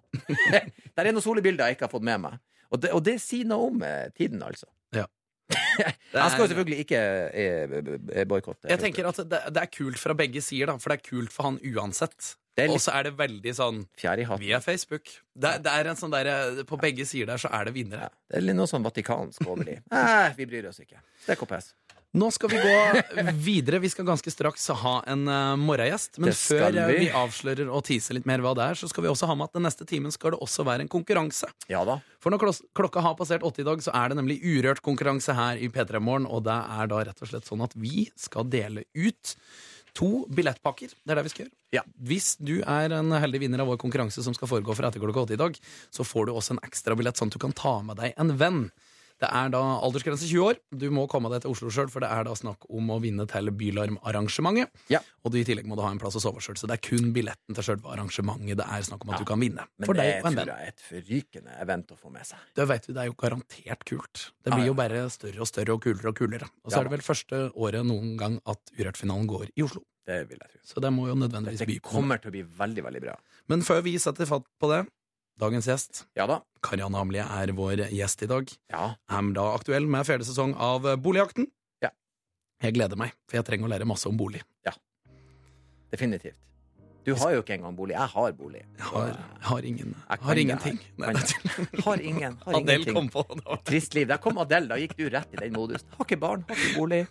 Der 0.96 1.04
er 1.04 1.12
noen 1.14 1.24
solbilder 1.24 1.68
jeg 1.68 1.76
ikke 1.76 1.88
har 1.88 1.94
fått 1.94 2.06
med 2.06 2.22
meg. 2.22 2.38
Og 2.74 2.82
det, 2.82 2.90
og 2.94 3.02
det 3.06 3.18
sier 3.22 3.46
noe 3.46 3.68
om 3.70 3.82
eh, 3.86 4.08
tiden, 4.16 4.42
altså. 4.42 4.66
Ja. 4.94 5.04
jeg 5.78 6.30
skal 6.32 6.40
jo 6.42 6.48
selvfølgelig 6.50 6.80
ikke 6.82 7.02
eh, 7.30 8.24
boikotte. 8.26 8.66
Jeg 8.70 8.82
tenker 8.82 9.06
at 9.10 9.20
det, 9.22 9.42
det 9.54 9.62
er 9.62 9.70
kult 9.70 10.00
fra 10.02 10.16
begge 10.18 10.42
sider, 10.42 10.72
da, 10.72 10.80
for 10.82 10.90
det 10.90 10.98
er 10.98 11.06
kult 11.06 11.34
for 11.34 11.50
han 11.50 11.60
uansett. 11.62 12.32
Er 12.56 12.72
Og 12.72 12.80
så 12.80 12.94
er 12.96 13.10
det 13.10 13.16
veldig 13.18 13.52
sånn 13.52 13.82
fjær 14.00 14.20
i 14.22 14.24
hatten. 14.24 14.40
via 14.40 14.60
Facebook. 14.64 15.10
Det, 15.36 15.58
det 15.64 15.72
er 15.72 15.90
en 15.90 15.98
sånn 15.98 16.14
der, 16.14 16.62
På 16.68 16.78
begge 16.80 17.04
sider 17.04 17.34
der 17.34 17.42
så 17.42 17.50
er 17.52 17.68
det 17.68 17.74
vinnere. 17.76 18.08
Ja, 18.08 18.22
det 18.32 18.38
er 18.40 18.46
litt 18.48 18.56
noe 18.56 18.70
sånn 18.70 18.86
vatikansk 18.86 19.44
over 19.44 19.66
de. 19.68 19.80
Nei, 19.92 20.30
vi 20.38 20.48
bryr 20.48 20.70
oss 20.70 20.80
ikke. 20.80 21.02
Det 21.26 21.36
er 21.36 21.40
KPS. 21.42 21.74
Nå 22.16 22.30
skal 22.32 22.48
vi 22.48 22.60
gå 22.62 23.20
videre. 23.44 23.78
Vi 23.82 23.90
skal 23.92 24.06
ganske 24.08 24.30
straks 24.32 24.68
ha 24.80 24.94
en 25.10 25.26
uh, 25.28 25.52
morgengjest. 25.60 26.16
Men 26.22 26.32
før 26.32 26.70
eh, 26.70 26.88
vi. 26.88 26.98
vi 27.04 27.08
avslører 27.12 27.68
og 27.68 27.84
teaser 27.84 28.16
litt 28.16 28.28
mer 28.28 28.40
hva 28.44 28.54
det 28.56 28.70
er, 28.70 28.80
så 28.80 28.88
skal 28.88 29.04
vi 29.04 29.10
også 29.10 29.28
ha 29.28 29.36
med 29.36 29.50
at 29.50 29.58
den 29.58 29.66
neste 29.68 29.84
timen 29.88 30.14
skal 30.14 30.32
det 30.32 30.40
også 30.46 30.64
være 30.64 30.86
en 30.86 30.92
konkurranse. 30.92 31.50
Ja 31.68 31.84
da. 31.84 31.98
For 32.22 32.32
når 32.32 32.62
klokka 32.76 33.04
har 33.04 33.18
passert 33.18 33.44
åtte 33.44 33.60
i 33.60 33.68
dag, 33.68 33.84
så 33.84 33.92
er 33.92 34.08
det 34.08 34.20
nemlig 34.22 34.38
urørt 34.40 34.80
konkurranse 34.86 35.36
her 35.36 35.60
i 35.60 35.68
P3 35.72 36.00
Morgen. 36.00 36.28
Og 36.30 36.46
det 36.48 36.56
er 36.56 36.92
da 36.92 37.02
rett 37.10 37.20
og 37.20 37.32
slett 37.34 37.48
sånn 37.52 37.66
at 37.66 37.76
vi 37.76 38.08
skal 38.16 38.48
dele 38.48 38.86
ut 38.96 39.36
to 39.96 40.10
billettpakker. 40.32 40.92
Det 41.02 41.12
er 41.12 41.18
det 41.18 41.26
vi 41.26 41.32
skal 41.32 41.46
gjøre. 41.46 41.54
Ja. 41.74 41.82
Hvis 42.08 42.34
du 42.38 42.58
er 42.60 42.94
en 42.96 43.14
heldig 43.16 43.42
vinner 43.42 43.62
av 43.64 43.70
vår 43.72 43.80
konkurranse 43.82 44.24
som 44.24 44.36
skal 44.36 44.50
foregå 44.50 44.76
fra 44.76 44.90
etter 44.90 45.02
klokka 45.02 45.24
åtte 45.24 45.36
i 45.36 45.40
dag, 45.40 45.56
så 45.90 46.06
får 46.06 46.28
du 46.28 46.34
også 46.34 46.56
en 46.56 46.64
ekstra 46.66 46.96
billett 46.98 47.18
sånn 47.18 47.32
at 47.32 47.38
du 47.38 47.42
kan 47.42 47.56
ta 47.56 47.78
med 47.86 47.98
deg 48.00 48.16
en 48.20 48.34
venn. 48.40 48.60
Det 49.22 49.28
er 49.32 49.52
da 49.52 49.60
aldersgrense 49.80 50.26
20 50.28 50.42
år. 50.44 50.58
Du 50.76 50.86
må 50.92 51.06
komme 51.08 51.30
deg 51.32 51.40
til 51.44 51.54
Oslo 51.54 51.70
sjøl, 51.72 51.88
for 51.92 52.04
det 52.04 52.10
er 52.12 52.26
da 52.28 52.34
snakk 52.36 52.66
om 52.68 52.90
å 52.92 52.98
vinne 53.00 53.24
til 53.30 53.48
Bylarmarrangementet. 53.48 54.82
Ja. 54.92 55.00
Og 55.24 55.32
du 55.32 55.38
i 55.40 55.44
tillegg 55.48 55.68
må 55.68 55.78
du 55.78 55.82
ha 55.86 55.92
en 55.94 56.00
plass 56.02 56.18
å 56.20 56.22
sove 56.22 56.42
sjøl. 56.44 56.58
Så 56.60 56.68
det 56.68 56.76
er 56.76 56.84
kun 56.84 57.14
billetten 57.16 57.56
til 57.56 57.64
sjølve 57.64 57.94
arrangementet 57.94 58.60
det 58.60 58.68
er 58.68 58.84
snakk 58.86 59.06
om 59.06 59.14
at 59.16 59.24
du 59.24 59.28
kan 59.28 59.40
vinne. 59.40 59.64
Men 59.80 59.88
For 59.88 59.96
det 59.96 60.06
deg 60.10 60.26
tror 60.26 60.52
jeg 60.52 60.68
er 60.68 60.74
et 60.74 60.86
forrykende 60.90 61.58
event 61.64 61.96
å 61.96 61.98
få 62.00 62.12
med 62.12 62.28
seg. 62.28 62.44
Det 62.56 62.68
vet 62.68 62.88
vi, 62.88 62.96
det 62.96 63.04
er 63.04 63.10
jo 63.10 63.18
garantert 63.24 63.88
kult. 63.88 64.28
Det 64.44 64.52
blir 64.54 64.68
jo 64.68 64.76
bare 64.78 65.06
større 65.12 65.44
og 65.44 65.50
større 65.50 65.76
og 65.76 65.84
kulere 65.84 66.12
og 66.12 66.20
kulere. 66.20 66.52
Og 66.64 66.72
så 66.72 66.82
er 66.82 66.88
det 66.88 66.96
vel 66.98 67.06
første 67.06 67.42
året 67.56 67.88
noen 67.88 68.16
gang 68.20 68.40
at 68.44 68.76
Urørt-finalen 68.76 69.28
går 69.30 69.48
i 69.54 69.64
Oslo. 69.64 69.84
Det 70.06 70.20
vil 70.30 70.38
jeg 70.38 70.52
tro. 70.52 70.60
Så 70.70 70.82
det 70.82 70.92
må 70.94 71.08
jo 71.08 71.16
nødvendigvis 71.18 71.64
by 71.66 71.78
Det 71.80 71.82
kommer 71.82 72.20
til 72.22 72.30
å 72.30 72.34
bli 72.36 72.44
veldig, 72.60 72.84
veldig 72.86 73.02
bra. 73.02 73.16
Men 73.50 73.64
før 73.66 73.82
vi 73.82 73.96
setter 74.02 74.28
fatt 74.28 74.46
på 74.60 74.70
det, 74.70 74.84
dagens 75.40 75.66
gjest, 75.68 76.04
Ja 76.16 76.26
da. 76.30 76.40
Karianne 76.66 76.96
Hamlie, 76.98 77.22
er 77.22 77.52
vår 77.54 77.84
gjest 77.92 78.22
i 78.24 78.30
dag. 78.30 78.48
Ja. 78.72 78.86
Er 79.12 79.28
da 79.36 79.44
aktuell 79.54 79.86
med 79.86 80.06
fjerde 80.08 80.24
sesong 80.26 80.54
av 80.56 80.88
Boligjakten. 81.02 81.46
Ja. 81.84 81.90
Jeg 82.64 82.74
gleder 82.78 82.96
meg, 82.98 83.12
for 83.28 83.38
jeg 83.38 83.46
trenger 83.46 83.68
å 83.68 83.72
lære 83.74 83.86
masse 83.88 84.08
om 84.08 84.16
bolig. 84.18 84.42
Definitivt. 85.92 86.34
Du 87.06 87.12
har 87.14 87.30
jo 87.36 87.42
ikke 87.44 87.54
engang 87.54 87.76
bolig. 87.78 87.94
Jeg 87.94 88.10
har 88.10 88.32
bolig. 88.34 88.64
Jeg 88.80 88.86
har, 88.88 89.12
jeg 89.14 89.44
har 89.46 89.66
ingen 89.68 89.92
Jeg 89.94 90.18
kan 90.18 90.26
har 90.26 90.34
det 90.34 90.42
ingenting. 90.42 90.80
jeg 90.82 90.98
Nei, 90.98 91.12
Kan 91.14 91.22
det. 91.22 91.82
Har 91.86 92.00
ingen. 92.02 92.38
Har 92.42 92.56
Adele 92.58 92.74
ingenting. 92.80 92.94
kom 92.96 93.08
på 93.14 93.22
det. 93.38 93.58
Trist 93.70 93.94
liv. 93.94 94.08
Der 94.10 94.18
kom 94.18 94.38
Adele. 94.42 94.66
Da 94.72 94.80
gikk 94.82 94.96
du 94.98 95.04
rett 95.14 95.30
i 95.30 95.38
den 95.44 95.54
modusen. 95.54 95.86
Har 95.94 96.04
ikke 96.08 96.18
barn, 96.18 96.42
har 96.48 96.58
ikke 96.58 96.74
bolig. 96.80 97.04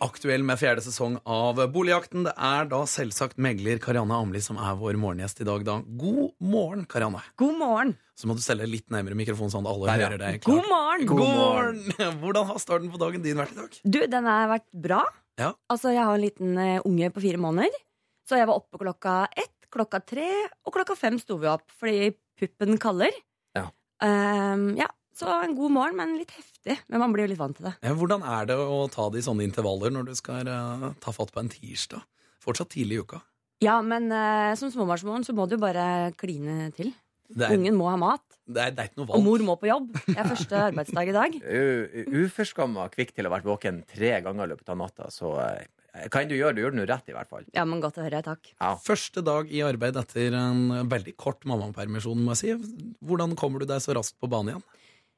Aktuell 0.00 0.40
med 0.48 0.56
fjerde 0.56 0.80
sesong 0.80 1.18
av 1.28 1.58
Boligjakten. 1.74 2.22
Det 2.24 2.32
er 2.32 2.68
da 2.70 2.78
selvsagt 2.88 3.36
megler 3.36 3.76
Karianne 3.84 4.16
Amli 4.16 4.40
som 4.40 4.56
er 4.56 4.78
vår 4.80 4.96
morgengjest 4.96 5.42
i 5.44 5.44
dag. 5.44 5.60
Da. 5.66 5.74
God 5.84 6.30
morgen, 6.40 6.86
Karianne. 6.88 7.20
God 7.40 7.58
morgen. 7.60 7.92
Så 8.16 8.30
må 8.30 8.32
du 8.36 8.40
stelle 8.40 8.64
litt 8.64 8.86
nærmere 8.88 9.18
mikrofonen, 9.18 9.52
sånn 9.52 9.68
at 9.68 9.74
alle 9.74 9.90
Der, 9.90 10.00
ja. 10.00 10.08
hører 10.08 10.22
deg 10.22 10.46
God 10.46 10.70
morgen. 10.70 11.04
God 11.10 11.20
morgen! 11.36 11.82
Hvordan 12.22 12.48
har 12.48 12.62
starten 12.64 12.88
på 12.94 13.00
dagen 13.02 13.26
din 13.26 13.36
vært 13.42 13.52
i 13.52 13.58
dag? 13.60 13.76
Du, 13.84 14.00
den 14.14 14.28
har 14.32 14.48
vært 14.54 14.68
bra. 14.88 15.02
Ja. 15.40 15.50
Altså, 15.68 15.92
jeg 15.92 16.08
har 16.08 16.16
en 16.16 16.24
liten 16.24 16.56
eh, 16.64 16.80
unge 16.88 17.12
på 17.12 17.24
fire 17.26 17.40
måneder. 17.44 17.76
Så 18.24 18.40
jeg 18.40 18.48
var 18.48 18.56
oppe 18.56 18.80
klokka 18.80 19.18
ett, 19.36 19.68
klokka 19.68 20.00
tre 20.00 20.30
og 20.64 20.72
klokka 20.78 20.96
fem 20.96 21.20
sto 21.20 21.36
vi 21.42 21.52
opp 21.52 21.68
fordi 21.76 22.14
puppen 22.40 22.80
kaller. 22.80 23.12
Ja. 23.52 23.68
Um, 24.00 24.70
ja. 24.80 24.88
Så 25.20 25.28
en 25.44 25.52
god 25.58 25.74
morgen, 25.74 25.96
men 26.00 26.14
litt 26.16 26.32
heftig. 26.32 26.78
Men 26.88 27.02
man 27.02 27.12
blir 27.12 27.26
jo 27.26 27.32
litt 27.34 27.40
vant 27.42 27.56
til 27.58 27.66
det. 27.68 27.74
Ja, 27.84 27.92
hvordan 27.98 28.22
er 28.24 28.46
det 28.48 28.56
å 28.56 28.78
ta 28.92 29.08
det 29.12 29.20
i 29.20 29.26
sånne 29.26 29.44
intervaller 29.44 29.92
når 29.92 30.08
du 30.08 30.14
skal 30.16 30.48
uh, 30.48 30.86
ta 31.04 31.12
fatt 31.12 31.32
på 31.34 31.42
en 31.42 31.50
tirsdag? 31.52 32.06
Fortsatt 32.40 32.72
tidlig 32.72 32.96
i 32.96 33.04
uka. 33.04 33.20
Ja, 33.60 33.76
men 33.84 34.08
uh, 34.08 34.54
som 34.56 34.72
småbarnsmoren 34.72 35.26
så 35.26 35.34
må 35.36 35.44
du 35.50 35.58
bare 35.60 35.84
kline 36.16 36.70
til. 36.78 36.94
Er, 37.36 37.52
Ungen 37.54 37.76
må 37.78 37.86
ha 37.86 37.98
mat, 38.00 38.24
det 38.50 38.58
er, 38.64 38.72
det 38.74 38.82
er 38.82 38.88
ikke 38.88 38.98
noe 39.04 39.14
og 39.14 39.22
mor 39.22 39.42
må 39.46 39.54
på 39.60 39.68
jobb. 39.68 39.92
Det 40.08 40.16
er 40.18 40.26
første 40.26 40.62
arbeidsdag 40.70 41.10
i 41.12 41.14
dag. 41.14 41.36
U- 41.44 42.24
Uforskamma 42.24 42.88
kvikk 42.90 43.12
til 43.14 43.28
å 43.28 43.30
ha 43.30 43.36
vært 43.36 43.46
våken 43.46 43.84
tre 43.92 44.16
ganger 44.24 44.48
i 44.48 44.50
løpet 44.54 44.72
av 44.72 44.80
natta, 44.80 45.06
så 45.14 45.36
kan 45.36 46.08
hva 46.10 46.22
enn 46.24 46.32
du 46.32 46.34
gjøre? 46.38 46.56
du 46.56 46.60
gjør 46.64 46.74
det 46.74 46.80
nå 46.80 46.88
rett, 46.90 47.08
i 47.10 47.14
hvert 47.14 47.30
fall. 47.30 47.46
Ja, 47.54 47.62
men 47.68 47.80
godt 47.82 48.00
å 48.00 48.04
høre. 48.06 48.18
Takk. 48.26 48.50
Ja. 48.56 48.72
Første 48.82 49.22
dag 49.26 49.50
i 49.54 49.62
arbeid 49.66 49.98
etter 50.00 50.34
en 50.38 50.88
veldig 50.90 51.14
kort 51.18 51.46
mammapermisjon, 51.50 52.18
må 52.24 52.34
jeg 52.34 52.40
si. 52.40 52.94
Hvordan 53.06 53.34
kommer 53.38 53.62
du 53.62 53.68
deg 53.70 53.82
så 53.84 53.94
raskt 53.98 54.16
på 54.22 54.30
banen 54.30 54.54
igjen? 54.56 54.66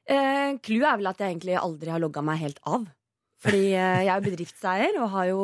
Eh, 0.09 0.57
Clouet 0.63 0.89
er 0.89 0.99
vel 0.99 1.11
at 1.11 1.21
jeg 1.21 1.33
egentlig 1.33 1.55
aldri 1.59 1.93
har 1.93 2.01
logga 2.03 2.23
meg 2.25 2.41
helt 2.43 2.59
av. 2.67 2.87
Fordi 3.43 3.63
eh, 3.75 4.03
jeg 4.05 4.11
er 4.11 4.19
jo 4.19 4.27
bedriftseier 4.29 4.99
og 5.01 5.11
har 5.15 5.29
jo 5.31 5.41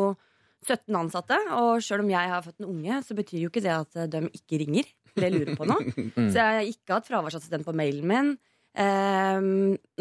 17 0.68 1.00
ansatte. 1.00 1.40
Og 1.60 1.84
sjøl 1.84 2.04
om 2.06 2.12
jeg 2.12 2.34
har 2.34 2.46
født 2.46 2.62
en 2.64 2.72
unge, 2.74 3.02
så 3.06 3.18
betyr 3.18 3.44
jo 3.44 3.52
ikke 3.52 3.64
det 3.66 3.76
at 3.76 4.00
eh, 4.00 4.12
de 4.12 4.24
ikke 4.32 4.62
ringer. 4.64 4.92
Det 5.20 5.32
lurer 5.34 5.58
på 5.58 5.68
noe. 5.68 5.84
Så 6.32 6.38
jeg 6.38 6.46
har 6.60 6.70
ikke 6.70 6.96
hatt 6.96 7.10
fraværsassistent 7.10 7.68
på 7.68 7.76
mailen 7.76 8.08
min. 8.08 8.32
Eh, 8.80 9.40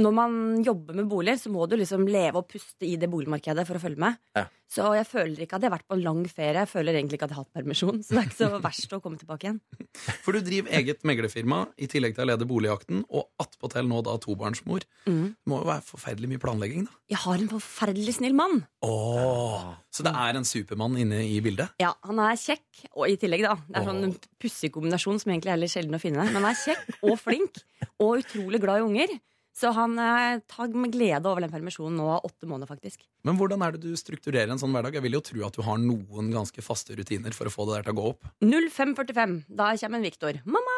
når 0.05 0.15
man 0.15 0.39
jobber 0.67 0.99
med 0.99 1.09
bolig, 1.11 1.39
så 1.41 1.51
må 1.51 1.67
du 1.67 1.79
liksom 1.81 2.07
leve 2.11 2.43
og 2.43 2.51
puste 2.51 2.87
i 2.87 2.99
det 3.01 3.09
boligmarkedet 3.11 3.65
for 3.67 3.79
å 3.79 3.83
følge 3.83 4.03
med. 4.05 4.21
Ja. 4.39 4.47
Så 4.69 4.85
jeg 4.93 5.07
føler 5.09 5.45
ikke 5.45 5.57
at 5.57 5.65
jeg 5.65 5.71
har 5.71 5.79
vært 5.79 5.87
på 5.89 5.97
en 5.97 6.03
lang 6.05 6.19
ferie. 6.29 6.61
Jeg 6.61 6.69
føler 6.69 6.97
egentlig 6.99 7.17
ikke 7.17 7.25
at 7.29 7.33
jeg 7.33 7.39
har 7.39 7.47
hatt 7.47 7.57
permisjon. 7.57 8.03
Så 8.05 8.13
det 8.13 8.21
er 8.21 8.27
ikke 8.29 8.37
så 8.37 8.61
verst 8.61 8.93
å 8.93 8.99
komme 9.01 9.17
tilbake 9.21 9.47
igjen. 9.49 9.61
For 10.25 10.37
du 10.37 10.43
driver 10.45 10.75
eget 10.77 11.07
meglerfirma 11.09 11.63
i 11.81 11.89
tillegg 11.89 12.17
til 12.19 12.27
å 12.27 12.29
lede 12.29 12.49
Boligjakten, 12.49 13.01
og 13.09 13.31
attpåtil 13.41 13.89
nå 13.89 14.03
da 14.05 14.19
tobarnsmor. 14.21 14.85
Mm. 15.09 15.23
Det 15.33 15.49
må 15.49 15.63
jo 15.63 15.69
være 15.71 15.87
forferdelig 15.89 16.31
mye 16.35 16.43
planlegging, 16.43 16.85
da. 16.85 16.99
Jeg 17.15 17.23
har 17.25 17.41
en 17.41 17.49
forferdelig 17.55 18.19
snill 18.19 18.37
mann. 18.37 18.59
Åh, 18.85 19.71
Så 19.95 20.05
det 20.05 20.13
er 20.13 20.37
en 20.37 20.45
supermann 20.47 20.99
inne 21.01 21.23
i 21.25 21.39
bildet? 21.45 21.73
Ja, 21.81 21.95
han 22.05 22.21
er 22.23 22.37
kjekk, 22.37 22.67
og 22.93 23.09
i 23.09 23.17
tillegg, 23.21 23.47
da. 23.49 23.57
Det 23.71 23.81
er 23.81 23.89
sånn 23.89 24.05
en 24.11 24.15
pussig 24.43 24.71
kombinasjon 24.75 25.23
som 25.25 25.33
egentlig 25.33 25.55
er 25.55 25.63
litt 25.65 25.73
sjelden 25.73 25.97
å 25.97 26.03
finne. 26.03 26.29
Men 26.29 26.43
han 26.43 26.51
er 26.53 26.61
kjekk 26.61 27.09
og 27.09 27.17
flink, 27.25 27.63
og 27.97 28.21
utrolig 28.21 28.61
glad 28.63 28.83
i 28.83 28.87
unger. 28.91 29.17
Så 29.59 29.73
han 29.75 29.99
eh, 29.99 30.39
tar 30.47 30.71
med 30.71 30.93
glede 30.95 31.27
over 31.27 31.43
den 31.43 31.51
permisjonen 31.51 31.99
nå 31.99 32.07
åtte 32.21 32.47
måneder, 32.47 32.71
faktisk. 32.71 33.03
Men 33.27 33.39
hvordan 33.41 33.65
er 33.67 33.75
det 33.75 33.89
du 33.89 33.99
strukturerer 33.99 34.53
en 34.55 34.61
sånn 34.61 34.75
hverdag? 34.75 34.95
Jeg 34.99 35.07
vil 35.07 35.17
jo 35.19 35.23
tro 35.25 35.47
at 35.49 35.57
du 35.57 35.65
har 35.67 35.81
noen 35.83 36.29
ganske 36.35 36.63
faste 36.63 36.95
rutiner 36.99 37.35
for 37.35 37.51
å 37.51 37.55
få 37.55 37.67
det 37.67 37.79
der 37.79 37.89
til 37.89 37.97
å 37.97 37.99
gå 37.99 38.11
opp. 38.13 38.29
05.45, 38.45 39.41
da 39.51 39.73
kommer 39.81 39.99
en 39.99 40.07
Viktor. 40.07 40.43
'Mamma!' 40.45 40.77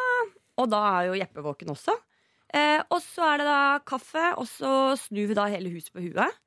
Og 0.61 0.71
da 0.71 0.81
er 0.97 1.11
jo 1.11 1.19
Jeppe 1.19 1.43
våken 1.45 1.73
også. 1.73 1.93
Eh, 2.51 2.81
og 2.91 2.99
så 3.05 3.27
er 3.29 3.41
det 3.41 3.47
da 3.47 3.61
kaffe, 3.87 4.23
og 4.35 4.49
så 4.49 4.71
snur 4.99 5.29
vi 5.29 5.37
da 5.37 5.45
hele 5.51 5.71
huset 5.71 5.93
på 5.93 6.03
huet. 6.03 6.41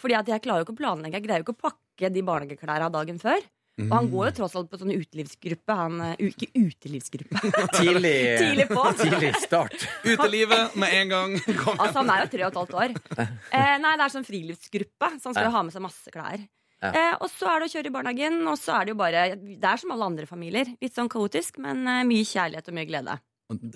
Fordi 0.00 0.16
at 0.18 0.30
jeg 0.30 0.42
klarer 0.46 0.62
jo 0.62 0.68
ikke 0.68 0.78
å 0.78 0.82
planlegge, 0.82 1.18
jeg 1.18 1.26
greier 1.26 1.42
jo 1.42 1.46
ikke 1.48 1.58
å 1.58 1.64
pakke 1.68 2.10
de 2.10 2.22
barnehageklærne 2.26 2.90
dagen 2.94 3.20
før. 3.22 3.44
Og 3.82 3.90
han 3.90 4.08
går 4.12 4.28
jo 4.28 4.32
tross 4.38 4.52
alt 4.58 4.68
på 4.70 4.78
sånn 4.78 4.92
utelivsgruppe. 4.94 5.74
Han, 5.74 6.00
eh, 6.04 6.20
ikke 6.28 6.46
utelivsgruppe. 6.54 7.40
Tidlig, 7.78 8.12
Tidlig 8.42 8.66
på. 8.70 8.84
tidlig 9.00 9.32
start. 9.42 9.86
Utelivet 10.12 10.76
med 10.78 10.94
en 11.00 11.14
gang! 11.14 11.34
Kom. 11.58 11.80
Altså, 11.80 12.02
han 12.02 12.12
er 12.14 12.22
jo 12.22 12.28
tre 12.36 12.44
og 12.44 12.52
et 12.52 12.60
halvt 12.60 12.76
år. 12.84 12.94
Eh, 13.18 13.72
nei, 13.82 13.94
det 13.98 14.06
er 14.06 14.14
sånn 14.14 14.28
friluftsgruppe, 14.28 15.10
så 15.18 15.30
han 15.30 15.34
skal 15.38 15.48
jo 15.50 15.56
ha 15.56 15.64
med 15.66 15.74
seg 15.74 15.84
masse 15.88 16.14
klær. 16.14 16.44
Ja. 16.84 16.90
Eh, 16.92 17.14
og 17.18 17.30
så 17.32 17.48
er 17.50 17.62
det 17.62 17.70
å 17.70 17.72
kjøre 17.74 17.90
i 17.90 17.94
barnehagen, 17.94 18.38
og 18.50 18.58
så 18.60 18.76
er 18.76 18.86
det 18.86 18.92
jo 18.92 18.98
bare 19.00 19.20
Det 19.40 19.68
er 19.70 19.80
som 19.80 19.94
alle 19.94 20.08
andre 20.10 20.26
familier. 20.28 20.68
Litt 20.84 20.94
sånn 20.98 21.10
kaotisk, 21.10 21.58
men 21.64 21.82
eh, 21.88 22.02
mye 22.06 22.26
kjærlighet 22.28 22.70
og 22.70 22.78
mye 22.78 22.88
glede. 22.90 23.18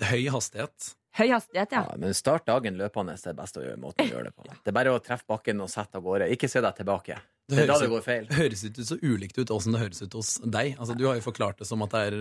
Høy 0.09 0.23
hastighet. 0.33 0.93
Høy 1.19 1.27
hastighet, 1.33 1.73
ja. 1.75 1.81
Ja, 1.83 1.97
men 1.99 2.15
start 2.15 2.45
dagen 2.47 2.77
løpende 2.79 3.17
er 3.17 3.35
best 3.35 3.57
å 3.59 3.63
gjøre, 3.65 3.79
måten 3.81 4.07
å 4.07 4.13
gjøre 4.13 4.29
det 4.29 4.37
på. 4.37 4.45
Det 4.47 4.71
er 4.71 4.75
bare 4.77 4.93
å 4.95 5.01
treffe 5.03 5.27
bakken 5.27 5.59
og 5.65 5.67
sette 5.71 5.99
av 5.99 6.05
gårde. 6.05 6.29
Ikke 6.31 6.47
se 6.51 6.61
deg 6.63 6.77
tilbake. 6.77 7.17
Det 7.49 7.63
er 7.63 7.69
da 7.69 7.79
det 7.81 7.89
går 7.89 8.03
feil. 8.05 8.27
høres 8.37 8.61
ikke 8.67 8.83
så 8.85 8.95
ulikt 9.01 9.39
ut 9.39 9.51
åssen 9.51 9.73
det 9.73 9.81
høres 9.81 10.03
ut 10.05 10.15
hos 10.15 10.35
deg. 10.45 10.75
Altså, 10.77 10.93
du 10.95 11.03
har 11.07 11.17
jo 11.17 11.23
forklart 11.25 11.59
det 11.59 11.67
som 11.67 11.81
at 11.81 11.95
det 11.95 12.03
er 12.11 12.17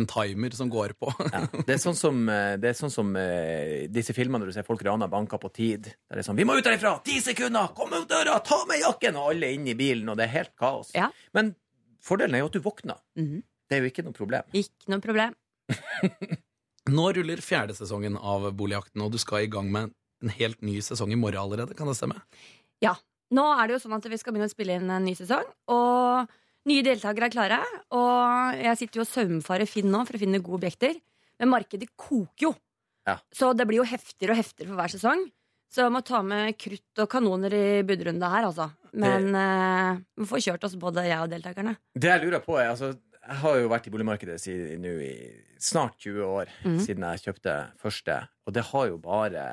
en 0.00 0.08
timer 0.10 0.56
som 0.58 0.72
går 0.72 0.96
på. 0.98 1.12
Ja. 1.22 1.44
Det 1.54 1.76
er 1.76 1.80
sånn 1.80 1.96
som, 1.98 2.24
eh, 2.28 2.58
er 2.58 2.76
sånn 2.76 2.92
som 2.92 3.14
uh, 3.14 3.86
disse 3.94 4.16
filmene 4.16 4.42
når 4.42 4.50
du 4.50 4.56
ser 4.58 4.66
folk 4.66 4.82
rana 4.84 5.08
banker 5.12 5.40
på 5.40 5.52
tid. 5.54 5.92
Der 5.92 6.18
det 6.18 6.24
er 6.24 6.28
sånn 6.28 6.40
'Vi 6.40 6.48
må 6.48 6.58
ut 6.58 6.66
herifra! 6.66 6.96
Ti 7.06 7.20
sekunder! 7.22 7.72
Kom 7.78 7.94
ut 7.94 8.08
døra! 8.10 8.40
Ta 8.44 8.64
med 8.66 8.82
jakken!' 8.82 9.16
Og 9.16 9.32
alle 9.32 9.52
inn 9.54 9.70
i 9.70 9.78
bilen, 9.78 10.08
og 10.10 10.18
det 10.18 10.26
er 10.26 10.34
helt 10.34 10.56
kaos. 10.58 10.90
Ja. 10.98 11.12
Men 11.32 11.54
fordelen 12.02 12.34
er 12.34 12.42
jo 12.42 12.50
at 12.50 12.58
du 12.58 12.60
våkner. 12.60 12.98
Mhm. 13.16 13.42
Det 13.70 13.78
er 13.78 13.86
jo 13.86 13.92
ikke 13.94 14.04
noe 14.04 14.12
problem. 14.12 14.42
Ikke 14.52 14.90
noe 14.90 15.00
problem. 15.00 15.38
Nå 16.90 17.12
ruller 17.14 17.38
fjerde 17.44 17.76
sesongen 17.78 18.16
av 18.18 18.48
Boligjakten, 18.58 19.04
og 19.04 19.12
du 19.14 19.18
skal 19.22 19.44
i 19.44 19.50
gang 19.50 19.68
med 19.70 19.92
en 20.22 20.32
helt 20.34 20.62
ny 20.66 20.80
sesong 20.82 21.12
i 21.14 21.18
morgen 21.18 21.38
allerede. 21.38 21.76
Kan 21.78 21.90
det 21.90 21.94
stemme? 21.98 22.18
Ja. 22.82 22.96
Nå 23.32 23.44
er 23.54 23.68
det 23.68 23.76
jo 23.76 23.82
sånn 23.84 23.94
at 23.96 24.06
vi 24.10 24.18
skal 24.20 24.34
begynne 24.34 24.50
å 24.50 24.52
spille 24.52 24.74
inn 24.76 24.90
en 24.92 25.06
ny 25.06 25.14
sesong, 25.16 25.46
og 25.72 26.32
nye 26.68 26.84
deltakere 26.84 27.30
er 27.30 27.32
klare. 27.32 27.60
Og 27.96 28.58
jeg 28.60 28.80
sitter 28.80 29.00
jo 29.00 29.06
og 29.06 29.08
saumfarer 29.12 29.70
Finn 29.70 29.88
nå 29.92 30.02
for 30.08 30.18
å 30.18 30.20
finne 30.20 30.42
gode 30.42 30.60
objekter. 30.60 30.98
Men 31.40 31.52
markedet 31.54 31.88
koker 31.96 32.50
jo. 32.50 32.52
Ja. 33.08 33.16
Så 33.34 33.54
det 33.56 33.66
blir 33.70 33.80
jo 33.80 33.86
heftigere 33.88 34.34
og 34.34 34.42
heftigere 34.42 34.74
for 34.74 34.82
hver 34.82 34.92
sesong. 34.92 35.24
Så 35.72 35.86
jeg 35.86 35.94
må 35.94 36.02
ta 36.04 36.20
med 36.26 36.58
krutt 36.60 37.00
og 37.00 37.08
kanoner 37.10 37.54
i 37.56 37.66
budrunde 37.88 38.28
her, 38.28 38.44
altså. 38.50 38.68
Men 38.92 39.30
eh, 39.32 40.02
vi 40.20 40.28
får 40.28 40.44
kjørt 40.44 40.66
oss 40.68 40.76
både 40.76 41.06
jeg 41.08 41.16
og 41.16 41.32
deltakerne. 41.32 41.72
Det 41.96 42.10
jeg 42.10 42.26
lurer 42.26 42.44
på 42.44 42.58
er 42.60 42.74
altså, 42.74 42.92
Jeg 43.22 43.38
har 43.38 43.58
jo 43.60 43.68
vært 43.70 43.84
i 43.86 43.92
boligmarkedet 43.94 44.36
siden, 44.42 44.82
nå 44.82 44.92
i 44.98 45.12
snart 45.62 45.94
20 46.02 46.24
år, 46.26 46.48
mm. 46.66 46.78
siden 46.82 47.04
jeg 47.06 47.22
kjøpte 47.22 47.54
første. 47.78 48.16
Og 48.48 48.54
det 48.56 48.64
har 48.72 48.88
jo 48.90 48.96
bare 49.02 49.44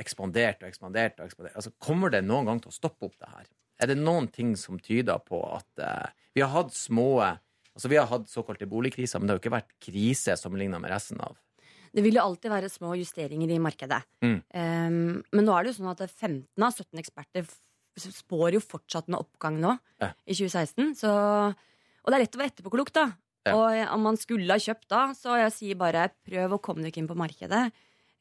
ekspandert 0.00 0.60
og 0.60 0.68
ekspandert. 0.68 1.16
og 1.16 1.30
ekspandert. 1.30 1.56
Altså, 1.56 1.72
Kommer 1.80 2.12
det 2.12 2.20
noen 2.26 2.50
gang 2.50 2.60
til 2.60 2.68
å 2.68 2.76
stoppe 2.76 3.08
opp 3.08 3.16
det 3.16 3.30
her? 3.32 3.46
Er 3.80 3.92
det 3.92 3.96
noen 4.00 4.28
ting 4.28 4.52
som 4.60 4.80
tyder 4.82 5.22
på 5.24 5.40
at 5.46 5.80
uh, 5.80 6.10
vi 6.34 6.42
har 6.44 6.52
hatt 6.54 6.74
små 6.74 7.10
Altså 7.78 7.92
Vi 7.92 7.98
har 8.00 8.08
hatt 8.10 8.26
såkalte 8.26 8.66
boligkriser, 8.66 9.20
men 9.20 9.28
det 9.28 9.32
har 9.32 9.38
jo 9.38 9.42
ikke 9.44 9.54
vært 9.54 9.76
krise 9.78 10.34
sammenligna 10.34 10.80
med 10.82 10.90
resten 10.90 11.20
av 11.22 11.36
Det 11.94 12.02
vil 12.02 12.18
jo 12.18 12.24
alltid 12.24 12.50
være 12.50 12.70
små 12.72 12.96
justeringer 12.98 13.52
i 13.54 13.60
markedet. 13.62 14.00
Mm. 14.18 14.40
Um, 14.50 14.96
men 15.30 15.46
nå 15.46 15.54
er 15.54 15.62
det 15.62 15.70
jo 15.70 15.76
sånn 15.76 15.92
at 15.92 16.02
15 16.08 16.42
av 16.58 16.74
17 16.74 16.98
eksperter 17.04 17.46
spår 17.98 18.56
jo 18.58 18.62
fortsatt 18.62 19.08
en 19.08 19.20
oppgang 19.20 19.60
nå 19.62 19.76
Ja. 20.02 20.10
i 20.26 20.34
2016. 20.34 20.90
Så, 20.98 21.12
og 22.08 22.12
det 22.14 22.16
er 22.16 22.24
lett 22.24 22.36
å 22.38 22.40
være 22.40 22.52
etterpåklok, 22.54 22.90
da. 22.96 23.02
Ja. 23.46 23.52
Og 23.54 23.92
om 23.94 24.02
man 24.08 24.16
skulle 24.20 24.48
ha 24.50 24.60
kjøpt 24.60 24.88
da, 24.88 25.02
så 25.16 25.36
jeg 25.42 25.52
sier 25.54 25.78
bare 25.80 26.08
prøv 26.26 26.56
å 26.56 26.60
komme 26.64 26.80
dere 26.84 27.00
inn 27.00 27.08
på 27.08 27.16
markedet. 27.16 27.68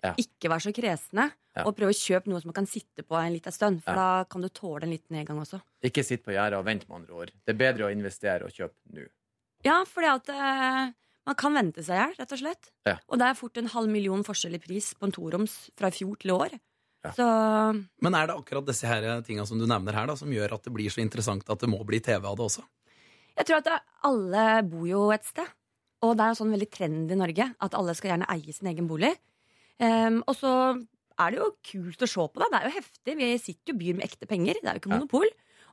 Ja. 0.04 0.12
Ikke 0.20 0.52
vær 0.52 0.62
så 0.62 0.72
kresne. 0.76 1.30
Ja. 1.58 1.64
Og 1.66 1.74
prøv 1.80 1.90
å 1.90 1.96
kjøpe 1.96 2.30
noe 2.30 2.40
som 2.44 2.52
man 2.52 2.58
kan 2.60 2.68
sitte 2.70 3.02
på 3.08 3.18
en 3.18 3.34
liten 3.34 3.56
stund. 3.56 3.80
For 3.84 3.96
Ja. 3.96 4.04
da 4.22 4.26
kan 4.30 4.44
du 4.44 4.50
tåle 4.52 4.84
en 4.86 4.92
liten 4.94 5.16
nedgang 5.16 5.40
også. 5.42 5.62
Ikke 5.84 6.04
sitt 6.06 6.24
på 6.24 6.36
gjerdet 6.36 6.60
og 6.60 6.66
vent, 6.68 6.84
med 6.88 7.00
andre 7.02 7.14
ord. 7.16 7.32
Det 7.48 7.56
er 7.56 7.58
bedre 7.64 7.88
å 7.88 7.92
investere 7.92 8.46
og 8.46 8.52
kjøpe 8.54 8.76
nå. 8.94 9.08
Ja, 9.66 9.84
fordi 9.90 10.12
at 10.14 10.30
eh, 10.30 10.94
man 11.26 11.36
kan 11.36 11.54
vente 11.58 11.84
seg 11.84 11.96
i 11.96 12.00
hjel, 12.04 12.16
rett 12.20 12.32
og 12.32 12.40
slett. 12.44 12.70
Ja. 12.86 12.98
Og 13.10 13.18
det 13.18 13.26
er 13.32 13.34
fort 13.40 13.58
en 13.58 13.68
halv 13.74 13.90
million 13.90 14.24
forskjell 14.24 14.56
i 14.56 14.62
pris 14.62 14.94
på 14.94 15.10
en 15.10 15.16
toroms 15.16 15.72
fra 15.76 15.88
i 15.90 15.96
fjor 15.98 16.16
til 16.22 16.30
i 16.30 16.38
år. 16.38 16.60
Ja. 17.04 17.12
Så 17.18 17.26
Men 18.02 18.16
er 18.16 18.28
det 18.28 18.36
akkurat 18.38 18.66
disse 18.68 18.86
her 18.88 19.22
tinga 19.26 19.46
som 19.48 19.58
du 19.58 19.66
nevner 19.66 19.94
her, 19.94 20.06
da, 20.08 20.16
som 20.16 20.30
gjør 20.30 20.54
at 20.60 20.64
det 20.64 20.74
blir 20.74 20.90
så 20.94 21.02
interessant 21.02 21.50
at 21.50 21.60
det 21.60 21.70
må 21.70 21.84
bli 21.86 22.00
TV 22.00 22.22
av 22.24 22.38
det 22.38 22.46
også? 22.46 22.64
Jeg 23.38 23.48
tror 23.48 23.62
at 23.62 23.88
alle 24.08 24.44
bor 24.68 24.86
jo 24.90 25.08
et 25.16 25.26
sted. 25.28 25.48
Og 26.06 26.14
det 26.18 26.24
er 26.24 26.34
jo 26.34 26.40
sånn 26.42 26.54
veldig 26.54 26.70
trend 26.74 27.14
i 27.14 27.18
Norge 27.18 27.48
at 27.66 27.76
alle 27.78 27.96
skal 27.98 28.14
gjerne 28.14 28.30
eie 28.34 28.54
sin 28.54 28.70
egen 28.70 28.90
bolig. 28.90 29.16
Um, 29.82 30.22
og 30.26 30.34
så 30.38 30.52
er 31.18 31.34
det 31.34 31.40
jo 31.40 31.50
kult 31.66 32.06
å 32.06 32.10
se 32.10 32.26
på 32.30 32.42
det. 32.42 32.50
Det 32.54 32.60
er 32.60 32.68
jo 32.68 32.76
heftig. 32.76 33.16
Vi 33.18 33.30
sitter 33.42 33.74
jo 33.74 33.80
byr 33.80 33.98
med 33.98 34.06
ekte 34.06 34.30
penger. 34.30 34.60
Det 34.62 34.70
er 34.70 34.78
jo 34.78 34.84
ikke 34.84 34.94
monopol. 34.94 35.30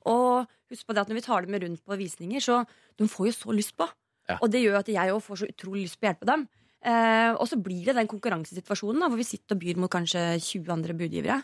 Og 0.09 0.49
husk 0.73 0.89
på 0.89 0.97
det 0.97 1.05
at 1.05 1.13
når 1.13 1.21
vi 1.21 1.25
tar 1.27 1.45
dem 1.45 1.59
rundt 1.65 1.85
på 1.85 1.99
visninger, 2.01 2.45
så 2.45 2.63
de 3.01 3.09
får 3.09 3.31
jo 3.31 3.35
så 3.37 3.57
lyst 3.57 3.77
på. 3.77 3.89
Ja. 4.31 4.39
Og 4.41 4.49
det 4.53 4.63
gjør 4.65 4.81
at 4.81 4.89
jeg 4.89 5.13
òg 5.13 5.21
får 5.25 5.43
så 5.43 5.49
utrolig 5.51 5.85
lyst 5.85 6.01
på 6.01 6.07
å 6.07 6.11
hjelpe 6.11 6.29
dem. 6.29 6.47
Eh, 6.85 7.33
og 7.33 7.47
så 7.49 7.57
blir 7.61 7.89
det 7.89 7.97
den 7.97 8.09
konkurransesituasjonen 8.09 9.05
da, 9.05 9.09
hvor 9.13 9.21
vi 9.21 9.29
sitter 9.29 9.57
og 9.57 9.63
byr 9.63 9.81
mot 9.81 9.93
kanskje 9.93 10.25
20 10.37 10.73
andre 10.73 10.97
budgivere. 10.97 11.41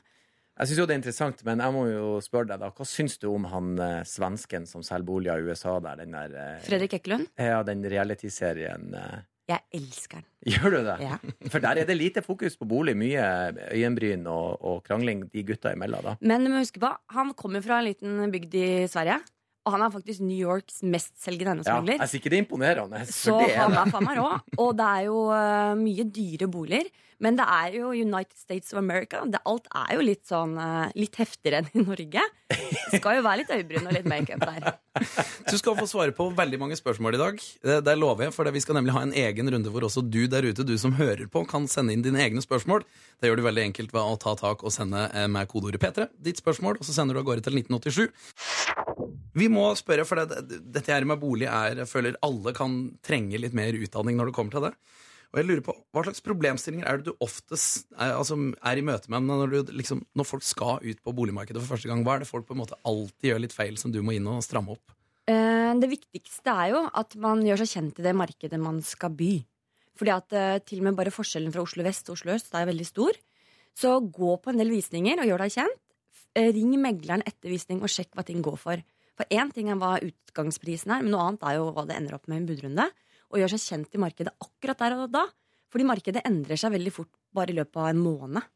Jeg 0.59 0.68
syns 0.68 0.80
jo 0.82 0.84
det 0.88 0.94
er 0.94 1.01
interessant, 1.01 1.42
men 1.46 1.61
jeg 1.62 1.72
må 1.72 1.82
jo 1.88 2.09
spørre 2.24 2.51
deg, 2.51 2.61
da. 2.61 2.68
Hva 2.76 2.84
syns 2.88 3.14
du 3.22 3.28
om 3.30 3.46
han 3.48 3.70
eh, 3.80 4.01
svensken 4.09 4.66
som 4.68 4.82
selger 4.84 5.07
boliger 5.09 5.40
i 5.40 5.46
USA 5.48 5.78
der? 5.80 6.03
Den 6.03 6.12
der 6.16 6.34
eh, 6.36 6.62
Fredrik 6.66 6.98
Ekkelund, 6.98 7.30
Ja, 7.40 7.62
den 7.64 7.84
realityserien. 7.88 8.90
Eh, 8.98 9.18
jeg 9.51 9.64
elsker 9.80 10.20
den. 10.20 10.26
gjør 10.53 10.70
du 10.76 10.78
det? 10.86 10.96
Ja. 11.03 11.16
For 11.53 11.64
der 11.64 11.80
er 11.80 11.88
det 11.88 11.96
lite 11.96 12.22
fokus 12.22 12.59
på 12.61 12.68
bolig. 12.70 12.94
Mye 12.98 13.24
øyenbryn 13.72 14.26
og, 14.30 14.61
og 14.62 14.82
krangling 14.86 15.24
de 15.32 15.42
gutta 15.48 15.72
imellom, 15.74 16.05
da. 16.11 16.16
Men 16.20 16.44
du 16.44 16.53
må 16.53 16.61
huske 16.62 16.82
på, 16.82 16.92
han 17.16 17.32
kommer 17.38 17.64
fra 17.64 17.80
en 17.80 17.88
liten 17.88 18.20
bygd 18.30 18.55
i 18.61 18.68
Sverige. 18.90 19.16
Og 19.71 19.77
han 19.77 19.85
er 19.87 19.93
faktisk 19.95 20.25
New 20.27 20.41
Yorks 20.41 20.81
mestselgende 20.83 21.62
Ja, 21.62 21.77
eiendomsmegler. 21.79 22.01
jeg 22.01 22.09
syns 22.11 22.18
ikke 22.18 22.33
det 22.35 22.41
er 22.41 22.43
imponerende. 22.45 23.05
så 23.07 23.37
det 23.39 23.53
er 23.55 23.62
han 23.68 23.79
er 23.85 23.93
faen 23.95 24.09
meg 24.11 24.18
rå. 24.18 24.33
Og 24.59 24.75
det 24.81 24.89
er 24.97 25.07
jo 25.07 25.23
uh, 25.31 25.79
mye 25.79 26.09
dyre 26.11 26.51
boliger. 26.51 26.91
Men 27.21 27.37
det 27.37 27.45
er 27.53 27.75
jo 27.77 27.91
United 27.93 28.33
States 28.41 28.73
of 28.73 28.79
America. 28.81 29.18
Det, 29.29 29.43
alt 29.45 29.66
er 29.77 29.91
jo 29.99 30.05
litt 30.07 30.23
sånn 30.25 30.55
uh, 30.57 30.89
litt 30.97 31.18
heftigere 31.21 31.59
enn 31.61 31.68
i 31.77 31.83
Norge. 31.85 32.23
Det 32.49 32.97
skal 33.03 33.18
jo 33.18 33.25
være 33.27 33.43
litt 33.43 33.51
øyebryn 33.53 33.87
og 33.91 33.93
litt 33.93 34.09
makeup 34.09 34.41
der. 34.41 34.71
Du 35.51 35.59
skal 35.61 35.77
få 35.77 35.85
svare 35.87 36.14
på 36.16 36.31
veldig 36.35 36.59
mange 36.62 36.79
spørsmål 36.81 37.18
i 37.18 37.21
dag. 37.21 37.43
Det, 37.61 37.77
det 37.85 37.97
lover 38.01 38.25
jeg, 38.27 38.33
for 38.35 38.49
det- 38.49 38.55
vi 38.57 38.62
skal 38.64 38.79
nemlig 38.81 38.97
ha 38.97 39.03
en 39.05 39.12
egen 39.12 39.53
runde 39.53 39.68
hvor 39.71 39.85
også 39.87 40.01
du 40.09 40.23
der 40.33 40.49
ute, 40.49 40.64
du 40.64 40.73
som 40.81 40.97
hører 40.97 41.29
på, 41.31 41.45
kan 41.47 41.68
sende 41.68 41.93
inn 41.93 42.03
dine 42.09 42.25
egne 42.25 42.41
spørsmål. 42.41 42.89
Det 43.21 43.29
gjør 43.29 43.37
du 43.43 43.47
veldig 43.51 43.66
enkelt 43.68 43.93
ved 43.93 44.01
å 44.01 44.16
ta 44.25 44.33
tak 44.41 44.64
og 44.64 44.73
sende 44.73 45.05
eh, 45.12 45.29
med 45.29 45.47
kodeordet 45.53 45.85
P3 45.85 46.09
ditt 46.25 46.41
spørsmål, 46.41 46.81
og 46.81 46.89
så 46.89 46.97
sender 46.97 47.14
du 47.14 47.21
av 47.21 47.29
gårde 47.29 47.45
til 47.45 47.61
1987. 47.61 49.10
Vi 49.41 49.49
må 49.53 49.70
spørre, 49.78 50.05
for 50.09 50.20
det, 50.20 50.61
dette 50.61 50.93
her 50.93 51.07
med 51.09 51.20
bolig 51.22 51.49
er 51.49 51.82
Jeg 51.82 51.88
føler 51.88 52.18
alle 52.26 52.53
kan 52.57 52.80
trenge 53.07 53.41
litt 53.41 53.57
mer 53.57 53.76
utdanning 53.76 54.18
når 54.18 54.30
det 54.30 54.36
kommer 54.36 54.57
til 54.57 54.66
det. 54.68 54.74
Og 55.30 55.38
jeg 55.38 55.47
lurer 55.47 55.62
på, 55.64 55.74
Hva 55.95 56.03
slags 56.07 56.24
problemstillinger 56.26 56.88
er 56.91 56.99
det 56.99 57.12
du 57.12 57.22
oftest 57.22 57.86
er, 57.95 58.16
altså, 58.16 58.36
er 58.66 58.80
i 58.80 58.86
møte 58.86 59.12
med 59.12 59.28
når, 59.28 59.53
du, 59.53 59.74
liksom, 59.78 60.03
når 60.18 60.26
folk 60.26 60.47
skal 60.47 60.82
ut 60.82 61.03
på 61.07 61.14
boligmarkedet 61.14 61.62
for 61.62 61.76
første 61.76 61.91
gang? 61.91 62.03
Hva 62.07 62.16
er 62.16 62.24
det 62.24 62.30
folk 62.30 62.49
på 62.49 62.57
en 62.57 62.62
måte 62.64 62.78
alltid 62.88 63.30
gjør 63.30 63.45
litt 63.47 63.55
feil, 63.55 63.78
som 63.78 63.95
du 63.95 64.01
må 64.03 64.16
inn 64.16 64.26
og 64.30 64.43
stramme 64.47 64.74
opp? 64.74 64.97
Eh, 65.30 65.70
Det 65.80 65.91
viktigste 65.93 66.51
er 66.51 66.74
jo 66.74 66.82
at 67.03 67.14
man 67.22 67.45
gjør 67.47 67.62
seg 67.62 67.74
kjent 67.76 68.03
i 68.03 68.07
det 68.09 68.16
markedet 68.18 68.59
man 68.61 68.82
skal 68.82 69.14
by. 69.14 69.32
Fordi 70.01 70.14
at 70.16 70.34
eh, 70.34 70.59
til 70.66 70.82
og 70.82 70.88
med 70.88 70.99
bare 70.99 71.14
forskjellen 71.14 71.55
fra 71.55 71.62
Oslo 71.62 71.86
vest 71.86 72.09
til 72.09 72.16
Oslo 72.16 72.34
øst 72.34 72.51
er 72.59 72.66
veldig 72.66 72.88
stor. 72.88 73.14
Så 73.76 74.01
gå 74.03 74.34
på 74.43 74.51
en 74.51 74.59
del 74.59 74.72
visninger 74.74 75.22
og 75.22 75.30
gjør 75.30 75.45
deg 75.45 75.55
kjent. 75.61 75.82
Eh, 76.34 76.51
Ring 76.57 76.74
megleren 76.82 77.22
etter 77.22 77.55
visning 77.55 77.84
og 77.84 77.93
sjekk 77.93 78.16
hva 78.18 78.26
ting 78.26 78.43
går 78.43 78.59
for. 78.59 78.82
For 79.21 79.29
én 79.37 79.51
ting 79.53 79.68
er 79.68 79.77
hva 79.77 79.99
utgangsprisen 80.01 80.95
er, 80.95 81.03
men 81.05 81.12
noe 81.12 81.27
annet 81.29 81.43
er 81.45 81.59
jo 81.59 81.66
hva 81.77 81.83
det 81.85 81.99
ender 82.01 82.14
opp 82.16 82.25
med 82.25 82.39
i 82.39 82.41
en 82.41 82.47
budrunde. 82.49 82.87
Og 83.29 83.43
gjør 83.43 83.53
seg 83.53 83.66
kjent 83.66 83.99
i 83.99 84.01
markedet 84.01 84.33
akkurat 84.41 84.81
der 84.81 84.95
og 84.97 85.11
da. 85.12 85.27
Fordi 85.68 85.85
markedet 85.85 86.23
endrer 86.25 86.57
seg 86.57 86.73
veldig 86.73 86.93
fort 86.95 87.11
bare 87.37 87.53
i 87.53 87.59
løpet 87.59 87.77
av 87.77 87.91
en 87.91 88.01
måned. 88.01 88.47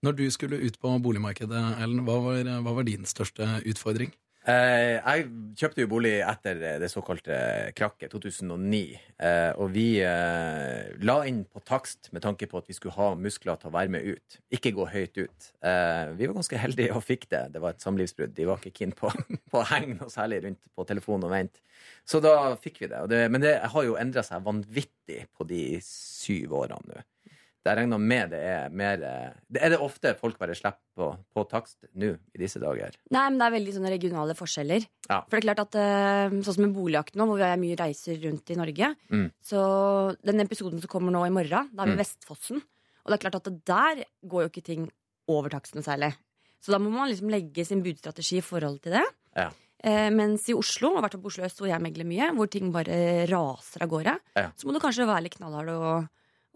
Når 0.00 0.16
du 0.16 0.24
skulle 0.32 0.62
ut 0.64 0.78
på 0.80 0.94
boligmarkedet, 1.04 1.60
Ellen, 1.84 2.00
hva 2.06 2.16
var, 2.24 2.48
hva 2.64 2.72
var 2.78 2.88
din 2.88 3.04
største 3.04 3.50
utfordring? 3.68 4.14
Eh, 4.50 4.96
jeg 4.98 5.26
kjøpte 5.58 5.82
jo 5.82 5.88
bolig 5.90 6.12
etter 6.24 6.60
det 6.80 6.88
såkalte 6.90 7.36
krakket, 7.76 8.12
2009. 8.12 8.80
Eh, 9.20 9.50
og 9.60 9.72
vi 9.74 9.86
eh, 10.04 10.90
la 11.06 11.16
inn 11.28 11.42
på 11.44 11.62
takst 11.66 12.10
med 12.14 12.24
tanke 12.24 12.48
på 12.50 12.60
at 12.60 12.70
vi 12.70 12.76
skulle 12.76 12.96
ha 12.96 13.10
muskler 13.18 13.60
til 13.60 13.70
å 13.70 13.74
være 13.74 13.92
med 13.94 14.06
ut. 14.16 14.38
Ikke 14.56 14.72
gå 14.76 14.86
høyt 14.90 15.20
ut. 15.20 15.50
Vi 15.60 16.28
var 16.28 16.36
ganske 16.36 16.62
heldige 16.62 16.96
og 16.96 17.04
fikk 17.06 17.28
det. 17.32 17.44
Det 17.54 17.62
var 17.62 17.76
et 17.76 17.84
samlivsbrudd. 17.84 18.34
De 18.36 18.48
var 18.48 18.60
ikke 18.60 18.74
keen 18.80 18.96
på, 18.96 19.12
på 19.52 19.60
å 19.60 19.68
henge 19.74 19.98
noe 19.98 20.12
særlig 20.12 20.42
rundt 20.46 20.62
på 20.74 20.88
telefonen 20.88 21.28
og 21.28 21.36
vente. 21.36 21.62
Så 22.08 22.20
da 22.24 22.34
fikk 22.60 22.82
vi 22.82 22.90
det 22.90 23.22
men 23.32 23.40
det 23.42 23.54
har 23.72 23.86
jo 23.86 23.96
endra 24.00 24.24
seg 24.26 24.44
vanvittig 24.44 25.22
på 25.36 25.46
de 25.48 25.62
syv 25.84 26.56
årene 26.62 26.94
nå. 26.96 27.04
Jeg 27.68 27.76
regner 27.76 27.98
med 28.00 28.30
det 28.32 28.38
er 28.40 28.70
mer 28.72 29.02
eh, 29.04 29.32
det 29.52 29.60
Er 29.66 29.72
det 29.74 29.78
ofte 29.84 30.14
folk 30.16 30.38
bare 30.40 30.54
slipper 30.56 30.80
på, 30.96 31.08
på 31.36 31.42
takst 31.50 31.76
nå 32.00 32.14
i 32.16 32.40
disse 32.40 32.56
dager? 32.62 32.94
Nei, 33.12 33.24
men 33.28 33.36
det 33.38 33.46
er 33.50 33.54
veldig 33.58 33.74
sånne 33.76 33.90
regionale 33.92 34.36
forskjeller. 34.38 34.86
Ja. 35.10 35.18
For 35.28 35.36
det 35.36 35.42
er 35.42 35.46
klart 35.50 35.62
at 35.66 35.76
eh, 35.76 36.38
Sånn 36.40 36.56
som 36.56 36.64
med 36.64 36.72
boligjakten 36.78 37.20
nå, 37.20 37.26
hvor 37.28 37.36
vi 37.36 37.44
har 37.44 37.60
mye 37.60 37.76
reiser 37.76 38.16
rundt 38.24 38.48
i 38.54 38.56
Norge. 38.56 38.94
Mm. 39.12 39.26
Så 39.44 39.60
den 40.24 40.40
episoden 40.46 40.80
som 40.80 40.88
kommer 40.92 41.12
nå 41.12 41.26
i 41.28 41.34
morgen, 41.36 41.68
da 41.74 41.84
er 41.84 41.92
vi 41.92 41.98
Mm. 41.98 42.00
Vestfossen. 42.00 42.62
Og 43.04 43.12
det 43.12 43.18
er 43.18 43.24
klart 43.28 43.38
at 43.40 43.50
der 43.68 44.04
går 44.28 44.46
jo 44.46 44.50
ikke 44.54 44.64
ting 44.64 44.88
over 45.28 45.52
taksten 45.52 45.84
særlig. 45.84 46.14
Så 46.64 46.72
da 46.72 46.78
må 46.80 46.90
man 46.92 47.08
liksom 47.12 47.28
legge 47.32 47.64
sin 47.64 47.80
budstrategi 47.84 48.38
i 48.40 48.44
forhold 48.44 48.80
til 48.84 48.92
det. 48.96 49.04
Ja. 49.36 49.50
Eh, 49.82 50.10
mens 50.12 50.44
i 50.52 50.56
Oslo, 50.56 50.90
og 50.96 51.00
hvert 51.04 51.14
fall 51.16 51.22
på 51.24 51.30
Oslo 51.32 51.44
øst, 51.46 51.60
hvor 51.62 51.68
jeg 51.70 51.80
megler 51.80 52.04
mye, 52.08 52.26
hvor 52.36 52.48
ting 52.52 52.68
bare 52.74 53.24
raser 53.30 53.84
av 53.84 53.88
gårde, 53.92 54.16
Ja. 54.36 54.50
så 54.56 54.68
må 54.68 54.74
du 54.76 54.80
kanskje 54.82 55.06
være 55.08 55.22
litt 55.24 55.36
knallhard 55.38 55.70
og, 55.72 56.08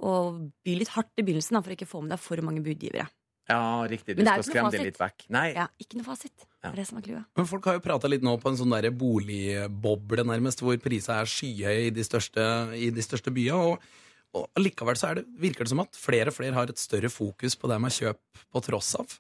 og 0.03 0.41
by 0.65 0.79
litt 0.81 0.89
hardt 0.97 1.13
i 1.19 1.23
begynnelsen 1.23 1.55
da, 1.59 1.61
for 1.63 1.71
å 1.71 1.77
ikke 1.77 1.89
få 1.91 2.01
med 2.03 2.11
deg 2.15 2.19
for 2.23 2.37
mange 2.43 2.63
budgivere. 2.65 3.07
Ja, 3.49 3.85
riktig. 3.85 4.17
Du 4.17 4.25
skal 4.25 4.43
skremme 4.47 4.71
det 4.73 4.81
litt 4.87 4.97
vekk. 4.99 5.27
Nei, 5.29 5.51
Ja, 5.53 5.67
ikke 5.79 5.99
noe 5.99 6.05
fasit. 6.07 6.33
Det 6.35 6.47
Ja. 6.65 6.71
er 6.71 6.77
det 6.77 6.87
som 6.89 6.97
er 6.99 7.03
klue. 7.03 7.25
Men 7.37 7.47
folk 7.47 7.65
har 7.67 7.75
jo 7.75 7.81
prata 7.81 8.09
litt 8.09 8.23
nå 8.23 8.41
på 8.41 8.49
en 8.49 8.57
sånn 8.57 8.71
der 8.73 8.91
boligboble, 8.91 10.25
nærmest, 10.25 10.61
hvor 10.65 10.77
prisene 10.81 11.21
er 11.21 11.29
skyhøye 11.29 11.87
i 11.89 11.91
de 11.91 12.01
største, 12.07 12.41
i 12.75 12.89
de 12.91 13.03
største 13.05 13.31
byene. 13.35 13.75
Og, 13.75 13.79
og 14.35 14.49
likevel 14.57 14.97
så 14.97 15.11
er 15.11 15.15
det, 15.21 15.27
virker 15.39 15.65
det 15.67 15.69
som 15.75 15.81
at 15.85 15.93
flere 15.93 16.33
og 16.33 16.35
flere 16.39 16.55
har 16.57 16.73
et 16.73 16.81
større 16.81 17.11
fokus 17.13 17.55
på 17.55 17.69
det 17.69 17.81
med 17.85 17.93
kjøp 17.93 18.19
på 18.53 18.65
tross 18.65 18.95
av. 18.97 19.19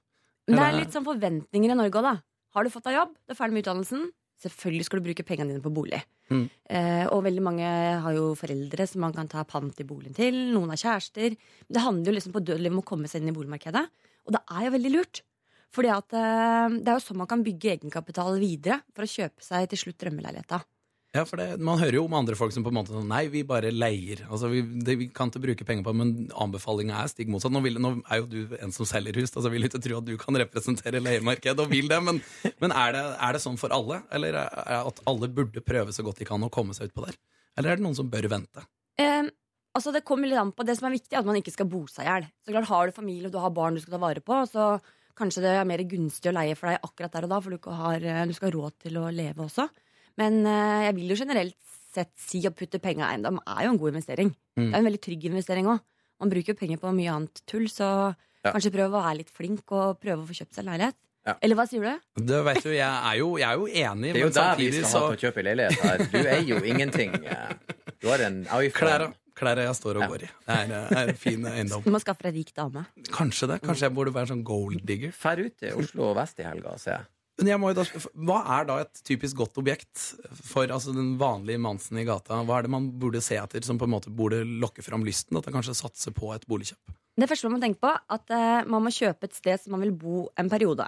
Men 0.49 0.57
det 0.59 0.65
er 0.67 0.79
litt 0.81 0.93
sånn 0.97 1.05
forventninger 1.07 1.71
i 1.71 1.79
Norge 1.79 2.01
òg, 2.01 2.03
da. 2.03 2.17
Har 2.55 2.65
du 2.65 2.71
fått 2.71 2.85
deg 2.89 2.95
jobb, 2.97 3.15
du 3.27 3.33
er 3.33 3.39
ferdig 3.39 3.53
med 3.57 3.65
utdannelsen, 3.65 4.09
selvfølgelig 4.45 4.87
skal 4.87 5.01
du 5.01 5.09
bruke 5.09 5.27
pengene 5.27 5.55
dine 5.55 5.65
på 5.65 5.73
bolig. 5.75 6.01
Mm. 6.31 6.47
Eh, 6.71 7.05
og 7.09 7.25
veldig 7.27 7.45
mange 7.45 7.69
har 8.05 8.17
jo 8.17 8.33
foreldre 8.39 8.87
som 8.89 9.05
man 9.05 9.15
kan 9.17 9.29
ta 9.31 9.45
pant 9.49 9.81
i 9.81 9.87
boligen 9.89 10.17
til. 10.17 10.37
Noen 10.55 10.73
har 10.73 10.81
kjærester. 10.81 11.37
Det 11.69 11.85
handler 11.85 12.13
jo 12.13 12.17
liksom 12.19 12.35
på 12.37 12.45
dødelig 12.45 12.73
om 12.73 12.83
å 12.83 12.89
komme 12.89 13.11
seg 13.11 13.23
inn 13.23 13.33
i 13.33 13.37
boligmarkedet. 13.37 13.85
Og 14.25 14.37
det 14.37 14.43
er 14.45 14.67
jo 14.67 14.75
veldig 14.77 14.93
lurt. 14.95 15.25
Fordi 15.75 15.91
at 15.91 16.15
eh, 16.15 16.79
det 16.79 16.91
er 16.91 16.99
jo 16.99 17.05
sånn 17.09 17.21
man 17.21 17.31
kan 17.31 17.43
bygge 17.45 17.75
egenkapital 17.75 18.39
videre 18.43 18.81
for 18.95 19.07
å 19.07 19.11
kjøpe 19.11 19.45
seg 19.45 19.69
til 19.73 19.85
slutt 19.87 20.01
drømmeleiligheta. 20.05 20.63
Ja, 21.15 21.23
for 21.29 21.39
det, 21.39 21.61
Man 21.63 21.79
hører 21.79 22.01
jo 22.01 22.07
om 22.09 22.15
andre 22.19 22.35
folk 22.35 22.51
som 22.51 22.65
på 22.67 22.73
en 22.73 22.79
måte 22.81 22.91
sånn 22.91 23.07
Nei, 23.07 23.29
vi 23.31 23.45
bare 23.47 23.71
leier. 23.71 24.25
Altså, 24.27 24.49
vi, 24.51 24.65
det, 24.83 24.97
vi 24.99 25.07
kan 25.15 25.31
ikke 25.31 25.45
bruke 25.45 25.67
penger 25.69 25.87
på 25.87 25.95
men 25.95 26.27
anbefalinga 26.43 26.97
er 26.99 27.13
stikk 27.13 27.31
motsatt. 27.31 27.55
Nå, 27.55 27.63
vil, 27.63 27.79
nå 27.83 27.93
er 28.03 28.23
jo 28.23 28.27
du 28.33 28.57
en 28.59 28.75
som 28.75 28.89
selger 28.89 29.21
hus, 29.21 29.31
altså 29.31 29.53
vil 29.53 29.69
ikke 29.69 29.83
tro 29.85 30.01
at 30.01 30.09
du 30.09 30.17
kan 30.19 30.35
representere 30.43 31.03
leiemarkedet 31.05 31.63
og 31.63 31.71
vil 31.71 31.87
det. 31.93 32.01
Men, 32.03 32.19
men 32.59 32.75
er, 32.75 32.97
det, 32.97 33.05
er 33.29 33.39
det 33.39 33.43
sånn 33.45 33.61
for 33.61 33.75
alle? 33.77 34.01
Eller 34.15 34.41
er 34.43 34.51
er 34.65 34.81
at 34.91 35.01
alle 35.11 35.31
burde 35.31 35.63
prøve 35.65 35.95
så 35.95 36.03
godt 36.07 36.19
de 36.19 36.27
kan 36.29 36.43
å 36.43 36.51
komme 36.53 36.75
seg 36.75 36.91
ut 36.91 36.97
på 36.99 37.07
der? 37.07 37.17
Eller 37.55 37.71
er 37.71 37.79
det 37.79 37.87
noen 37.87 37.97
som 37.97 38.11
bør 38.11 38.27
vente? 38.33 38.67
Um, 38.99 39.31
altså 39.79 39.95
Det 39.95 40.05
kommer 40.07 40.31
litt 40.31 40.39
an 40.39 40.53
på 40.55 40.67
Det 40.67 40.77
som 40.79 40.89
er 40.89 40.97
viktig, 40.97 41.15
er 41.15 41.23
at 41.23 41.31
man 41.31 41.39
ikke 41.39 41.55
skal 41.55 41.71
bo 41.71 41.85
seg 41.91 42.09
i 42.09 42.11
hjel. 42.11 42.29
Har 42.67 42.91
du 42.91 42.99
familie 42.99 43.31
og 43.31 43.37
du 43.37 43.41
har 43.43 43.55
barn 43.55 43.79
du 43.79 43.85
skal 43.85 44.01
ta 44.01 44.03
vare 44.03 44.25
på, 44.25 44.43
så 44.51 44.75
kanskje 45.15 45.47
det 45.47 45.55
er 45.55 45.71
mer 45.71 45.87
gunstig 45.87 46.33
å 46.33 46.35
leie 46.35 46.59
for 46.59 46.73
deg 46.73 46.83
akkurat 46.83 47.15
der 47.15 47.29
og 47.29 47.35
da, 47.37 47.41
for 47.45 47.55
du, 47.55 47.75
har, 47.79 48.03
du 48.03 48.35
skal 48.35 48.51
ha 48.51 48.57
råd 48.57 48.79
til 48.83 48.99
å 48.99 49.07
leve 49.15 49.47
også. 49.47 49.69
Men 50.21 50.45
eh, 50.47 50.85
jeg 50.89 50.95
vil 51.01 51.09
jo 51.15 51.17
generelt 51.25 51.57
sett 51.95 52.11
si 52.19 52.41
å 52.47 52.51
putte 52.55 52.81
penger 52.83 53.05
i 53.07 53.15
eiendom 53.15 53.39
er 53.47 53.65
jo 53.67 53.73
en 53.75 53.79
god 53.79 53.93
investering. 53.95 54.31
Mm. 54.59 54.69
Det 54.69 54.75
er 54.75 54.79
en 54.83 54.89
veldig 54.91 55.03
trygg 55.07 55.25
investering 55.31 55.67
òg. 55.71 55.81
Man 56.23 56.31
bruker 56.31 56.55
jo 56.55 56.59
penger 56.59 56.79
på 56.83 56.91
mye 56.95 57.11
annet 57.13 57.43
tull, 57.51 57.67
så 57.71 58.15
Ja. 58.45 58.53
kanskje 58.53 58.71
prøv 58.75 58.91
å 58.93 59.01
være 59.01 59.17
litt 59.23 59.31
flink 59.31 59.71
og 59.73 59.99
prøve 60.03 60.23
å 60.23 60.27
få 60.29 60.35
kjøpt 60.37 60.55
seg 60.59 60.65
leilighet. 60.67 60.95
Ja. 61.27 61.35
Eller 61.41 61.57
hva 61.57 61.65
sier 61.67 61.81
du? 61.81 62.23
Det 62.29 62.41
vet 62.45 62.63
du, 62.63 62.69
jeg 62.75 62.85
er 62.85 63.17
jo, 63.17 63.29
jeg 63.41 63.49
er 63.49 63.55
jo 63.57 63.67
enig, 63.67 64.11
det 64.13 64.21
er 64.21 64.27
jo 64.27 64.33
der 64.37 64.57
vi 64.61 64.67
skal 64.73 64.91
så 64.91 65.01
ha 65.01 65.09
til 65.09 65.17
å 65.17 65.23
kjøpe 65.25 65.45
leilighet 65.47 65.79
her. 65.81 66.03
Du 66.13 66.19
eier 66.21 66.45
jo 66.51 66.59
ingenting. 66.69 67.15
eh. 67.25 67.55
Du 68.03 68.09
har 68.11 68.21
en 68.27 68.43
iPhone. 68.45 68.71
Klær, 68.77 69.07
klærne 69.35 69.65
jeg 69.65 69.75
står 69.79 69.97
og 69.97 70.03
Ja. 70.05 70.09
går 70.13 70.23
i. 70.27 70.29
Det 70.29 70.59
er, 70.59 70.75
er 70.99 71.09
en 71.09 71.15
fin 71.17 71.47
eiendom. 71.49 71.83
Du 71.83 71.91
må 71.91 72.01
skaffe 72.05 72.23
deg 72.29 72.35
rik 72.35 72.53
dame. 72.55 72.85
Kanskje 73.09 73.49
det. 73.49 73.63
Kanskje 73.65 73.89
jeg 73.89 73.95
burde 73.97 74.13
være 74.13 74.29
sånn 74.35 74.45
gold 74.45 74.85
digger. 74.85 75.13
Fær 75.17 75.41
ut 75.41 75.57
til 75.57 75.73
Oslo 75.81 76.11
og 76.11 76.17
vest 76.21 76.39
i 76.39 76.43
helga, 76.45 76.77
ser 76.79 76.99
jeg. 76.99 77.07
Men 77.41 77.51
jeg 77.51 77.59
må 77.59 77.71
jo 77.73 77.81
da, 77.81 77.85
hva 78.29 78.41
er 78.57 78.67
da 78.69 78.77
et 78.85 79.01
typisk 79.07 79.41
godt 79.41 79.57
objekt 79.59 79.99
for 80.47 80.71
altså, 80.71 80.93
den 80.95 81.17
vanlige 81.19 81.59
Mansen 81.63 81.99
i 81.99 82.05
gata? 82.07 82.39
Hva 82.47 82.61
er 82.61 82.67
det 82.67 82.75
man 82.77 82.93
burde 83.03 83.23
se 83.25 83.39
etter 83.41 83.65
som 83.67 83.81
på 83.81 83.89
en 83.89 83.95
måte 83.97 84.13
burde 84.15 84.45
lokke 84.47 84.85
fram 84.87 85.03
lysten? 85.07 85.41
At 85.41 85.49
man 85.49 85.57
kanskje 85.59 85.75
satser 85.81 86.15
på 86.15 86.31
et 86.35 86.47
boligkjøp? 86.51 86.95
Det 87.19 87.31
første 87.31 87.49
man 87.49 87.57
må 87.57 87.63
tenke 87.63 87.83
på, 87.83 87.91
at 87.91 88.31
uh, 88.35 88.61
man 88.71 88.87
må 88.87 88.93
kjøpe 88.95 89.27
et 89.27 89.35
sted 89.35 89.63
som 89.63 89.75
man 89.75 89.83
vil 89.83 89.97
bo 89.99 90.29
en 90.39 90.51
periode. 90.51 90.87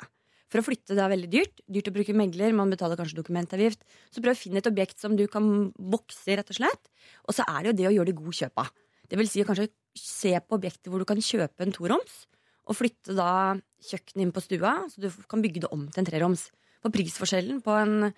For 0.51 0.63
å 0.63 0.67
flytte 0.67 0.95
det 0.95 1.03
er 1.03 1.11
veldig 1.11 1.31
dyrt. 1.33 1.63
Dyrt 1.67 1.91
å 1.91 1.95
bruke 1.97 2.15
megler, 2.15 2.55
man 2.55 2.71
betaler 2.71 2.99
kanskje 2.99 3.19
dokumentavgift. 3.19 3.83
Så 4.15 4.23
prøv 4.23 4.37
å 4.37 4.39
finne 4.39 4.63
et 4.63 4.71
objekt 4.71 5.03
som 5.03 5.19
du 5.19 5.25
kan 5.31 5.73
vokse 5.75 6.31
i, 6.31 6.39
rett 6.39 6.53
og 6.55 6.61
slett. 6.61 6.91
Og 7.27 7.35
så 7.35 7.47
er 7.51 7.59
det 7.59 7.73
jo 7.73 7.77
det 7.81 7.89
å 7.91 7.95
gjøre 7.99 8.13
det 8.13 8.19
god 8.21 8.39
kjøp 8.39 8.63
av. 8.63 8.71
Det 9.11 9.19
vil 9.19 9.31
si 9.31 9.43
å 9.43 9.49
kanskje 9.49 9.69
se 9.99 10.33
på 10.39 10.59
objekter 10.59 10.93
hvor 10.93 11.03
du 11.03 11.09
kan 11.09 11.23
kjøpe 11.23 11.67
en 11.67 11.75
toroms, 11.75 12.25
og 12.67 12.75
flytte 12.75 13.15
da 13.17 13.57
kjøkkenet 13.87 14.25
inn 14.25 14.35
på 14.35 14.43
stua, 14.43 14.73
så 14.91 15.03
du 15.03 15.11
kan 15.31 15.43
bygge 15.45 15.63
det 15.65 15.73
om 15.75 15.87
til 15.89 16.03
en 16.03 16.09
treroms. 16.09 16.49
For 16.83 16.95
prisforskjellen 16.95 17.63
på 17.65 17.75
en 17.79 18.11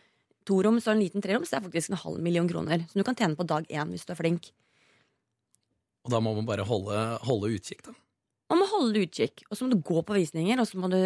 toroms 0.48 0.88
og 0.88 0.94
en 0.94 1.02
liten 1.02 1.24
treroms 1.24 1.52
er 1.52 1.64
faktisk 1.64 1.92
en 1.92 2.00
halv 2.00 2.22
million 2.24 2.48
kroner. 2.48 2.84
Som 2.88 3.00
du 3.00 3.06
kan 3.06 3.18
tjene 3.18 3.36
på 3.38 3.46
dag 3.48 3.68
én 3.68 3.92
hvis 3.92 4.08
du 4.08 4.14
er 4.14 4.20
flink. 4.20 4.50
Og 6.06 6.12
da 6.14 6.20
må 6.24 6.32
man 6.36 6.48
bare 6.48 6.64
holde, 6.64 7.00
holde 7.28 7.52
utkikk, 7.58 7.84
da. 7.90 7.96
Man 8.48 8.62
må 8.62 8.68
holde 8.70 9.02
utkikk, 9.04 9.42
og 9.50 9.58
så 9.58 9.66
må 9.66 9.74
du 9.74 9.82
gå 9.84 10.00
på 10.08 10.14
visninger, 10.16 10.56
og 10.56 10.64
så 10.64 10.78
må 10.80 10.88
du 10.88 11.02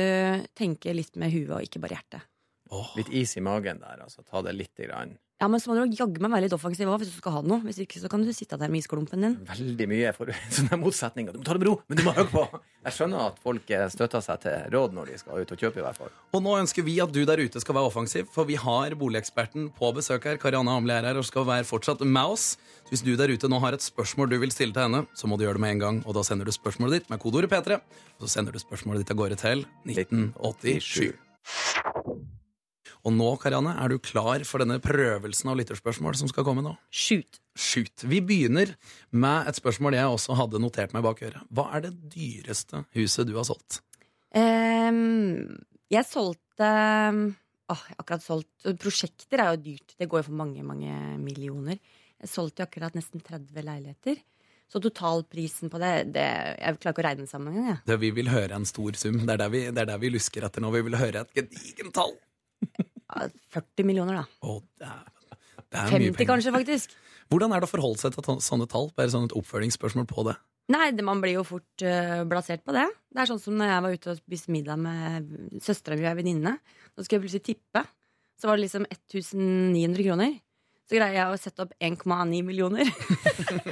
tenke 0.55 0.95
litt 0.95 1.17
med 1.19 1.33
huet 1.35 1.51
og 1.51 1.65
ikke 1.67 1.81
bare 1.83 1.99
hjertet. 1.99 2.29
Oh. 2.73 2.93
Litt 2.97 3.11
is 3.11 3.35
i 3.37 3.43
magen 3.45 3.83
der, 3.83 4.05
altså. 4.05 4.23
Ta 4.23 4.45
det 4.47 4.55
lite 4.55 4.87
grann. 4.87 5.17
Ja, 5.43 5.49
men 5.51 5.59
så 5.59 5.73
må 5.73 5.75
du 5.75 5.97
jaggu 5.99 6.21
meg 6.23 6.31
være 6.31 6.45
litt 6.45 6.53
offensiv 6.55 6.87
òg, 6.87 7.01
hvis 7.03 7.09
du 7.11 7.17
skal 7.19 7.33
ha 7.35 7.41
noe. 7.43 7.59
Hvis 7.67 7.81
ikke 7.83 7.99
så 7.99 8.07
kan 8.11 8.23
du 8.23 8.29
sitte 8.31 8.55
der 8.61 8.71
med 8.71 8.79
isklumpen 8.79 9.25
din. 9.25 9.33
Veldig 9.49 9.89
mye 9.91 10.13
for 10.15 10.31
sånne 10.55 10.79
motsetninger. 10.79 11.35
Du 11.35 11.41
må 11.41 11.47
ta 11.49 11.57
det 11.57 11.65
med 11.65 11.67
ro, 11.67 11.75
men 11.91 11.99
du 11.99 12.03
må 12.07 12.13
høre 12.15 12.31
på! 12.31 12.45
Jeg 12.87 12.95
skjønner 12.95 13.25
at 13.27 13.41
folk 13.43 13.73
eh, 13.75 13.89
støtter 13.91 14.23
seg 14.23 14.39
til 14.45 14.69
råd 14.71 14.95
når 14.95 15.11
de 15.11 15.19
skal 15.19 15.43
ut 15.43 15.55
og 15.55 15.65
kjøpe, 15.65 15.83
i 15.83 15.87
hvert 15.89 15.99
fall. 15.99 16.13
Og 16.39 16.45
nå 16.47 16.55
ønsker 16.61 16.87
vi 16.87 16.95
at 17.03 17.11
du 17.15 17.19
der 17.27 17.43
ute 17.43 17.63
skal 17.63 17.75
være 17.79 17.91
offensiv, 17.91 18.31
for 18.31 18.47
vi 18.47 18.55
har 18.63 18.95
boligeksperten 18.99 19.67
på 19.75 19.91
besøk 19.99 20.31
her. 20.31 20.39
Karianne 20.43 20.79
Amli 20.79 20.95
er 20.95 21.11
her 21.11 21.19
og 21.19 21.27
skal 21.27 21.49
være 21.51 21.67
fortsatt 21.67 22.07
med 22.07 22.37
oss. 22.37 22.53
Så 22.87 22.95
hvis 22.95 23.05
du 23.07 23.11
der 23.19 23.35
ute 23.35 23.51
nå 23.51 23.59
har 23.67 23.75
et 23.75 23.83
spørsmål 23.83 24.31
du 24.31 24.39
vil 24.45 24.55
stille 24.55 24.75
til 24.79 24.87
henne, 24.87 25.03
så 25.19 25.27
må 25.27 25.39
du 25.39 25.47
gjøre 25.49 25.59
det 25.59 25.67
med 25.67 25.75
en 25.79 25.85
gang. 25.89 26.01
Og 26.07 26.15
da 26.19 26.23
sender 26.27 26.47
du 26.47 26.55
spørsmålet 26.55 27.01
ditt 27.03 27.11
med 27.11 27.19
kodeordet 27.23 27.51
P3, 27.51 27.83
og 27.83 28.27
så 28.29 28.35
sender 28.39 28.55
du 28.55 28.63
spørsmålet 28.63 29.03
ditt 29.03 29.15
av 29.15 29.23
gårde 29.25 29.43
til 29.43 29.67
1987. 29.91 31.32
Og 33.03 33.15
nå, 33.17 33.29
Karianne, 33.43 33.73
er 33.83 33.91
du 33.91 33.99
klar 33.99 34.45
for 34.47 34.63
denne 34.63 34.77
prøvelsen 34.83 35.51
av 35.51 35.57
lytterspørsmål 35.59 36.15
som 36.21 36.31
skal 36.31 36.45
komme 36.47 36.63
nå? 36.63 36.77
Shoot. 36.95 37.41
Shoot. 37.59 38.05
Vi 38.07 38.21
begynner 38.23 38.77
med 39.11 39.51
et 39.51 39.59
spørsmål 39.59 39.97
jeg 39.99 40.07
også 40.13 40.37
hadde 40.39 40.61
notert 40.63 40.95
meg 40.95 41.03
bak 41.05 41.23
øret. 41.27 41.43
Hva 41.51 41.67
er 41.77 41.89
det 41.89 41.97
dyreste 42.15 42.85
huset 42.95 43.27
du 43.27 43.35
har 43.41 43.49
solgt? 43.49 43.81
Um, 44.33 45.59
jeg 45.93 46.07
solgte 46.09 46.69
Åh, 47.73 47.83
jeg 47.89 47.97
har 47.97 48.01
akkurat 48.03 48.25
solgt 48.25 48.71
Prosjekter 48.81 49.43
er 49.43 49.55
jo 49.57 49.63
dyrt. 49.67 49.95
Det 49.99 50.09
går 50.11 50.23
jo 50.23 50.29
for 50.31 50.39
mange, 50.39 50.63
mange 50.67 50.95
millioner. 51.21 51.81
Jeg 52.23 52.31
solgte 52.31 52.67
akkurat 52.69 52.95
nesten 52.95 53.23
30 53.25 53.67
leiligheter. 53.67 54.23
Så 54.73 54.81
totalprisen 54.81 55.69
på 55.73 55.81
det, 55.83 55.93
det 56.15 56.25
Jeg 56.25 56.79
klarer 56.81 56.95
ikke 56.95 57.03
å 57.03 57.09
regne 57.11 57.27
sammen 57.29 57.53
engang. 57.53 57.73
jeg. 57.75 57.83
Det 57.91 57.99
vi 58.01 58.11
vil 58.15 58.31
høre 58.33 58.57
en 58.57 58.69
stor 58.69 58.95
sum. 58.97 59.19
Det 59.27 59.35
er 59.35 59.43
der 59.43 59.51
vi, 59.53 59.67
det 59.69 59.83
er 59.83 59.91
der 59.91 60.01
vi 60.01 60.13
lusker 60.15 60.47
etter 60.47 60.65
nå. 60.65 60.71
Vi 60.73 60.87
vil 60.87 60.97
høre 60.97 61.27
et 61.27 61.35
gedigent 61.37 61.93
tall. 61.99 62.15
Ja, 63.13 63.27
40 63.53 63.85
millioner, 63.85 64.23
da. 64.23 64.47
Oh, 64.49 64.63
det 64.81 64.89
er, 64.89 65.03
Det 65.69 65.81
er 65.81 65.91
mye 65.91 65.99
50 65.99 66.17
penger. 66.17 66.31
kanskje, 66.31 66.53
faktisk. 66.55 66.95
Hvordan 67.33 67.53
er 67.53 67.61
det 67.63 67.69
å 67.69 67.73
forholde 67.73 68.01
seg 68.01 68.15
til 68.17 68.41
sånne 68.45 68.69
tall? 68.71 68.89
Bare 68.97 69.13
sånn 69.13 69.29
et 69.29 69.35
oppfølgingsspørsmål 69.37 70.07
på 70.09 70.25
det. 70.31 70.37
Nei, 70.73 70.87
det, 70.97 71.05
man 71.05 71.21
blir 71.21 71.37
jo 71.37 71.45
fort 71.45 71.85
uh, 71.85 72.23
blasert 72.29 72.63
på 72.65 72.75
det. 72.77 72.87
Det 73.13 73.23
er 73.23 73.29
sånn 73.29 73.41
som 73.43 73.57
når 73.59 73.73
jeg 73.73 73.85
var 73.85 73.97
ute 73.97 74.13
og 74.13 74.21
spiste 74.21 74.55
middag 74.55 74.81
med 74.81 75.33
søstera 75.65 75.99
mi 75.99 76.07
og 76.07 76.13
ei 76.13 76.19
venninne. 76.21 76.55
Så 76.95 77.05
skulle 77.05 77.19
jeg 77.19 77.25
plutselig 77.27 77.47
tippe. 77.49 77.85
Så 78.41 78.49
var 78.49 78.59
det 78.59 78.67
liksom 78.67 78.87
1900 78.89 80.07
kroner. 80.07 80.37
Så 80.91 80.99
greier 80.99 81.15
jeg 81.15 81.31
å 81.31 81.37
sette 81.41 81.65
opp 81.65 81.73
1,9 81.81 82.41
millioner. 82.45 82.89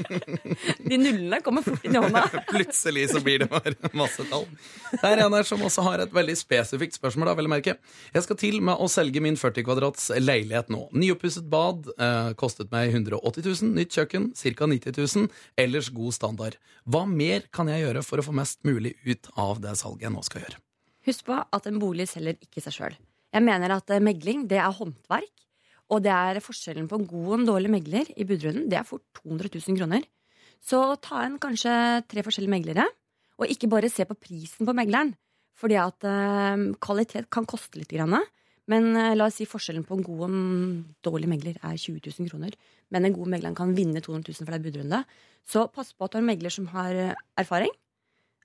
De 0.91 0.97
nullene 0.97 1.41
kommer 1.45 1.65
fort 1.67 1.83
inn 1.85 1.97
i 1.99 2.01
hånda. 2.01 2.23
Plutselig 2.55 3.09
så 3.11 3.21
blir 3.25 3.43
det 3.43 3.49
bare 3.51 3.75
masse 3.99 4.25
tall. 4.31 4.47
Det 4.93 5.03
er 5.05 5.25
en 5.27 5.35
her 5.35 5.49
som 5.49 5.61
også 5.67 5.85
har 5.89 6.05
et 6.05 6.15
veldig 6.15 6.37
spesifikt 6.39 6.97
spørsmål. 6.97 7.33
da, 7.33 7.35
vel 7.41 7.51
å 7.51 7.53
merke. 7.53 7.77
Jeg 8.15 8.25
skal 8.25 8.39
til 8.41 8.61
med 8.65 8.79
å 8.79 8.89
selge 8.91 9.23
min 9.25 9.37
40 9.41 9.67
kvadrats 9.67 10.09
leilighet 10.23 10.71
nå. 10.73 10.87
Nyoppusset 10.97 11.51
bad 11.51 11.91
eh, 11.97 12.31
kostet 12.41 12.73
meg 12.73 12.95
180 12.95 13.45
000. 13.51 13.75
Nytt 13.77 13.99
kjøkken 13.99 14.31
ca. 14.39 14.71
90 14.71 14.99
000. 15.03 15.29
Ellers 15.61 15.91
god 15.95 16.17
standard. 16.17 16.59
Hva 16.87 17.05
mer 17.11 17.51
kan 17.53 17.69
jeg 17.69 17.85
gjøre 17.85 18.07
for 18.07 18.23
å 18.23 18.27
få 18.31 18.37
mest 18.39 18.63
mulig 18.69 18.95
ut 19.05 19.33
av 19.35 19.61
det 19.67 19.75
salget 19.83 20.07
jeg 20.09 20.15
nå 20.15 20.25
skal 20.31 20.47
gjøre? 20.47 20.63
Husk 21.11 21.27
på 21.27 21.37
at 21.43 21.67
en 21.67 21.83
bolig 21.83 22.07
selger 22.11 22.39
ikke 22.45 22.63
seg 22.65 22.77
sjøl. 22.77 22.99
Jeg 23.35 23.47
mener 23.47 23.77
at 23.77 23.93
eh, 23.93 24.03
megling 24.03 24.47
det 24.51 24.63
er 24.63 24.73
håndverk. 24.79 25.35
Og 25.91 26.03
det 26.05 26.13
er 26.15 26.43
forskjellen 26.45 26.87
på 26.91 27.01
en 27.01 27.07
god 27.11 27.29
og 27.29 27.37
en 27.39 27.49
dårlig 27.49 27.71
megler 27.73 28.11
i 28.15 28.27
budrunden. 28.27 28.69
Det 28.71 28.79
er 28.79 28.87
fort 28.87 29.03
200 29.23 29.51
000 29.57 29.79
kroner. 29.81 30.05
Så 30.63 30.79
ta 31.03 31.25
en 31.25 31.39
kanskje 31.41 31.73
tre 32.11 32.23
forskjellige 32.23 32.53
meglere, 32.53 32.85
og 33.41 33.49
ikke 33.49 33.71
bare 33.73 33.89
se 33.91 34.05
på 34.07 34.19
prisen 34.19 34.69
på 34.69 34.77
megleren. 34.77 35.15
Fordi 35.61 35.77
at 35.81 36.07
eh, 36.09 36.69
kvalitet 36.81 37.29
kan 37.33 37.49
koste 37.49 37.81
litt. 37.81 37.91
Grann, 37.93 38.17
men 38.71 38.95
eh, 38.97 39.17
la 39.17 39.27
oss 39.29 39.41
si 39.41 39.49
forskjellen 39.49 39.85
på 39.89 39.99
en 39.99 40.05
god 40.07 40.23
og 40.23 40.31
en 40.31 40.41
dårlig 41.05 41.29
megler 41.33 41.59
er 41.59 41.77
20 41.77 42.01
000 42.07 42.31
kroner. 42.31 42.57
Men 42.93 43.07
en 43.07 43.17
god 43.17 43.33
megler 43.35 43.57
kan 43.59 43.75
vinne 43.77 44.01
200 44.05 44.31
000 44.31 44.47
for 44.47 44.55
deg 44.55 44.63
i 44.63 44.71
budrunde. 44.71 45.03
Så 45.49 45.67
pass 45.75 45.93
på 45.93 46.07
at 46.07 46.13
du 46.13 46.21
har 46.21 46.25
en 46.25 46.31
megler 46.31 46.55
som 46.55 46.69
har 46.75 46.97
eh, 46.97 47.17
erfaring. 47.41 47.73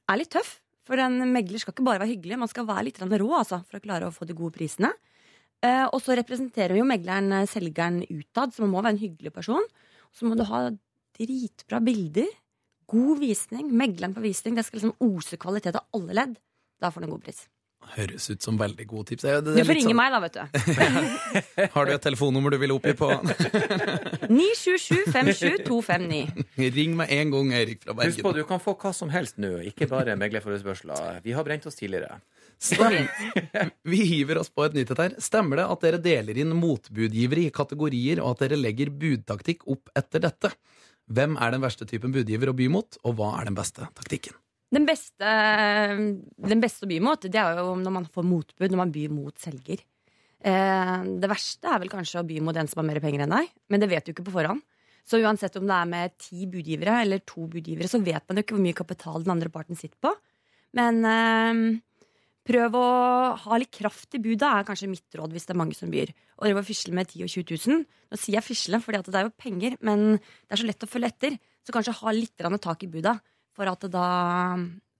Er 0.09 0.21
litt 0.21 0.33
tøff. 0.33 0.59
For 0.85 1.01
en 1.01 1.17
megler 1.33 1.61
skal 1.61 1.73
ikke 1.73 1.85
bare 1.87 2.03
være 2.03 2.11
hyggelig, 2.13 2.37
man 2.37 2.49
skal 2.51 2.67
være 2.67 2.85
litt 2.85 2.99
rå 3.01 3.29
altså, 3.33 3.63
for 3.65 3.79
å 3.79 3.81
klare 3.81 4.05
å 4.05 4.13
få 4.13 4.27
de 4.29 4.35
gode 4.37 4.53
prisene. 4.53 4.91
Eh, 5.63 5.85
og 5.91 6.01
så 6.03 6.15
representerer 6.19 6.75
jo 6.77 6.83
megleren 6.85 7.31
eh, 7.31 7.45
selgeren 7.49 8.01
utad, 8.09 8.53
så 8.53 8.61
man 8.65 8.73
må 8.75 8.81
være 8.83 8.97
en 8.97 9.03
hyggelig 9.05 9.31
person. 9.33 9.63
Så 10.13 10.25
må 10.27 10.35
du 10.37 10.43
ha 10.49 10.69
dritbra 11.17 11.79
bilder, 11.83 12.27
god 12.91 13.19
visning, 13.23 13.71
megleren 13.71 14.13
på 14.13 14.21
visning. 14.21 14.55
Det 14.55 14.65
skal 14.67 14.79
liksom 14.81 14.95
ose 15.01 15.37
kvalitet 15.41 15.75
av 15.79 15.87
alle 15.95 16.13
ledd. 16.13 16.35
Da 16.81 16.91
får 16.91 17.01
du 17.01 17.07
en 17.07 17.15
god 17.15 17.23
pris. 17.23 17.45
Høres 17.95 18.25
ut 18.33 18.41
som 18.41 18.57
veldig 18.57 18.85
gode 18.89 19.05
tips. 19.11 19.21
Det 19.21 19.29
er- 19.31 19.41
det 19.45 19.55
Du 19.55 19.63
får 19.63 19.75
litt 19.75 19.77
ringe 19.85 19.93
sånn- 19.93 19.99
meg, 19.99 20.11
da, 20.11 20.19
vet 20.19 20.33
du. 20.33 21.69
Har 21.75 21.85
du 21.85 21.91
et 21.93 22.01
telefonnummer 22.01 22.49
du 22.51 22.57
vil 22.57 22.71
oppgi 22.73 22.93
på? 22.97 23.09
977 24.29 25.05
57259. 25.13 26.45
Ring 26.75 26.95
meg 26.97 27.11
en 27.13 27.31
gang, 27.35 27.51
Erik 27.53 27.83
fra 27.83 27.93
Bergen. 27.93 28.11
Husk 28.13 28.23
på, 28.25 28.33
du 28.33 28.43
kan 28.49 28.59
få 28.63 28.73
hva 28.81 28.91
som 28.95 29.11
helst 29.13 29.37
nå, 29.41 29.51
ikke 29.69 29.87
bare 29.91 30.15
meglerforespørsler. 30.17 31.21
Vi 31.25 31.35
har 31.37 31.45
brent 31.47 31.65
oss 31.69 31.77
tidligere. 31.77 32.19
Vi 33.91 33.99
hiver 34.09 34.39
oss 34.41 34.49
på 34.49 34.65
et 34.65 34.77
nytt 34.77 34.93
et 34.95 35.01
her. 35.03 35.17
Stemmer 35.23 35.61
det 35.61 35.67
at 35.73 35.83
dere 35.85 36.01
deler 36.01 36.39
inn 36.41 36.55
motbudgivere 36.57 37.45
i 37.45 37.53
kategorier, 37.53 38.21
og 38.23 38.35
at 38.35 38.45
dere 38.45 38.59
legger 38.59 38.93
budtaktikk 38.93 39.67
opp 39.71 39.91
etter 39.97 40.23
dette? 40.25 40.53
Hvem 41.05 41.37
er 41.37 41.53
den 41.53 41.63
verste 41.63 41.85
typen 41.89 42.13
budgiver 42.15 42.49
å 42.49 42.57
by 42.57 42.69
mot, 42.73 42.97
og 43.05 43.19
hva 43.19 43.35
er 43.39 43.49
den 43.49 43.57
beste 43.57 43.85
taktikken? 43.97 44.37
Den 44.73 44.87
beste, 44.87 45.33
den 46.49 46.63
beste 46.63 46.87
å 46.87 46.89
by 46.89 46.97
mot, 47.05 47.21
det 47.21 47.39
er 47.39 47.61
jo 47.61 47.75
når 47.79 47.93
man 47.99 48.07
får 48.11 48.25
motbud, 48.25 48.71
når 48.71 48.81
man 48.81 48.93
byr 48.95 49.13
mot 49.13 49.35
selger. 49.39 49.83
Eh, 50.45 50.95
det 51.21 51.29
verste 51.29 51.69
er 51.69 51.81
vel 51.81 51.91
kanskje 51.93 52.21
å 52.21 52.27
by 52.27 52.41
mot 52.43 52.57
en 52.57 52.69
som 52.69 52.81
har 52.81 52.89
mer 52.89 53.01
penger 53.03 53.23
enn 53.25 53.35
deg, 53.37 53.53
men 53.71 53.81
det 53.81 53.89
vet 53.91 54.05
du 54.05 54.13
ikke 54.13 54.25
på 54.27 54.35
forhånd. 54.35 54.65
Så 55.05 55.19
uansett 55.21 55.55
om 55.59 55.67
det 55.69 55.77
er 55.77 55.89
med 55.89 56.15
ti 56.17 56.47
budgivere 56.49 56.97
eller 57.03 57.21
to 57.29 57.45
budgivere, 57.49 57.89
så 57.89 58.01
vet 58.01 58.25
man 58.25 58.39
jo 58.39 58.45
ikke 58.45 58.57
hvor 58.57 58.65
mye 58.65 58.77
kapital 58.77 59.21
den 59.21 59.35
andre 59.35 59.51
parten 59.53 59.77
sitter 59.77 59.99
på. 60.01 60.11
Men 60.75 61.05
eh, 61.05 61.61
prøv 62.45 62.75
å 62.77 62.85
ha 63.41 63.57
litt 63.57 63.71
kraft 63.73 64.15
i 64.17 64.21
budet, 64.21 64.45
er 64.45 64.65
kanskje 64.67 64.89
mitt 64.91 65.17
råd 65.17 65.33
hvis 65.33 65.47
det 65.47 65.55
er 65.55 65.59
mange 65.59 65.75
som 65.77 65.89
byr. 65.91 66.11
Og 66.37 66.45
drive 66.47 66.61
og 66.61 66.67
fisle 66.67 66.93
med 66.93 67.09
10 67.09 67.25
og 67.25 67.31
20 67.33 67.57
000. 67.73 67.85
Nå 68.11 68.19
sier 68.21 68.37
jeg 68.37 68.45
fisle, 68.45 68.79
for 68.83 68.93
det 68.95 69.15
er 69.15 69.27
jo 69.27 69.33
penger, 69.39 69.77
men 69.81 70.17
det 70.19 70.53
er 70.53 70.61
så 70.61 70.67
lett 70.69 70.85
å 70.85 70.89
følge 70.91 71.09
etter. 71.13 71.37
Så 71.65 71.73
kanskje 71.73 71.95
ha 71.99 72.13
litt 72.13 72.37
tak 72.61 72.83
i 72.85 72.91
buda, 72.91 73.15
for 73.55 73.65
at 73.71 73.81
det 73.87 73.91
da 73.95 74.09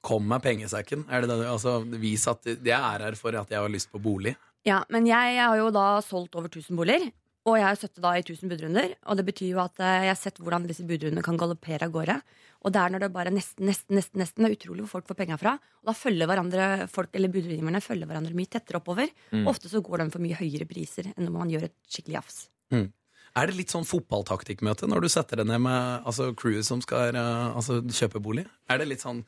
Kom 0.06 0.28
med 0.30 0.41
pengesekken. 0.43 1.08
Er 1.10 1.22
det 1.22 1.30
det, 1.32 1.38
du- 1.41 1.50
altså, 1.50 1.80
vis 1.98 2.28
at 2.30 2.43
jeg 2.46 2.70
er 2.78 3.00
her 3.02 3.16
for 3.18 3.34
at 3.34 3.50
jeg 3.50 3.58
har 3.58 3.70
lyst 3.70 3.89
på 3.91 3.98
bolig. 4.02 4.36
Ja, 4.66 4.84
men 4.89 5.06
jeg 5.08 5.38
har 5.39 5.58
jo 5.58 5.72
da 5.74 6.00
solgt 6.02 6.36
over 6.36 6.48
1000 6.48 6.78
boliger. 6.78 7.12
Og 7.46 7.60
jeg 7.60 7.66
har 7.68 7.78
sittet 7.78 8.02
da 8.02 8.16
i 8.18 8.24
1000 8.24 8.50
budrunder. 8.50 8.96
Og 9.06 9.20
det 9.20 9.28
betyr 9.28 9.52
jo 9.52 9.62
at 9.62 9.78
eh, 9.84 10.08
jeg 10.08 10.14
har 10.14 10.18
sett 10.18 10.41
hvordan 10.41 10.66
disse 10.66 10.86
budrundene 10.88 11.24
kan 11.26 11.38
galoppere 11.38 11.86
av 11.86 11.93
gårde. 11.93 12.18
Og 12.66 12.74
det 12.74 12.82
er 12.82 12.93
når 12.93 13.04
det 13.04 13.12
bare 13.14 13.30
er 13.30 13.36
nesten, 13.36 13.68
nesten, 13.70 13.93
nesten, 14.00 14.18
nesten. 14.24 14.41
Det 14.41 14.50
er 14.50 14.58
utrolig 14.58 14.86
hvor 14.86 14.96
folk 14.96 15.12
får 15.12 15.20
penga 15.20 15.38
fra. 15.38 15.54
Og 15.84 15.91
da 15.91 15.93
følger 15.93 16.30
hverandre 16.32 16.70
folk, 16.89 17.12
eller 17.14 17.34
budgiverne 17.34 17.82
følger 17.86 18.10
hverandre 18.10 18.38
mye 18.38 18.50
tettere 18.50 18.82
oppover. 18.82 19.12
Ofte 19.52 19.70
så 19.70 19.84
går 19.86 20.02
de 20.02 20.08
for 20.16 20.26
mye 20.26 20.38
høyere 20.39 20.66
priser 20.70 21.12
enn 21.14 21.28
når 21.28 21.36
man 21.36 21.52
gjør 21.54 21.68
et 21.70 21.76
skikkelig 21.86 22.18
jafs. 22.18 22.39
Er 23.36 23.52
det 23.52 23.58
litt 23.60 23.74
sånn 23.74 23.86
fotballtaktikkmøte 23.86 24.88
når 24.88 25.06
du 25.06 25.10
setter 25.12 25.41
deg 25.41 25.50
ned 25.52 25.62
med 25.68 26.08
altså, 26.08 26.32
crewet 26.39 26.66
som 26.66 26.82
skal 26.82 27.14
eh, 27.14 27.50
altså, 27.52 27.82
kjøpe 27.84 28.24
bolig? 28.24 28.48
Er 28.72 28.82
det 28.82 28.89
litt 28.89 29.04
sånn 29.04 29.22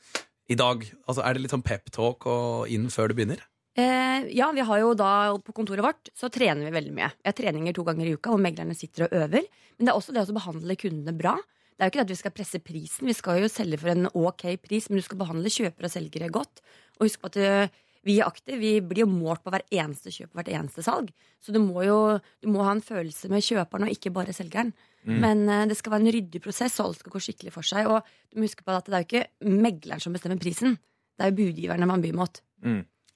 i 0.48 0.56
dag, 0.56 0.86
altså, 1.06 1.22
er 1.22 1.36
det 1.36 1.44
litt 1.44 1.54
sånn 1.54 1.66
peptalk 1.68 2.26
og 2.32 2.72
inn 2.72 2.88
før 2.90 3.12
du 3.12 3.18
begynner? 3.20 3.44
Eh, 3.78 4.24
ja, 4.34 4.48
vi 4.52 4.64
har 4.66 4.80
jo 4.82 4.94
da 4.98 5.12
på 5.46 5.54
kontoret 5.54 5.86
vårt 5.86 6.10
så 6.18 6.32
trener 6.34 6.66
vi 6.66 6.74
veldig 6.74 6.94
mye. 6.98 7.12
Jeg 7.22 7.30
har 7.30 7.38
treninger 7.38 7.76
to 7.78 7.84
ganger 7.86 8.10
i 8.10 8.16
uka 8.18 8.32
hvor 8.34 8.42
meglerne 8.42 8.74
sitter 8.78 9.06
og 9.06 9.14
øver. 9.20 9.46
Men 9.78 9.86
det 9.86 9.94
er 9.94 10.00
også 10.00 10.16
det 10.16 10.24
å 10.26 10.38
behandle 10.38 10.78
kundene 10.82 11.14
bra. 11.18 11.36
Det 11.78 11.86
er 11.86 11.90
jo 11.90 11.94
ikke 11.94 12.00
det 12.00 12.08
at 12.08 12.14
vi 12.16 12.22
skal 12.24 12.34
presse 12.34 12.60
prisen, 12.66 13.06
vi 13.06 13.14
skal 13.14 13.44
jo 13.44 13.50
selge 13.54 13.78
for 13.78 13.94
en 13.94 14.10
ok 14.10 14.48
pris, 14.64 14.88
men 14.90 14.98
du 14.98 15.06
skal 15.06 15.20
behandle 15.20 15.52
kjøpere 15.54 15.86
og 15.86 15.94
selgere 15.94 16.32
godt. 16.34 16.64
Og 16.98 17.06
husk 17.06 17.22
på 17.22 17.30
at 17.30 17.38
eh, 17.38 17.76
vi 18.08 18.16
er 18.18 18.26
aktive. 18.26 18.58
vi 18.58 18.72
blir 18.82 19.04
jo 19.04 19.12
målt 19.12 19.44
på 19.46 19.54
hver 19.54 19.68
eneste 19.70 20.10
kjøp 20.10 20.32
og 20.32 20.42
hvert 20.42 20.52
eneste 20.58 20.82
salg. 20.82 21.14
Så 21.38 21.54
du 21.54 21.62
må 21.62 21.86
jo 21.86 22.18
du 22.42 22.50
må 22.50 22.66
ha 22.66 22.74
en 22.74 22.82
følelse 22.82 23.30
med 23.30 23.46
kjøperen 23.46 23.86
og 23.86 23.94
ikke 23.94 24.16
bare 24.16 24.34
selgeren. 24.34 24.74
Men 25.22 25.46
eh, 25.54 25.68
det 25.70 25.78
skal 25.78 25.94
være 25.94 26.08
en 26.08 26.16
ryddig 26.18 26.42
prosess, 26.42 26.80
og 26.82 26.90
alt 26.90 27.04
skal 27.04 27.14
gå 27.14 27.22
skikkelig 27.28 27.54
for 27.54 27.70
seg. 27.70 27.94
Og 27.94 28.02
du 28.34 28.42
må 28.42 28.50
huske 28.50 28.66
på 28.66 28.74
at 28.74 28.90
det 28.90 28.98
er 28.98 29.06
jo 29.06 29.12
ikke 29.12 29.52
megleren 29.62 30.02
som 30.02 30.18
bestemmer 30.18 30.42
prisen. 30.42 30.80
Det 31.14 31.28
er 31.28 31.30
jo 31.30 31.44
budgiverne 31.46 31.94
man 31.94 32.02
byr 32.02 32.18
mot. 32.18 32.42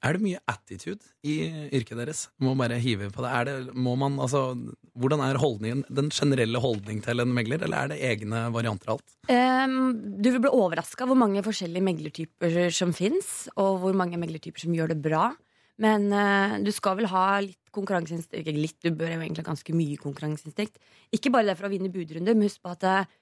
Er 0.02 0.18
det 0.18 0.24
mye 0.24 0.40
attitude 0.50 1.06
i 1.22 1.36
yrket 1.78 2.00
deres? 2.00 2.24
Må 2.42 2.56
bare 2.58 2.80
hive 2.82 3.12
på 3.14 3.22
det. 3.22 3.32
Det 3.46 3.76
man, 3.78 4.18
altså, 4.24 4.56
hvordan 4.98 5.22
er 5.22 5.38
holdningen, 5.38 5.84
den 5.94 6.10
generelle 6.10 6.62
holdning 6.64 7.04
til 7.06 7.22
en 7.22 7.34
megler, 7.36 7.62
eller 7.62 7.84
er 7.84 7.92
det 7.92 8.00
egne 8.10 8.48
varianter 8.56 8.90
av 8.90 8.98
alt? 8.98 9.14
Um, 9.30 9.94
du 10.18 10.32
vil 10.32 10.42
bli 10.42 10.54
overraska 10.58 11.06
hvor 11.06 11.20
mange 11.22 11.46
forskjellige 11.46 11.86
meglertyper 11.86 12.58
som 12.74 12.96
fins, 12.98 13.46
og 13.54 13.84
hvor 13.84 13.98
mange 13.98 14.18
meglertyper 14.22 14.66
som 14.66 14.74
gjør 14.74 14.96
det 14.96 15.02
bra. 15.06 15.30
Men 15.82 16.10
uh, 16.10 16.58
du 16.66 16.74
skal 16.74 16.98
vel 16.98 17.10
ha 17.14 17.26
litt 17.46 17.70
konkurranseinstinkt. 17.74 18.50
Litt, 18.58 18.80
du 18.82 18.98
bør 18.98 19.14
egentlig 19.20 19.46
ha 19.46 19.52
ganske 19.52 19.78
mye 19.78 20.02
konkurranseinstinkt. 20.02 20.82
Ikke 21.14 21.34
bare 21.34 21.52
det 21.52 21.60
for 21.62 21.70
å 21.70 21.74
vinne 21.74 21.94
budrunder, 21.94 22.34
men 22.34 22.50
husk 22.50 22.66
på 22.66 22.74
at 22.74 22.90
uh, 22.90 23.18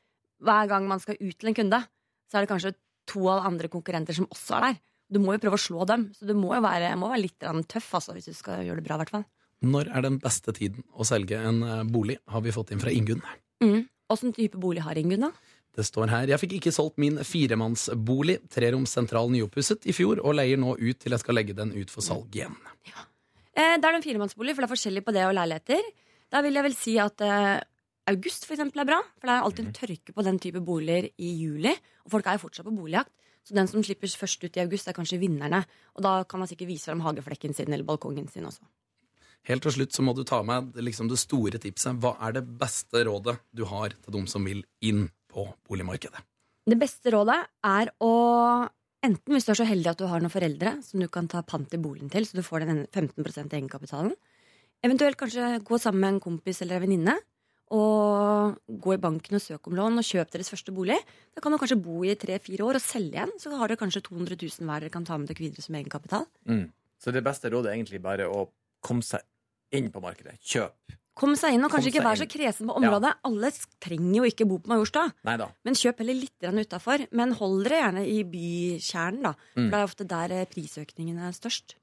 hver 0.47 0.71
gang 0.71 0.87
man 0.87 1.03
skal 1.03 1.19
ut 1.19 1.35
til 1.35 1.51
en 1.51 1.59
kunde, 1.59 1.83
så 2.31 2.39
er 2.39 2.47
det 2.47 2.53
kanskje 2.55 2.77
to 3.09 3.27
av 3.27 3.47
andre 3.49 3.67
konkurrenter 3.71 4.15
som 4.15 4.31
også 4.31 4.55
er 4.61 4.69
der. 4.69 4.85
Du 5.09 5.19
må 5.21 5.33
jo 5.33 5.41
prøve 5.41 5.57
å 5.57 5.61
slå 5.61 5.85
dem, 5.89 6.09
så 6.13 6.27
du 6.29 6.35
må 6.37 6.53
jo 6.53 6.61
være, 6.63 6.93
må 6.99 7.09
være 7.09 7.23
litt 7.23 7.45
tøff 7.71 7.93
altså, 7.97 8.13
hvis 8.13 8.29
du 8.29 8.37
skal 8.37 8.63
gjøre 8.65 8.81
det 8.81 8.85
bra. 8.85 8.99
Hvertfall. 9.01 9.25
Når 9.65 9.89
er 9.91 10.05
den 10.05 10.19
beste 10.23 10.53
tiden 10.55 10.85
å 10.95 11.05
selge 11.07 11.39
en 11.43 11.63
eh, 11.65 11.85
bolig, 11.89 12.19
har 12.31 12.43
vi 12.45 12.53
fått 12.55 12.71
inn 12.71 12.81
fra 12.83 12.93
Ingunn. 12.95 13.23
Mm. 13.63 13.89
Åssen 14.13 14.35
type 14.35 14.59
bolig 14.61 14.85
har 14.85 14.99
Ingunn, 14.99 15.27
da? 15.27 15.57
Det 15.75 15.85
står 15.85 16.09
her 16.11 16.31
Jeg 16.31 16.41
fikk 16.41 16.53
ikke 16.57 16.73
solgt 16.73 16.97
min 17.01 17.19
firemannsbolig, 17.23 18.39
treroms 18.51 18.93
sentral 18.95 19.29
nyoppusset, 19.33 19.85
i 19.89 19.95
fjor, 19.95 20.21
og 20.23 20.37
leier 20.39 20.59
nå 20.59 20.75
ut 20.79 21.01
til 21.01 21.15
jeg 21.15 21.23
skal 21.23 21.37
legge 21.37 21.57
den 21.57 21.73
ut 21.75 21.91
for 21.93 22.05
salg 22.05 22.35
igjen. 22.35 22.55
Eh, 22.89 23.75
det 23.75 23.85
er 23.85 23.97
en 23.97 24.05
firemannsbolig, 24.05 24.55
for 24.55 24.63
det 24.63 24.69
er 24.69 24.75
forskjellig 24.75 25.03
på 25.05 25.15
det 25.15 25.27
og 25.27 25.35
leiligheter. 25.37 25.91
Da 26.29 26.43
vil 26.45 26.57
jeg 26.57 26.67
vel 26.69 26.77
si 26.77 26.95
at 27.01 27.25
eh, 27.25 27.59
august 28.09 28.47
for 28.47 28.55
eksempel 28.55 28.83
er 28.83 28.89
bra, 28.89 28.99
for 29.19 29.29
det 29.29 29.35
er 29.35 29.47
alltid 29.47 29.65
en 29.65 29.75
tørke 29.75 30.15
på 30.15 30.25
den 30.25 30.39
type 30.41 30.61
boliger 30.65 31.09
i 31.17 31.33
juli. 31.41 31.73
Og 32.05 32.13
folk 32.15 32.29
er 32.29 32.37
jo 32.37 32.45
fortsatt 32.47 32.69
på 32.69 32.75
boligjakt. 32.77 33.13
Så 33.47 33.55
den 33.57 33.69
som 33.69 33.83
slipper 33.85 34.11
først 34.19 34.43
ut 34.43 34.57
i 34.57 34.63
august, 34.63 34.87
er 34.87 34.97
kanskje 34.97 35.21
vinnerne. 35.21 35.63
Og 35.97 36.03
da 36.05 36.19
kan 36.29 36.41
man 36.41 36.49
sikkert 36.49 36.71
vise 36.71 36.89
frem 36.89 37.03
hageflekken 37.05 37.55
sin 37.57 37.71
eller 37.71 37.87
balkongen 37.87 38.27
sin 38.29 38.47
også. 38.49 38.65
Helt 39.47 39.63
til 39.63 39.73
slutt 39.77 39.95
så 39.95 40.03
må 40.03 40.13
du 40.13 40.25
ta 40.27 40.41
med 40.45 40.75
liksom 40.83 41.07
det 41.09 41.19
store 41.21 41.61
tipset. 41.61 41.97
Hva 42.03 42.15
er 42.27 42.35
det 42.37 42.43
beste 42.59 43.05
rådet 43.07 43.39
du 43.55 43.63
har 43.69 43.95
til 43.95 44.17
de 44.17 44.25
som 44.29 44.45
vil 44.45 44.65
inn 44.85 45.07
på 45.31 45.47
boligmarkedet? 45.69 46.21
Det 46.69 46.77
beste 46.77 47.15
rådet 47.15 47.39
er 47.65 47.93
å 48.03 48.13
Enten 48.99 49.31
hvis 49.31 49.45
du 49.47 49.53
er 49.53 49.55
så 49.61 49.63
heldig 49.63 49.93
at 49.93 50.01
du 50.01 50.09
har 50.11 50.19
noen 50.19 50.33
foreldre 50.33 50.73
som 50.83 50.99
du 50.99 51.05
kan 51.07 51.27
ta 51.31 51.39
pant 51.47 51.71
i 51.71 51.77
boligen 51.79 52.09
til, 52.11 52.25
så 52.27 52.35
du 52.35 52.43
får 52.43 52.65
den 52.67 52.81
15% 52.91 53.53
egenkapitalen. 53.55 54.11
Eventuelt 54.83 55.15
kanskje 55.19 55.61
gå 55.63 55.79
sammen 55.79 56.01
med 56.03 56.11
en 56.13 56.19
kompis 56.25 56.59
eller 56.65 56.75
en 56.75 56.83
venninne 56.83 57.13
og 57.75 58.57
gå 58.67 58.95
i 58.95 59.01
banken 59.01 59.37
og 59.37 59.43
søke 59.43 59.69
om 59.69 59.77
lån 59.77 60.01
og 60.01 60.05
kjøpe 60.07 60.33
deres 60.33 60.49
første 60.49 60.73
bolig. 60.73 60.97
Da 61.35 61.41
kan 61.43 61.53
man 61.53 61.61
kanskje 61.61 61.77
bo 61.81 62.01
i 62.03 62.15
tre-fire 62.17 62.65
år 62.65 62.79
og 62.79 62.83
selge 62.85 63.17
igjen. 63.17 63.33
Så 63.41 63.53
har 63.55 63.69
dere 63.69 63.81
kanskje 63.81 64.03
200 64.09 64.37
000 64.41 64.69
hver 64.69 64.85
dere 64.85 64.93
kan 64.93 65.05
ta 65.05 65.17
med 65.17 65.29
dere 65.29 65.43
videre 65.43 65.65
som 65.65 65.77
egenkapital. 65.77 66.25
Mm. 66.49 66.65
Så 66.99 67.13
det 67.15 67.23
beste 67.23 67.51
rådet 67.51 67.71
er 67.71 67.77
egentlig 67.77 68.01
bare 68.03 68.25
å 68.27 68.47
komme 68.85 69.05
seg 69.05 69.21
inn 69.75 69.91
på 69.93 70.01
markedet. 70.03 70.39
Kjøp. 70.41 70.97
Kom 71.19 71.33
seg 71.35 71.53
inn, 71.55 71.65
og 71.67 71.71
kanskje 71.73 71.91
ikke 71.91 72.03
vær 72.05 72.19
så 72.19 72.25
kresen 72.31 72.69
på 72.69 72.77
området. 72.79 73.11
Alle 73.27 73.49
trenger 73.83 74.21
jo 74.21 74.27
ikke 74.29 74.47
bo 74.47 74.61
på 74.63 74.71
Majorstua. 74.71 75.09
Men 75.27 75.75
kjøp 75.75 75.99
heller 75.99 76.15
litt 76.15 76.47
utafor. 76.47 77.03
Men 77.11 77.35
hold 77.35 77.65
dere 77.67 77.81
gjerne 77.81 78.05
i 78.07 78.21
bykjernen, 78.23 79.25
da. 79.27 79.33
For 79.53 79.59
Mm. 79.59 79.69
det 79.69 79.79
er 79.79 79.83
ofte 79.89 80.07
der 80.07 80.45
prisøkningene 80.47 80.47
prisøkningen 80.53 81.19
er 81.19 81.35
størst. 81.35 81.75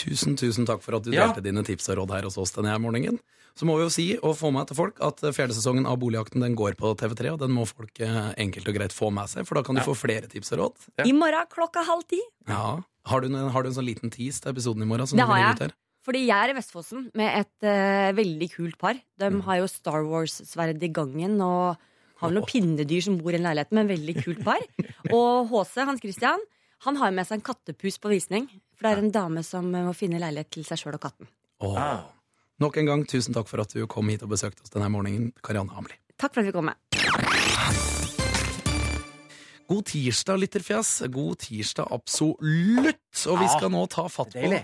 Tusen, 0.00 0.36
tusen 0.40 0.66
takk 0.68 0.80
for 0.84 0.96
at 0.96 1.04
du 1.04 1.12
Ja. 1.12 1.26
delte 1.28 1.42
dine 1.44 1.62
tips 1.66 1.88
og 1.92 1.98
råd 2.00 2.10
her 2.16 2.22
hos 2.28 2.38
oss 2.40 2.52
denne 2.56 2.70
her 2.72 2.78
morgenen. 2.80 3.18
Så 3.58 3.66
må 3.66 3.74
vi 3.76 3.82
jo 3.84 3.90
si 3.92 4.06
og 4.22 4.36
få 4.38 4.52
med 4.54 4.68
til 4.70 4.76
folk 4.78 5.00
at 5.04 5.20
fjerde 5.36 5.52
sesongen 5.52 5.84
av 5.86 5.98
Boligjakten 6.00 6.40
den 6.40 6.54
går 6.56 6.76
på 6.78 6.94
TV3, 6.96 7.32
og 7.34 7.40
den 7.42 7.50
må 7.52 7.66
folk 7.68 7.98
eh, 8.00 8.30
enkelt 8.38 8.68
og 8.70 8.74
greit 8.78 8.94
få 8.96 9.10
med 9.12 9.28
seg, 9.28 9.44
for 9.46 9.56
da 9.58 9.62
kan 9.66 9.74
du 9.74 9.80
Ja. 9.82 9.86
få 9.88 9.96
flere 9.98 10.28
tips 10.30 10.52
og 10.52 10.58
råd. 10.62 10.76
Ja. 10.98 11.04
I 11.04 11.12
morgen 11.12 11.46
klokka 11.50 11.84
halv 11.84 12.06
ti. 12.08 12.20
Ja. 12.48 12.80
Har 13.06 13.20
du, 13.20 13.26
en, 13.26 13.50
har 13.50 13.62
du 13.62 13.68
en 13.68 13.74
sånn 13.74 13.86
liten 13.88 14.10
tease 14.10 14.40
til 14.40 14.52
episoden 14.54 14.82
i 14.82 14.86
morgen? 14.86 15.06
Som 15.06 15.18
Det 15.18 15.26
har 15.26 15.36
jeg. 15.36 15.58
her? 15.68 15.72
Fordi 16.06 16.26
jeg 16.26 16.38
er 16.48 16.50
i 16.54 16.56
Vestfossen 16.56 17.10
med 17.14 17.40
et 17.40 17.66
uh, 17.66 18.12
veldig 18.16 18.50
kult 18.54 18.78
par. 18.78 18.94
De 19.18 19.28
Mm. 19.30 19.42
har 19.42 19.56
jo 19.58 19.66
Star 19.68 20.02
Wars-sverd 20.04 20.82
i 20.82 20.88
gangen 20.88 21.40
og 21.42 21.76
har 22.22 22.30
noen 22.30 22.46
pinnedyr 22.46 23.02
som 23.02 23.18
bor 23.18 23.32
i 23.32 23.36
en 23.36 23.42
leilighet 23.42 23.72
med 23.72 23.90
en 23.90 23.96
veldig 23.96 24.24
kult 24.24 24.44
par. 24.44 24.60
Og 25.12 25.48
HC, 25.50 25.84
Hans 25.84 26.00
Christian, 26.00 26.38
han 26.84 26.96
har 26.96 27.12
med 27.12 27.28
seg 27.28 27.40
en 27.40 27.44
kattepus 27.44 27.98
på 28.00 28.12
visning. 28.12 28.46
For 28.76 28.86
det 28.86 28.92
er 28.94 29.02
en 29.02 29.12
dame 29.12 29.44
som 29.44 29.68
eh, 29.74 29.84
må 29.84 29.92
finne 29.96 30.20
leilighet 30.22 30.52
til 30.56 30.64
seg 30.64 30.80
sjøl 30.80 30.96
og 30.96 31.02
katten. 31.02 31.28
Oh. 31.60 31.76
Ah. 31.76 32.06
Nok 32.60 32.76
en 32.80 32.88
gang, 32.88 33.02
tusen 33.08 33.36
takk 33.36 33.48
for 33.48 33.62
at 33.62 33.72
du 33.76 33.84
kom 33.88 34.08
hit 34.12 34.24
og 34.24 34.32
besøkte 34.32 34.64
oss 34.64 34.72
denne 34.72 34.88
morgenen, 34.92 35.30
Karianne 35.44 35.72
Hamli. 35.76 35.96
Takk 36.20 36.34
for 36.34 36.42
at 36.42 36.48
vi 36.48 36.54
kom 36.56 36.68
med. 36.68 36.76
God 39.70 39.86
tirsdag, 39.86 40.40
lytterfjes. 40.42 40.90
God 41.12 41.40
tirsdag, 41.44 41.88
absolutt. 41.94 43.24
Og 43.30 43.40
vi 43.40 43.48
skal 43.52 43.72
nå 43.72 43.84
ta 43.92 44.08
fatt 44.12 44.34
på. 44.34 44.60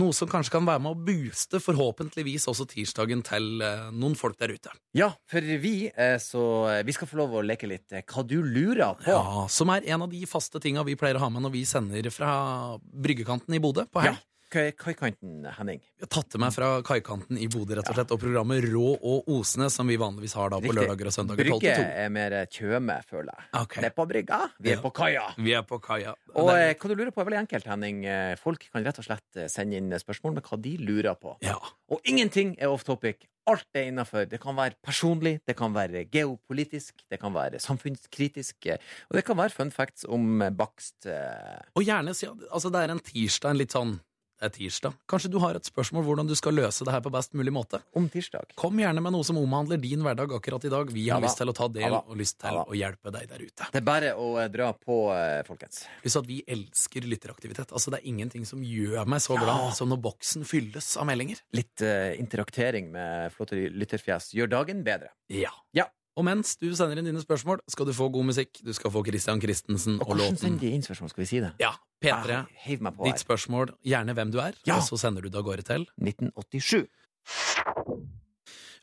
Noe 0.00 0.14
som 0.16 0.28
kanskje 0.30 0.52
kan 0.56 0.66
være 0.68 0.82
med 0.84 0.92
å 0.94 1.00
booste 1.08 1.60
forhåpentligvis 1.62 2.46
også 2.50 2.66
tirsdagen 2.70 3.22
til 3.26 3.64
eh, 3.64 3.88
noen 3.96 4.16
folk 4.18 4.38
der 4.40 4.54
ute. 4.56 4.72
Ja, 4.96 5.10
for 5.30 5.44
vi, 5.62 5.88
eh, 5.88 6.16
så 6.22 6.42
vi 6.86 6.96
skal 6.96 7.10
få 7.10 7.20
lov 7.22 7.36
å 7.38 7.44
leke 7.46 7.68
litt 7.70 7.96
eh, 7.96 8.04
hva 8.04 8.24
du 8.26 8.38
lurer 8.44 8.96
på. 9.00 9.10
Ja, 9.10 9.46
Som 9.52 9.72
er 9.74 9.86
en 9.88 10.04
av 10.06 10.12
de 10.12 10.22
faste 10.28 10.60
tinga 10.62 10.84
vi 10.86 10.98
pleier 11.00 11.18
å 11.20 11.26
ha 11.26 11.32
med 11.32 11.46
når 11.46 11.56
vi 11.56 11.66
sender 11.68 12.10
fra 12.14 12.32
bryggekanten 12.80 13.56
i 13.56 13.62
Bodø 13.62 13.86
på 13.88 14.04
helg. 14.04 14.20
Ja. 14.20 14.35
Kai- 14.50 14.72
Kaikanten, 14.78 15.44
Henning. 15.56 15.80
Vi 15.98 16.04
har 16.04 16.10
tatt 16.12 16.30
det 16.30 16.38
med 16.38 16.52
fra 16.54 16.68
kaikanten 16.86 17.38
i 17.40 17.48
Bodø, 17.50 17.74
rett 17.74 17.88
og 17.90 17.96
slett, 17.96 18.12
og 18.14 18.20
programmet 18.22 18.62
Rå 18.70 18.92
og 18.94 19.26
Osene, 19.28 19.66
som 19.74 19.88
vi 19.90 19.96
vanligvis 19.98 20.34
har 20.38 20.50
da 20.52 20.60
på 20.60 20.68
Riktig. 20.70 20.76
lørdager 20.86 21.06
og 21.10 21.14
søndager 21.16 21.42
12 21.44 21.50
Brygge 21.50 21.74
til 21.74 21.84
2. 21.84 21.90
er 22.04 22.08
mer 22.14 22.36
Tjøme, 22.46 22.96
føler 23.10 23.32
jeg. 23.34 23.48
Okay. 23.62 23.80
Det 23.82 23.90
er 23.90 23.96
på 23.96 24.06
brygga, 24.08 24.40
vi 24.60 24.70
er 24.70 24.76
Ja. 24.76 24.80
på 24.82 24.92
kaia. 24.94 25.24
Vi 25.36 25.52
er 25.58 25.62
på 25.62 25.80
kaia. 25.82 26.14
Og 26.36 26.50
eh, 26.50 26.74
hva 26.74 26.88
du 26.88 26.94
lurer 26.94 27.10
på 27.10 27.20
er 27.20 27.24
veldig 27.30 27.40
enkelt, 27.48 27.64
Henning. 27.66 28.04
Eh, 28.06 28.36
Folk 28.36 28.68
kan 28.72 28.84
rett 28.84 28.98
og 28.98 29.04
slett 29.04 29.36
eh, 29.36 29.48
sende 29.48 29.76
inn 29.76 29.90
spørsmål 29.90 30.34
med 30.34 30.44
hva 30.44 30.60
de 30.62 30.76
lurer 30.78 31.14
på. 31.18 31.36
ja. 31.42 31.58
Og 31.88 32.00
ingenting 32.04 32.56
er 32.58 32.66
off 32.68 32.82
topic. 32.82 33.26
Alt 33.48 33.66
er 33.78 33.84
innafor. 33.92 34.24
Det 34.28 34.40
kan 34.42 34.56
være 34.56 34.74
personlig, 34.82 35.38
det 35.46 35.54
kan 35.56 35.72
være 35.72 36.04
geopolitisk, 36.10 36.94
det 37.08 37.20
kan 37.20 37.32
være 37.32 37.60
samfunnskritisk, 37.62 38.66
eh, 38.66 38.78
og 39.08 39.14
det 39.16 39.24
kan 39.24 39.36
være 39.36 39.50
fun 39.54 39.70
facts 39.70 40.04
om 40.08 40.40
bakst. 40.56 41.06
Og 41.06 41.84
gjerne 41.86 42.12
si 42.14 42.26
altså, 42.26 42.72
det 42.72 42.82
er 42.82 42.90
en 42.90 42.98
tirsdag, 42.98 43.50
en 43.50 43.58
litt 43.58 43.70
sånn 43.70 44.00
det 44.36 44.48
er 44.50 44.52
tirsdag. 44.52 44.92
Kanskje 45.08 45.30
du 45.32 45.38
har 45.40 45.56
et 45.56 45.64
spørsmål 45.64 46.04
hvordan 46.04 46.28
du 46.28 46.34
skal 46.36 46.52
løse 46.58 46.84
det 46.84 46.92
her 46.92 47.00
på 47.00 47.10
best 47.14 47.32
mulig 47.32 47.52
måte. 47.56 47.80
om 47.96 48.08
tirsdag. 48.12 48.50
Kom 48.60 48.76
gjerne 48.78 49.00
med 49.00 49.14
noe 49.14 49.24
som 49.24 49.38
omhandler 49.40 49.80
din 49.80 50.02
hverdag 50.04 50.34
akkurat 50.36 50.64
i 50.64 50.72
dag. 50.72 50.90
Vi 50.92 51.08
har 51.08 51.16
Ja 51.16 51.20
da. 51.20 51.26
lyst 51.26 51.38
til 51.40 51.48
å 51.48 51.54
ta 51.56 51.68
del 51.72 51.86
Ja 51.88 52.02
og 52.04 52.16
lyst 52.20 52.38
til 52.40 52.52
Ja 52.52 52.64
å 52.68 52.76
hjelpe 52.76 53.10
deg 53.14 53.28
der 53.30 53.40
ute. 53.46 53.68
Det 53.72 53.80
er 53.80 53.86
bare 53.86 54.12
å 54.14 54.28
eh, 54.42 54.48
dra 54.52 54.72
på, 54.76 54.98
eh, 55.16 55.42
folkens. 55.48 55.86
Pluss 56.02 56.16
at 56.20 56.26
vi 56.28 56.42
elsker 56.46 57.00
lytteraktivitet. 57.08 57.72
Altså, 57.72 57.90
det 57.94 58.02
er 58.02 58.08
ingenting 58.12 58.44
som 58.44 58.60
gjør 58.62 59.06
meg 59.08 59.20
så 59.24 59.38
glad 59.40 59.72
som 59.74 59.88
når 59.88 60.02
boksen 60.04 60.44
fylles 60.44 60.96
av 61.00 61.06
meldinger. 61.08 61.40
Litt 61.56 61.80
uh, 61.80 62.12
interaktering 62.20 62.90
med 62.92 63.32
flotte 63.32 63.56
lytterfjes 63.72 64.34
gjør 64.36 64.48
dagen 64.52 64.84
bedre. 64.84 65.10
Ja. 65.32 65.50
Ja. 65.72 65.88
Og 66.16 66.24
mens 66.24 66.54
du 66.56 66.70
sender 66.74 66.96
inn 67.00 67.04
dine 67.10 67.20
spørsmål, 67.20 67.60
skal 67.68 67.86
du 67.86 67.92
få 67.92 68.06
god 68.12 68.24
musikk. 68.30 68.62
Du 68.64 68.72
skal 68.72 68.90
få 68.94 69.02
Christian 69.04 69.40
Christensen 69.42 69.98
Og 70.00 70.06
og 70.08 70.14
hvordan 70.16 70.38
sender 70.40 70.60
de 70.64 70.70
inn 70.72 70.82
spørsmål? 70.86 71.10
Skal 71.12 71.22
vi 71.22 71.28
si 71.28 71.40
det? 71.44 71.50
Ja, 71.60 71.74
P3. 72.02 72.38
Ah, 72.40 73.04
Ditt 73.04 73.20
spørsmål, 73.20 73.74
gjerne 73.84 74.14
hvem 74.16 74.32
du 74.32 74.38
er, 74.40 74.54
Ja. 74.66 74.76
og 74.78 74.82
så 74.88 74.96
sender 74.98 75.20
du 75.22 75.28
det 75.28 75.36
av 75.36 75.44
gårde 75.44 75.62
til 75.68 75.84
1987. 76.00 76.86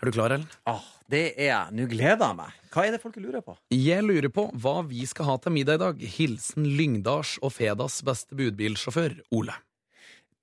Er 0.03 0.05
du 0.05 0.11
klar, 0.11 0.34
Ellen? 0.36 0.47
Ah, 0.67 0.81
det 1.09 1.34
er 1.39 1.45
jeg. 1.47 1.73
Nå 1.77 1.86
gleder 1.88 2.19
jeg 2.27 2.36
meg. 2.36 2.53
Hva 2.73 2.86
er 2.88 2.91
det 2.91 3.01
folk 3.01 3.15
lurer 3.23 3.41
på? 3.45 3.55
Jeg 3.71 4.03
lurer 4.03 4.29
på 4.29 4.49
hva 4.59 4.81
vi 4.86 5.05
skal 5.07 5.25
ha 5.29 5.38
til 5.38 5.53
middag 5.55 5.75
i 5.79 5.84
dag. 5.86 6.01
Hilsen 6.17 6.65
Lyngdals 6.77 7.38
og 7.41 7.53
Fedas 7.55 8.01
beste 8.03 8.36
budbilsjåfør, 8.36 9.21
Ole. 9.31 9.55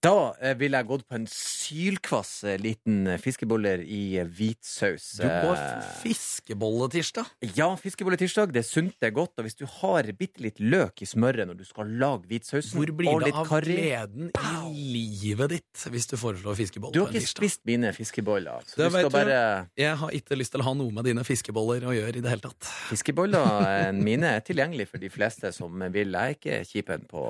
Da 0.01 0.32
eh, 0.40 0.55
ville 0.57 0.78
jeg 0.80 0.88
gått 0.88 1.03
på 1.05 1.16
en 1.18 1.26
sylkvass 1.28 2.30
eh, 2.48 2.57
liten 2.61 3.03
eh, 3.05 3.18
fiskeboller 3.20 3.82
i 3.84 4.16
hvit 4.32 4.64
saus. 4.64 5.11
Du 5.20 5.26
går 5.26 5.59
fiskebolletirsdag? 6.01 7.28
Ja, 7.59 7.68
fiskebolletirsdag. 7.76 8.55
Det 8.55 8.62
er 8.62 8.68
sunt, 8.68 8.94
det 8.96 9.11
er 9.11 9.12
godt. 9.18 9.34
Og 9.36 9.44
hvis 9.44 9.59
du 9.61 9.66
har 9.68 10.09
bitte 10.16 10.40
litt 10.40 10.62
løk 10.64 11.05
i 11.05 11.09
smøret 11.11 11.44
når 11.51 11.61
du 11.61 11.66
skal 11.68 11.92
lage 12.01 12.30
hvitsausen, 12.32 12.80
Hvor 12.80 12.94
blir 12.96 13.26
det 13.26 13.34
av 13.34 13.53
karri 13.53 13.76
gleden 13.76 14.32
i 14.32 14.86
livet 14.96 15.53
ditt 15.53 15.84
hvis 15.92 16.09
du 16.09 16.16
foreslår 16.20 16.57
fiskeboller 16.57 16.96
Du 16.96 17.03
har 17.03 17.12
på 17.12 17.18
en 17.18 17.20
ikke 17.20 17.34
spist 17.34 17.64
mine 17.68 17.92
fiskeboller. 17.92 18.64
Så 18.72 18.80
Det 18.80 18.88
du 18.88 18.96
skal 18.96 19.12
du. 19.12 19.18
bare 19.18 19.38
Jeg 19.76 20.01
har 20.01 20.16
ikke 20.16 20.40
lyst 20.40 20.57
til 20.57 20.64
å 20.64 20.70
ha 20.70 20.76
noe 20.80 20.96
med 20.96 21.11
dine 21.12 21.28
fiskeboller 21.28 21.84
å 21.84 21.92
gjøre 21.98 22.16
i 22.16 22.24
det 22.24 22.32
hele 22.38 22.48
tatt. 22.48 22.72
Fiskeboller 22.88 23.92
mine 24.09 24.32
er 24.38 24.48
tilgjengelig 24.48 24.88
for 24.94 25.05
de 25.05 25.12
fleste 25.12 25.53
som 25.53 25.76
vil. 25.92 26.16
Jeg 26.16 26.24
er 26.24 26.40
ikke 26.40 26.61
kjipen 26.72 27.09
på 27.11 27.28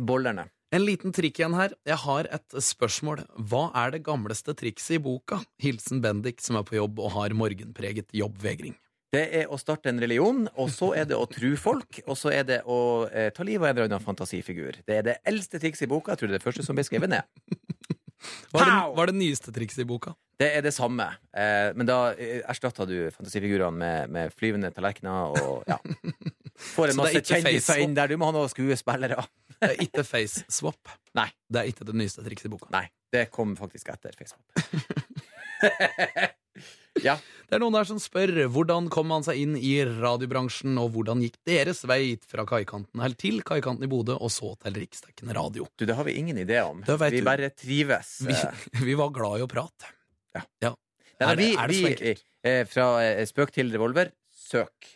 bollerne. 0.00 0.48
En 0.74 0.82
liten 0.82 1.12
trikk 1.14 1.38
igjen 1.38 1.54
her. 1.54 1.74
Jeg 1.86 2.00
har 2.02 2.26
et 2.34 2.54
spørsmål. 2.66 3.20
Hva 3.46 3.68
er 3.78 3.92
det 3.94 4.00
gamleste 4.08 4.56
trikset 4.58 4.96
i 4.96 5.02
boka? 5.04 5.38
Hilsen 5.62 6.00
Bendik, 6.02 6.42
som 6.42 6.58
er 6.58 6.64
på 6.66 6.74
jobb 6.80 6.98
og 6.98 7.12
har 7.14 7.34
morgenpreget 7.38 8.10
jobbvegring. 8.10 8.74
Det 9.14 9.22
er 9.38 9.52
å 9.54 9.58
starte 9.60 9.92
en 9.92 10.02
religion, 10.02 10.48
og 10.58 10.72
så 10.74 10.88
er 10.98 11.06
det 11.06 11.14
å 11.14 11.28
tru 11.30 11.52
folk, 11.60 12.00
og 12.08 12.18
så 12.18 12.32
er 12.34 12.48
det 12.48 12.56
å 12.66 13.06
eh, 13.06 13.28
ta 13.30 13.46
livet 13.46 13.68
av 13.68 13.70
en 13.70 13.76
eller 13.76 13.92
annen 13.92 14.02
fantasifigur. 14.02 14.80
Det 14.82 14.96
er 14.98 15.06
det 15.06 15.16
eldste 15.30 15.60
trikset 15.62 15.86
i 15.86 15.92
boka. 15.92 16.10
Jeg 16.10 16.24
tror 16.24 16.32
det 16.32 16.34
er 16.34 16.42
det 16.42 16.48
første 16.48 16.66
som 16.66 16.74
ble 16.74 16.86
skrevet 16.88 17.12
ned. 17.12 17.54
Hva 18.50 18.64
er, 18.64 18.66
det, 18.66 18.74
hva 18.96 19.04
er 19.04 19.10
det 19.12 19.18
nyeste 19.20 19.52
trikset 19.54 19.84
i 19.84 19.86
boka? 19.86 20.16
Det 20.40 20.48
er 20.56 20.64
det 20.64 20.72
samme, 20.74 21.06
eh, 21.36 21.70
men 21.76 21.86
da 21.86 21.98
erstatta 22.16 22.50
erstatter 22.56 22.90
du 22.90 23.14
fantasifigurene 23.14 23.78
med, 23.78 24.14
med 24.16 24.34
flyvende 24.34 24.72
tallerkener 24.74 25.38
og 25.38 25.68
ja. 25.70 25.78
Får 26.54 26.92
en 26.92 27.00
masse 27.00 27.22
kjendiser 27.26 27.80
inn 27.82 27.94
der. 27.96 28.10
Du 28.12 28.18
må 28.20 28.28
ha 28.28 28.34
noen 28.36 28.50
skuespillere. 28.52 29.24
Det 29.64 29.70
er 29.72 29.80
ikke 29.86 30.04
face 30.06 30.44
swap. 30.52 30.90
Nei. 31.16 31.28
Det 31.50 31.60
er 31.62 31.70
ikke 31.70 31.86
det 31.88 31.94
nyeste 31.96 32.24
trikset 32.26 32.50
i 32.50 32.52
boka. 32.52 32.68
Nei, 32.74 32.84
det 33.14 33.28
kom 33.32 33.54
faktisk 33.56 33.88
etter 33.94 34.12
Facebook. 34.18 34.44
ja. 37.06 37.14
Det 37.48 37.56
er 37.56 37.62
noen 37.62 37.76
der 37.76 37.86
som 37.88 38.00
spør 38.02 38.32
hvordan 38.52 38.88
kom 38.92 39.12
han 39.14 39.24
seg 39.26 39.40
inn 39.40 39.54
i 39.56 39.72
radiobransjen, 39.88 40.76
og 40.80 40.92
hvordan 40.96 41.22
gikk 41.24 41.38
deres 41.48 41.84
vei 41.88 42.16
fra 42.28 42.44
kaikanten 42.48 43.00
eller 43.00 43.16
til 43.20 43.40
kaikanten 43.46 43.86
i 43.86 43.90
Bodø, 43.90 44.16
og 44.18 44.32
så 44.34 44.54
til 44.64 44.78
riksdekkende 44.82 45.36
radio. 45.36 45.68
Du, 45.78 45.86
det 45.88 45.96
har 45.98 46.08
vi 46.08 46.16
ingen 46.20 46.40
idé 46.40 46.60
om. 46.64 46.82
Vi 46.84 47.10
du. 47.18 47.20
bare 47.26 47.50
trives. 47.54 48.16
Vi, 48.26 48.34
eh. 48.36 48.66
vi 48.88 48.98
var 48.98 49.14
glad 49.14 49.40
i 49.42 49.46
å 49.46 49.50
prate. 49.50 49.92
Ja. 50.34 50.44
ja. 50.68 50.74
Nei, 51.22 51.30
Er 51.30 51.38
vi, 51.38 51.50
er 51.54 51.70
det 51.70 51.78
så 51.78 51.86
vi, 51.86 51.92
enkelt? 51.94 52.24
eh, 52.50 52.62
fra 52.68 52.88
eh, 53.04 53.24
spøk 53.30 53.54
til 53.54 53.70
revolver, 53.72 54.10
søk. 54.34 54.94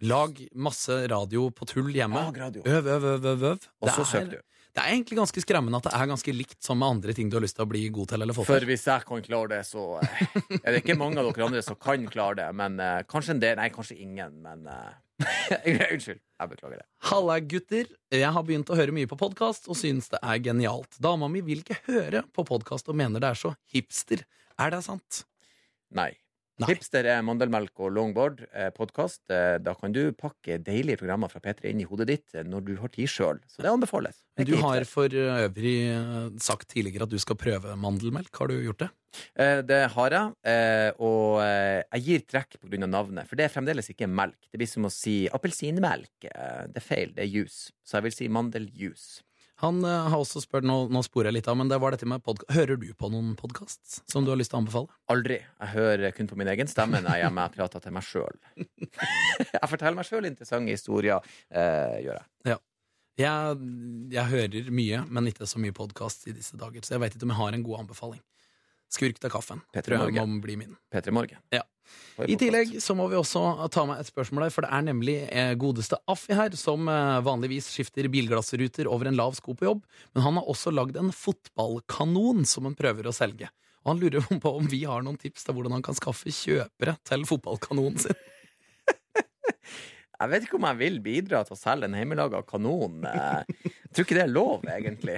Lag 0.00 0.38
masse 0.56 0.94
radio 1.12 1.50
på 1.52 1.66
tull 1.68 1.90
hjemme. 1.92 2.16
Lag 2.16 2.38
radio. 2.40 2.62
Øv, 2.64 2.86
øv, 2.86 3.04
øv, 3.04 3.26
øv, 3.26 3.44
øv. 3.50 3.66
Og 3.84 3.92
så 3.92 4.06
søk 4.08 4.30
du. 4.32 4.38
Det 4.70 4.84
er 4.84 4.94
egentlig 4.94 5.18
ganske 5.18 5.42
skremmende 5.42 5.80
at 5.80 5.88
det 5.88 5.92
er 5.98 6.08
ganske 6.12 6.32
likt 6.32 6.60
som 6.62 6.78
med 6.78 6.94
andre 6.94 7.14
ting 7.16 7.30
du 7.30 7.36
har 7.36 7.42
lyst 7.42 7.56
til 7.58 7.66
å 7.66 7.70
bli 7.72 7.82
god 7.90 8.12
til 8.12 8.22
eller 8.22 8.36
få 8.36 8.44
For 8.46 8.66
hvis 8.68 8.86
jeg 8.86 9.06
kan 9.08 9.24
klare 9.26 9.50
det, 9.56 9.60
så 9.66 9.86
eh, 9.98 10.20
er 10.62 10.68
det 10.70 10.82
ikke 10.84 10.96
mange 11.00 11.18
av 11.18 11.26
dere 11.26 11.48
andre 11.48 11.62
som 11.66 11.78
kan 11.80 12.06
klare 12.12 12.38
det. 12.38 12.48
Men 12.56 12.78
eh, 12.80 13.00
kanskje 13.10 13.34
en 13.34 13.42
del. 13.42 13.58
Nei, 13.58 13.66
kanskje 13.74 13.98
ingen, 13.98 14.38
men 14.44 14.68
eh, 14.70 14.92
Unnskyld. 15.90 16.22
Jeg 16.22 16.52
beklager 16.54 16.78
det. 16.78 16.86
Halla, 17.10 17.36
gutter. 17.44 17.90
Jeg 18.14 18.32
har 18.38 18.46
begynt 18.46 18.70
å 18.72 18.78
høre 18.78 18.94
mye 18.96 19.10
på 19.10 19.18
podkast 19.20 19.68
og 19.68 19.76
synes 19.76 20.08
det 20.14 20.22
er 20.22 20.40
genialt. 20.46 20.96
Dama 21.02 21.28
mi 21.28 21.42
vil 21.44 21.60
ikke 21.64 21.82
høre 21.90 22.24
på 22.32 22.46
podkast 22.48 22.88
og 22.88 22.96
mener 23.02 23.20
det 23.20 23.34
er 23.34 23.42
så 23.42 23.52
hipster. 23.74 24.24
Er 24.60 24.72
det 24.72 24.84
sant? 24.86 25.24
Nei. 25.92 26.12
Nei. 26.60 26.74
Hipster 26.74 27.06
er 27.08 27.22
mandelmelk 27.24 27.80
og 27.80 27.92
longboard 27.96 28.42
eh, 28.52 28.68
podkast. 28.76 29.22
Eh, 29.32 29.56
da 29.64 29.72
kan 29.78 29.94
du 29.94 30.02
pakke 30.12 30.58
deilige 30.60 31.00
programmer 31.00 31.30
fra 31.32 31.40
P3 31.40 31.70
inn 31.70 31.80
i 31.80 31.86
hodet 31.88 32.06
ditt 32.10 32.34
eh, 32.36 32.44
når 32.44 32.66
du 32.66 32.72
har 32.82 32.92
tid 32.92 33.08
sjøl. 33.08 33.40
Så 33.48 33.64
det 33.64 33.70
anbefales. 33.70 34.18
Er 34.36 34.48
Du 34.48 34.58
har 34.60 34.84
for 34.88 35.08
øvrig 35.08 35.76
eh, 35.88 36.18
sagt 36.42 36.68
tidligere 36.74 37.08
at 37.08 37.14
du 37.14 37.16
skal 37.22 37.38
prøve 37.40 37.78
mandelmelk. 37.80 38.28
Har 38.36 38.52
du 38.52 38.58
gjort 38.60 38.84
det? 38.84 38.90
Det 39.66 39.78
har 39.90 40.14
jeg, 40.14 40.92
og 41.02 41.40
jeg 41.42 42.02
gir 42.04 42.20
trekk 42.30 42.52
pga. 42.62 42.86
navnet. 42.86 43.26
For 43.26 43.34
det 43.34 43.48
er 43.48 43.50
fremdeles 43.50 43.90
ikke 43.90 44.06
melk. 44.06 44.38
Det 44.46 44.60
blir 44.60 44.70
som 44.70 44.86
å 44.86 44.92
si 44.94 45.24
appelsinmelk. 45.26 46.28
Det 46.28 46.78
er 46.78 46.84
feil, 46.84 47.10
det 47.16 47.24
er 47.24 47.32
juice. 47.32 47.72
Så 47.82 47.98
jeg 47.98 48.06
vil 48.06 48.14
si 48.14 48.28
mandeljuice. 48.30 49.24
Han 49.60 49.82
uh, 49.84 50.08
har 50.08 50.16
også 50.16 50.40
spurt, 50.40 50.64
nå, 50.64 50.86
nå 50.88 51.02
sporer 51.04 51.28
jeg 51.28 51.36
litt 51.40 51.48
av, 51.52 51.58
men 51.60 51.68
det 51.68 51.76
var 51.82 51.92
dette 51.92 52.08
med 52.08 52.22
podkast. 52.24 52.48
Hører 52.56 52.80
du 52.80 52.86
på 52.96 53.10
noen 53.12 53.34
podkast 53.36 53.98
som 54.08 54.24
du 54.24 54.32
har 54.32 54.40
lyst 54.40 54.54
til 54.54 54.56
å 54.56 54.62
anbefale? 54.62 54.88
Aldri. 55.12 55.36
Jeg 55.42 55.72
hører 55.74 56.16
kun 56.16 56.30
på 56.30 56.38
min 56.40 56.48
egen 56.48 56.70
stemme 56.70 57.02
når 57.02 57.10
jeg 57.10 57.20
er 57.20 57.26
hjemme. 57.26 57.44
og 57.44 57.58
prater 57.58 57.84
til 57.84 57.92
meg 57.92 58.06
sjøl. 58.08 58.40
jeg 59.58 59.68
forteller 59.68 59.98
meg 60.00 60.08
sjøl 60.08 60.30
interessante 60.30 60.72
historier, 60.72 61.28
eh, 61.52 62.00
gjør 62.06 62.22
jeg. 62.22 62.60
Jeg, 63.20 63.70
jeg 64.14 64.30
hører 64.30 64.72
mye, 64.72 65.04
men 65.12 65.28
ikke 65.28 65.48
så 65.50 65.60
mye 65.60 65.76
podkast 65.76 66.24
i 66.30 66.32
disse 66.32 66.56
dager, 66.56 66.80
så 66.86 66.94
jeg 66.94 67.02
veit 67.02 67.16
ikke 67.16 67.28
om 67.28 67.34
jeg 67.34 67.42
har 67.42 67.56
en 67.58 67.66
god 67.66 67.82
anbefaling. 67.82 68.22
Skurk 68.90 69.20
til 69.22 69.30
kaffen. 69.30 69.60
Petre 69.74 69.98
Tror 70.00 70.10
jeg 70.14 70.26
må 70.28 70.40
bli 70.42 70.56
min. 70.58 70.72
P3 70.92 71.12
Morgen. 71.14 71.38
Ja. 71.54 71.62
I 72.22 72.36
tillegg 72.38 72.76
så 72.82 72.94
må 72.94 73.06
vi 73.10 73.16
også 73.18 73.40
ta 73.74 73.82
med 73.88 74.02
et 74.02 74.08
spørsmål 74.10 74.44
her, 74.46 74.52
for 74.54 74.66
det 74.66 74.70
er 74.76 74.84
nemlig 74.86 75.14
eh, 75.30 75.52
godeste 75.58 75.98
Affi 76.10 76.36
her, 76.38 76.54
som 76.58 76.86
eh, 76.90 77.20
vanligvis 77.26 77.70
skifter 77.72 78.06
bilglassruter 78.12 78.90
over 78.90 79.10
en 79.10 79.18
lav 79.18 79.34
sko 79.38 79.56
på 79.58 79.66
jobb, 79.66 79.80
men 80.14 80.22
han 80.26 80.38
har 80.38 80.50
også 80.50 80.70
lagd 80.74 80.98
en 81.00 81.10
fotballkanon 81.14 82.44
som 82.46 82.68
han 82.68 82.76
prøver 82.78 83.08
å 83.10 83.14
selge. 83.16 83.48
Og 83.80 83.94
han 83.94 84.02
lurer 84.02 84.26
på 84.44 84.52
om 84.58 84.66
vi 84.70 84.82
har 84.86 85.02
noen 85.06 85.18
tips 85.18 85.46
til 85.46 85.56
hvordan 85.56 85.78
han 85.78 85.86
kan 85.86 85.96
skaffe 85.98 86.30
kjøpere 86.34 86.98
til 87.08 87.24
fotballkanonen 87.30 88.02
sin. 88.06 88.20
Jeg 90.20 90.28
vet 90.28 90.44
ikke 90.44 90.58
om 90.58 90.64
jeg 90.68 90.76
vil 90.76 90.98
bidra 91.00 91.38
til 91.48 91.54
å 91.54 91.56
selge 91.56 91.88
en 91.88 91.94
hjemmelaga 91.96 92.42
kanon. 92.44 92.98
Eh, 93.08 93.54
Jeg 93.64 93.94
tror 93.96 94.04
ikke 94.04 94.18
det 94.18 94.24
er 94.26 94.34
lov, 94.34 94.66
egentlig. 94.68 95.14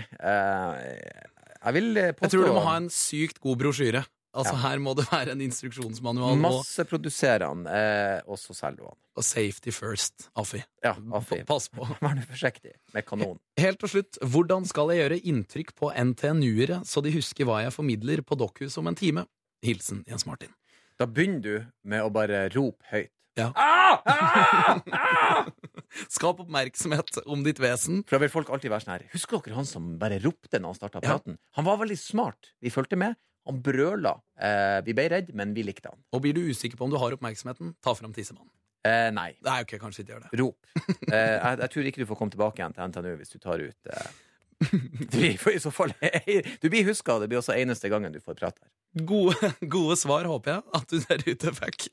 Eh, 1.63 1.69
Jeg 1.71 1.75
vil 1.79 1.95
påstå 2.19 2.27
Jeg 2.27 2.31
tror 2.35 2.47
du 2.51 2.53
må 2.59 2.65
ha 2.67 2.77
en 2.81 2.91
sykt 2.91 3.39
god 3.41 3.59
brosjyre. 3.63 4.05
Altså 4.33 4.55
Her 4.57 4.79
må 4.81 4.95
det 4.97 5.05
være 5.11 5.35
en 5.35 5.43
instruksjonsmanual 5.45 6.39
Masse 6.41 6.87
produserer 6.89 7.43
han, 7.45 7.67
eh, 7.69 8.23
og 8.25 8.39
så 8.41 8.55
selger 8.57 8.87
han. 8.89 8.97
og 9.15 9.23
safety 9.29 9.71
first, 9.71 10.31
Affi. 10.41 10.63
Ja, 10.83 10.95
Affi. 11.13 11.43
Pass 11.45 11.69
på. 11.69 11.85
Vær 12.01 12.15
nå 12.17 12.23
forsiktig 12.25 12.73
med 12.95 13.05
kanon. 13.05 13.37
Helt 13.61 13.79
til 13.85 13.89
slutt, 13.93 14.17
hvordan 14.25 14.65
skal 14.65 14.89
jeg 14.95 15.03
gjøre 15.03 15.21
inntrykk 15.29 15.75
på 15.77 15.93
NTNU-ere 15.93 16.81
så 16.89 17.03
de 17.05 17.13
husker 17.13 17.45
hva 17.45 17.61
jeg 17.67 17.75
formidler 17.77 18.23
på 18.25 18.39
Dokkhuset 18.41 18.79
om 18.81 18.89
en 18.89 18.97
time? 18.97 19.27
Hilsen 19.63 20.01
Jens 20.09 20.25
Martin. 20.27 20.49
Da 20.99 21.05
begynner 21.05 21.43
du 21.45 21.67
med 21.85 22.01
å 22.01 22.09
bare 22.13 22.47
rope 22.57 22.81
høyt. 22.91 23.13
Ja. 23.39 23.49
Ah! 23.57 24.03
Ah! 24.05 24.81
Ah! 24.93 25.47
Skap 26.13 26.41
oppmerksomhet 26.41 27.19
om 27.27 27.43
ditt 27.45 27.61
vesen. 27.61 28.03
For 28.09 28.17
da 28.17 28.23
vil 28.25 28.33
folk 28.33 28.51
alltid 28.53 28.73
være 28.73 28.85
sånn 28.85 28.95
her 28.95 29.05
Husker 29.13 29.43
dere 29.45 29.59
han 29.59 29.69
som 29.69 29.91
bare 30.01 30.19
ropte 30.25 30.61
når 30.61 30.73
han 30.75 30.79
starta 30.81 31.01
Ja. 31.03 31.15
praten? 31.15 31.39
Han 31.59 31.67
var 31.69 31.79
veldig 31.83 31.99
smart. 32.01 32.53
Vi 32.65 32.73
fulgte 32.73 32.97
med. 33.01 33.17
Han 33.49 33.61
brøla. 33.65 34.15
Eh, 34.41 34.81
vi 34.87 34.95
ble 34.97 35.09
redd, 35.11 35.33
men 35.35 35.53
vi 35.57 35.65
likte 35.67 35.91
han. 35.93 35.99
Og 36.13 36.23
blir 36.25 36.37
du 36.37 36.43
usikker 36.47 36.77
på 36.79 36.85
om 36.87 36.93
du 36.93 36.99
har 37.01 37.13
oppmerksomheten, 37.17 37.75
ta 37.83 37.95
fram 37.99 38.13
tissemannen. 38.15 38.51
Eh, 38.85 39.11
nei. 39.15 39.33
Nei, 39.47 39.61
okay, 39.63 39.79
kanskje 39.79 40.03
ikke 40.05 40.15
gjør 40.17 40.25
det. 40.27 40.39
Rop. 40.41 40.69
Eh, 41.13 41.35
jeg, 41.39 41.59
jeg 41.65 41.71
tror 41.75 41.89
ikke 41.91 42.03
du 42.03 42.07
får 42.13 42.19
komme 42.21 42.35
tilbake 42.35 42.61
igjen 42.63 42.77
til 42.77 42.89
NTNU 42.93 43.11
hvis 43.21 43.31
du 43.35 43.39
tar 43.43 43.63
ut 43.63 43.91
eh, 43.93 44.13
du 45.11 45.17
blir, 45.19 45.37
for 45.43 45.51
i 45.55 45.59
så 45.63 45.71
fall, 45.75 45.93
du 46.63 46.69
blir 46.71 46.87
huska, 46.87 47.19
det 47.19 47.29
blir 47.31 47.41
også 47.41 47.55
eneste 47.59 47.91
gangen 47.91 48.15
du 48.15 48.21
får 48.23 48.39
prate 48.39 48.63
her. 48.63 48.71
Gode, 48.93 49.49
gode 49.73 49.97
svar 49.97 50.27
håper 50.29 50.53
jeg 50.53 50.63
at 50.77 50.91
du 50.91 50.99
der 51.01 51.23
ute 51.25 51.53
fikk. 51.57 51.87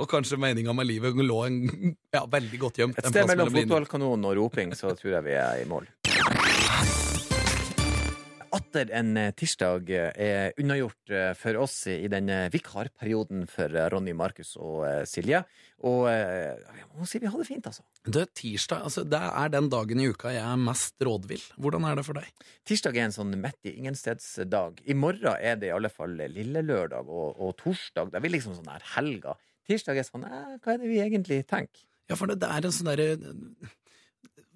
og 0.00 0.08
kanskje 0.10 0.36
meninga 0.40 0.74
med 0.76 0.88
livet 0.88 1.16
lå 1.24 1.38
en, 1.46 1.94
ja, 2.12 2.26
veldig 2.28 2.60
godt 2.60 2.82
gjemt. 2.82 2.98
Et 3.00 3.08
sted 3.08 3.24
mellom 3.30 3.48
fotballkanonen 3.48 3.72
fotballkanon 3.88 4.26
og 4.28 4.36
roping, 4.36 4.74
så 4.76 4.92
tror 4.98 5.14
jeg 5.16 5.26
vi 5.30 5.36
er 5.40 5.62
i 5.62 5.68
mål. 5.68 5.88
Atter 8.58 8.90
en 8.96 9.12
eh, 9.18 9.30
tirsdag 9.38 9.90
eh, 9.94 10.08
er 10.18 10.56
unnagjort 10.58 11.12
eh, 11.14 11.30
for 11.38 11.58
oss 11.62 11.76
i 11.92 12.08
den 12.10 12.30
eh, 12.32 12.48
vikarperioden 12.50 13.44
for 13.50 13.72
Ronny, 13.92 14.14
Markus 14.16 14.56
og 14.58 14.82
Silje. 15.06 15.44
Og 15.86 16.08
jeg 16.10 16.86
må 16.98 17.06
si 17.06 17.20
vi 17.22 17.30
har 17.30 17.38
det 17.38 17.46
fint, 17.46 17.68
altså. 17.70 17.84
Det 18.02 18.24
er 18.24 18.32
tirsdag, 18.40 18.82
altså 18.88 19.04
det 19.06 19.20
er 19.20 19.52
den 19.54 19.68
dagen 19.70 20.02
i 20.02 20.08
uka 20.10 20.32
jeg 20.34 20.42
er 20.42 20.58
mest 20.58 21.06
rådvill. 21.06 21.44
Hvordan 21.62 21.86
er 21.86 22.00
det 22.00 22.06
for 22.08 22.18
deg? 22.18 22.46
Tirsdag 22.66 22.98
er 22.98 23.06
en 23.06 23.14
sånn 23.14 23.36
midt 23.38 23.70
i 23.70 23.76
ingenstedsdag. 23.78 24.82
I 24.90 24.96
morgen 24.98 25.38
er 25.38 25.60
det 25.60 25.70
i 25.70 25.74
alle 25.76 25.92
fall 25.92 26.18
lille 26.18 26.64
lørdag 26.66 27.06
og, 27.06 27.38
og 27.38 27.54
torsdag. 27.62 28.10
Det 28.10 28.18
er 28.18 28.26
vi 28.26 28.32
liksom 28.34 28.58
sånn 28.58 28.72
her 28.72 28.88
helga. 28.96 29.36
Tirsdag 29.70 30.02
er 30.02 30.08
sånn 30.08 30.26
eh, 30.26 30.56
Hva 30.64 30.74
er 30.74 30.82
det 30.82 30.90
vi 30.90 30.98
egentlig 31.04 31.44
tenker? 31.46 31.86
Ja, 32.08 32.16
for 32.16 32.30
det, 32.30 32.40
det 32.42 32.50
er 32.50 32.66
en 32.66 32.74
sånn 32.74 32.90
derre 32.90 33.12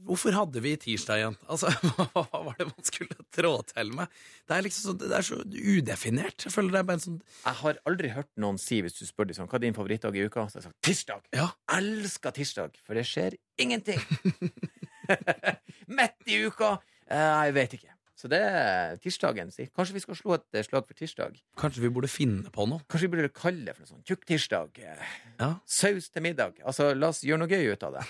Hvorfor 0.07 0.35
hadde 0.35 0.61
vi 0.65 0.73
tirsdag 0.83 1.21
igjen? 1.21 1.37
Altså, 1.53 1.71
Hva 2.15 2.25
var 2.47 2.57
det 2.59 2.67
man 2.69 2.87
skulle 2.89 3.17
trå 3.35 3.53
til 3.71 3.93
med? 3.95 4.11
Det 4.49 4.57
er 4.57 4.65
liksom 4.67 4.87
sånn, 4.91 4.99
det 5.03 5.17
er 5.19 5.27
så 5.29 5.39
udefinert. 5.45 6.47
Jeg 6.47 6.53
føler 6.55 6.75
det 6.75 6.81
er 6.83 6.89
bare 6.89 6.99
en 7.01 7.05
sånn 7.07 7.21
Jeg 7.45 7.59
har 7.63 7.81
aldri 7.91 8.11
hørt 8.17 8.31
noen 8.43 8.59
si, 8.63 8.81
hvis 8.83 8.99
du 8.99 9.05
spør 9.09 9.31
dem 9.31 9.39
sånn, 9.39 9.49
hva 9.53 9.61
er 9.61 9.65
din 9.67 9.77
favorittdag 9.79 10.19
i 10.19 10.25
uka, 10.27 10.47
så 10.51 10.59
har 10.59 10.63
jeg 10.65 10.69
sagt 10.71 10.83
tirsdag. 10.89 11.29
Ja. 11.39 11.49
Elsker 11.79 12.35
tirsdag, 12.41 12.77
for 12.87 12.99
det 12.99 13.07
skjer 13.09 13.39
ingenting. 13.63 14.03
Midt 15.99 16.31
i 16.31 16.43
uka. 16.47 16.77
Eh, 17.11 17.19
Jeg 17.47 17.55
vet 17.59 17.79
ikke. 17.79 17.95
Så 18.23 18.29
det 18.31 18.39
er 18.39 19.01
tirsdagen. 19.03 19.49
Si. 19.51 19.65
Kanskje 19.75 19.97
vi 19.97 20.01
skal 20.05 20.15
slå 20.15 20.37
et 20.37 20.45
eh, 20.55 20.63
slag 20.63 20.85
for 20.87 20.95
tirsdag. 20.95 21.41
Kanskje 21.59 21.83
vi 21.83 21.89
burde 21.91 22.07
finne 22.11 22.53
på 22.55 22.69
noe? 22.71 22.85
Kanskje 22.87 23.09
vi 23.09 23.17
burde 23.17 23.33
kalle 23.35 23.65
det 23.67 23.75
for 23.75 23.83
noe 23.83 23.91
sånn 23.91 24.05
tjukktirsdag. 24.07 24.79
Eh, 24.79 25.09
Ja. 25.43 25.49
Saus 25.67 26.07
til 26.15 26.23
middag. 26.23 26.61
Altså, 26.63 26.93
la 26.95 27.09
oss 27.11 27.25
gjøre 27.27 27.43
noe 27.43 27.51
gøy 27.51 27.73
ut 27.75 27.83
av 27.89 27.97
det. 27.99 28.05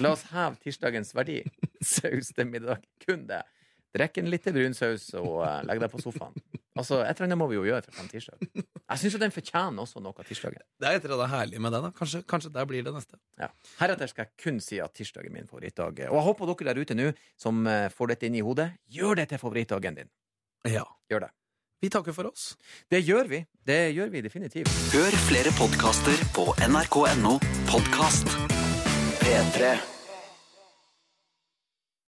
La 0.00 0.14
oss 0.14 0.24
heve 0.30 0.56
tirsdagens 0.62 1.12
verdi. 1.18 1.42
Saus 1.84 2.32
til 2.32 2.48
middag. 2.48 2.80
Kun 3.04 3.26
det. 3.28 3.42
Drikk 3.92 4.22
en 4.22 4.30
lite 4.32 4.52
brun 4.56 4.74
saus 4.76 5.10
og 5.20 5.42
uh, 5.44 5.60
legg 5.68 5.80
deg 5.84 5.92
på 5.92 6.00
sofaen. 6.00 6.32
Altså, 6.78 7.00
Et 7.02 7.10
eller 7.10 7.26
annet 7.26 7.38
må 7.40 7.48
vi 7.50 7.56
jo 7.58 7.64
gjøre 7.66 7.82
for 7.88 8.02
en 8.04 8.10
tirsdag. 8.12 8.44
Jeg 8.88 9.00
syns 9.02 9.16
jo 9.16 9.20
den 9.20 9.34
fortjener 9.34 9.82
også 9.82 10.00
noe 10.04 10.14
av 10.16 10.28
tirsdagen. 10.28 10.62
Det 10.80 10.88
er 10.88 10.98
et 11.00 11.04
eller 11.08 11.18
annet 11.18 11.34
herlig 11.34 11.62
med 11.64 11.74
det. 11.74 11.80
da 11.84 11.90
Kanskje, 11.98 12.22
kanskje 12.30 12.52
der 12.54 12.68
blir 12.70 12.86
det 12.86 12.94
neste. 12.94 13.18
Ja. 13.40 13.50
Heretter 13.80 14.08
skal 14.10 14.28
jeg 14.28 14.32
kun 14.44 14.62
si 14.64 14.78
at 14.80 14.94
tirsdag 14.96 15.26
er 15.28 15.34
min 15.34 15.50
favorittdag. 15.50 16.04
Og 16.08 16.16
jeg 16.20 16.26
håper 16.28 16.52
dere 16.54 16.70
der 16.72 16.80
ute 16.86 16.96
nå, 16.96 17.10
som 17.40 17.66
eh, 17.68 17.88
får 17.92 18.14
dette 18.14 18.30
inn 18.30 18.38
i 18.38 18.44
hodet, 18.46 18.70
gjør 18.88 19.20
det 19.20 19.28
til 19.34 19.42
favorittdagen 19.42 20.00
din. 20.00 20.10
Ja. 20.70 20.86
Gjør 21.10 21.26
det. 21.26 21.34
Vi 21.82 21.90
takker 21.94 22.14
for 22.16 22.30
oss. 22.32 22.54
Det 22.90 23.02
gjør 23.04 23.28
vi. 23.30 23.42
Det 23.66 23.92
gjør 23.94 24.08
vi 24.14 24.24
definitivt. 24.24 24.72
Hør 24.94 25.20
flere 25.28 25.52
podkaster 25.60 26.24
på 26.34 26.48
nrk.no 26.66 27.36
podkast. 27.70 28.34
P3. 29.22 29.97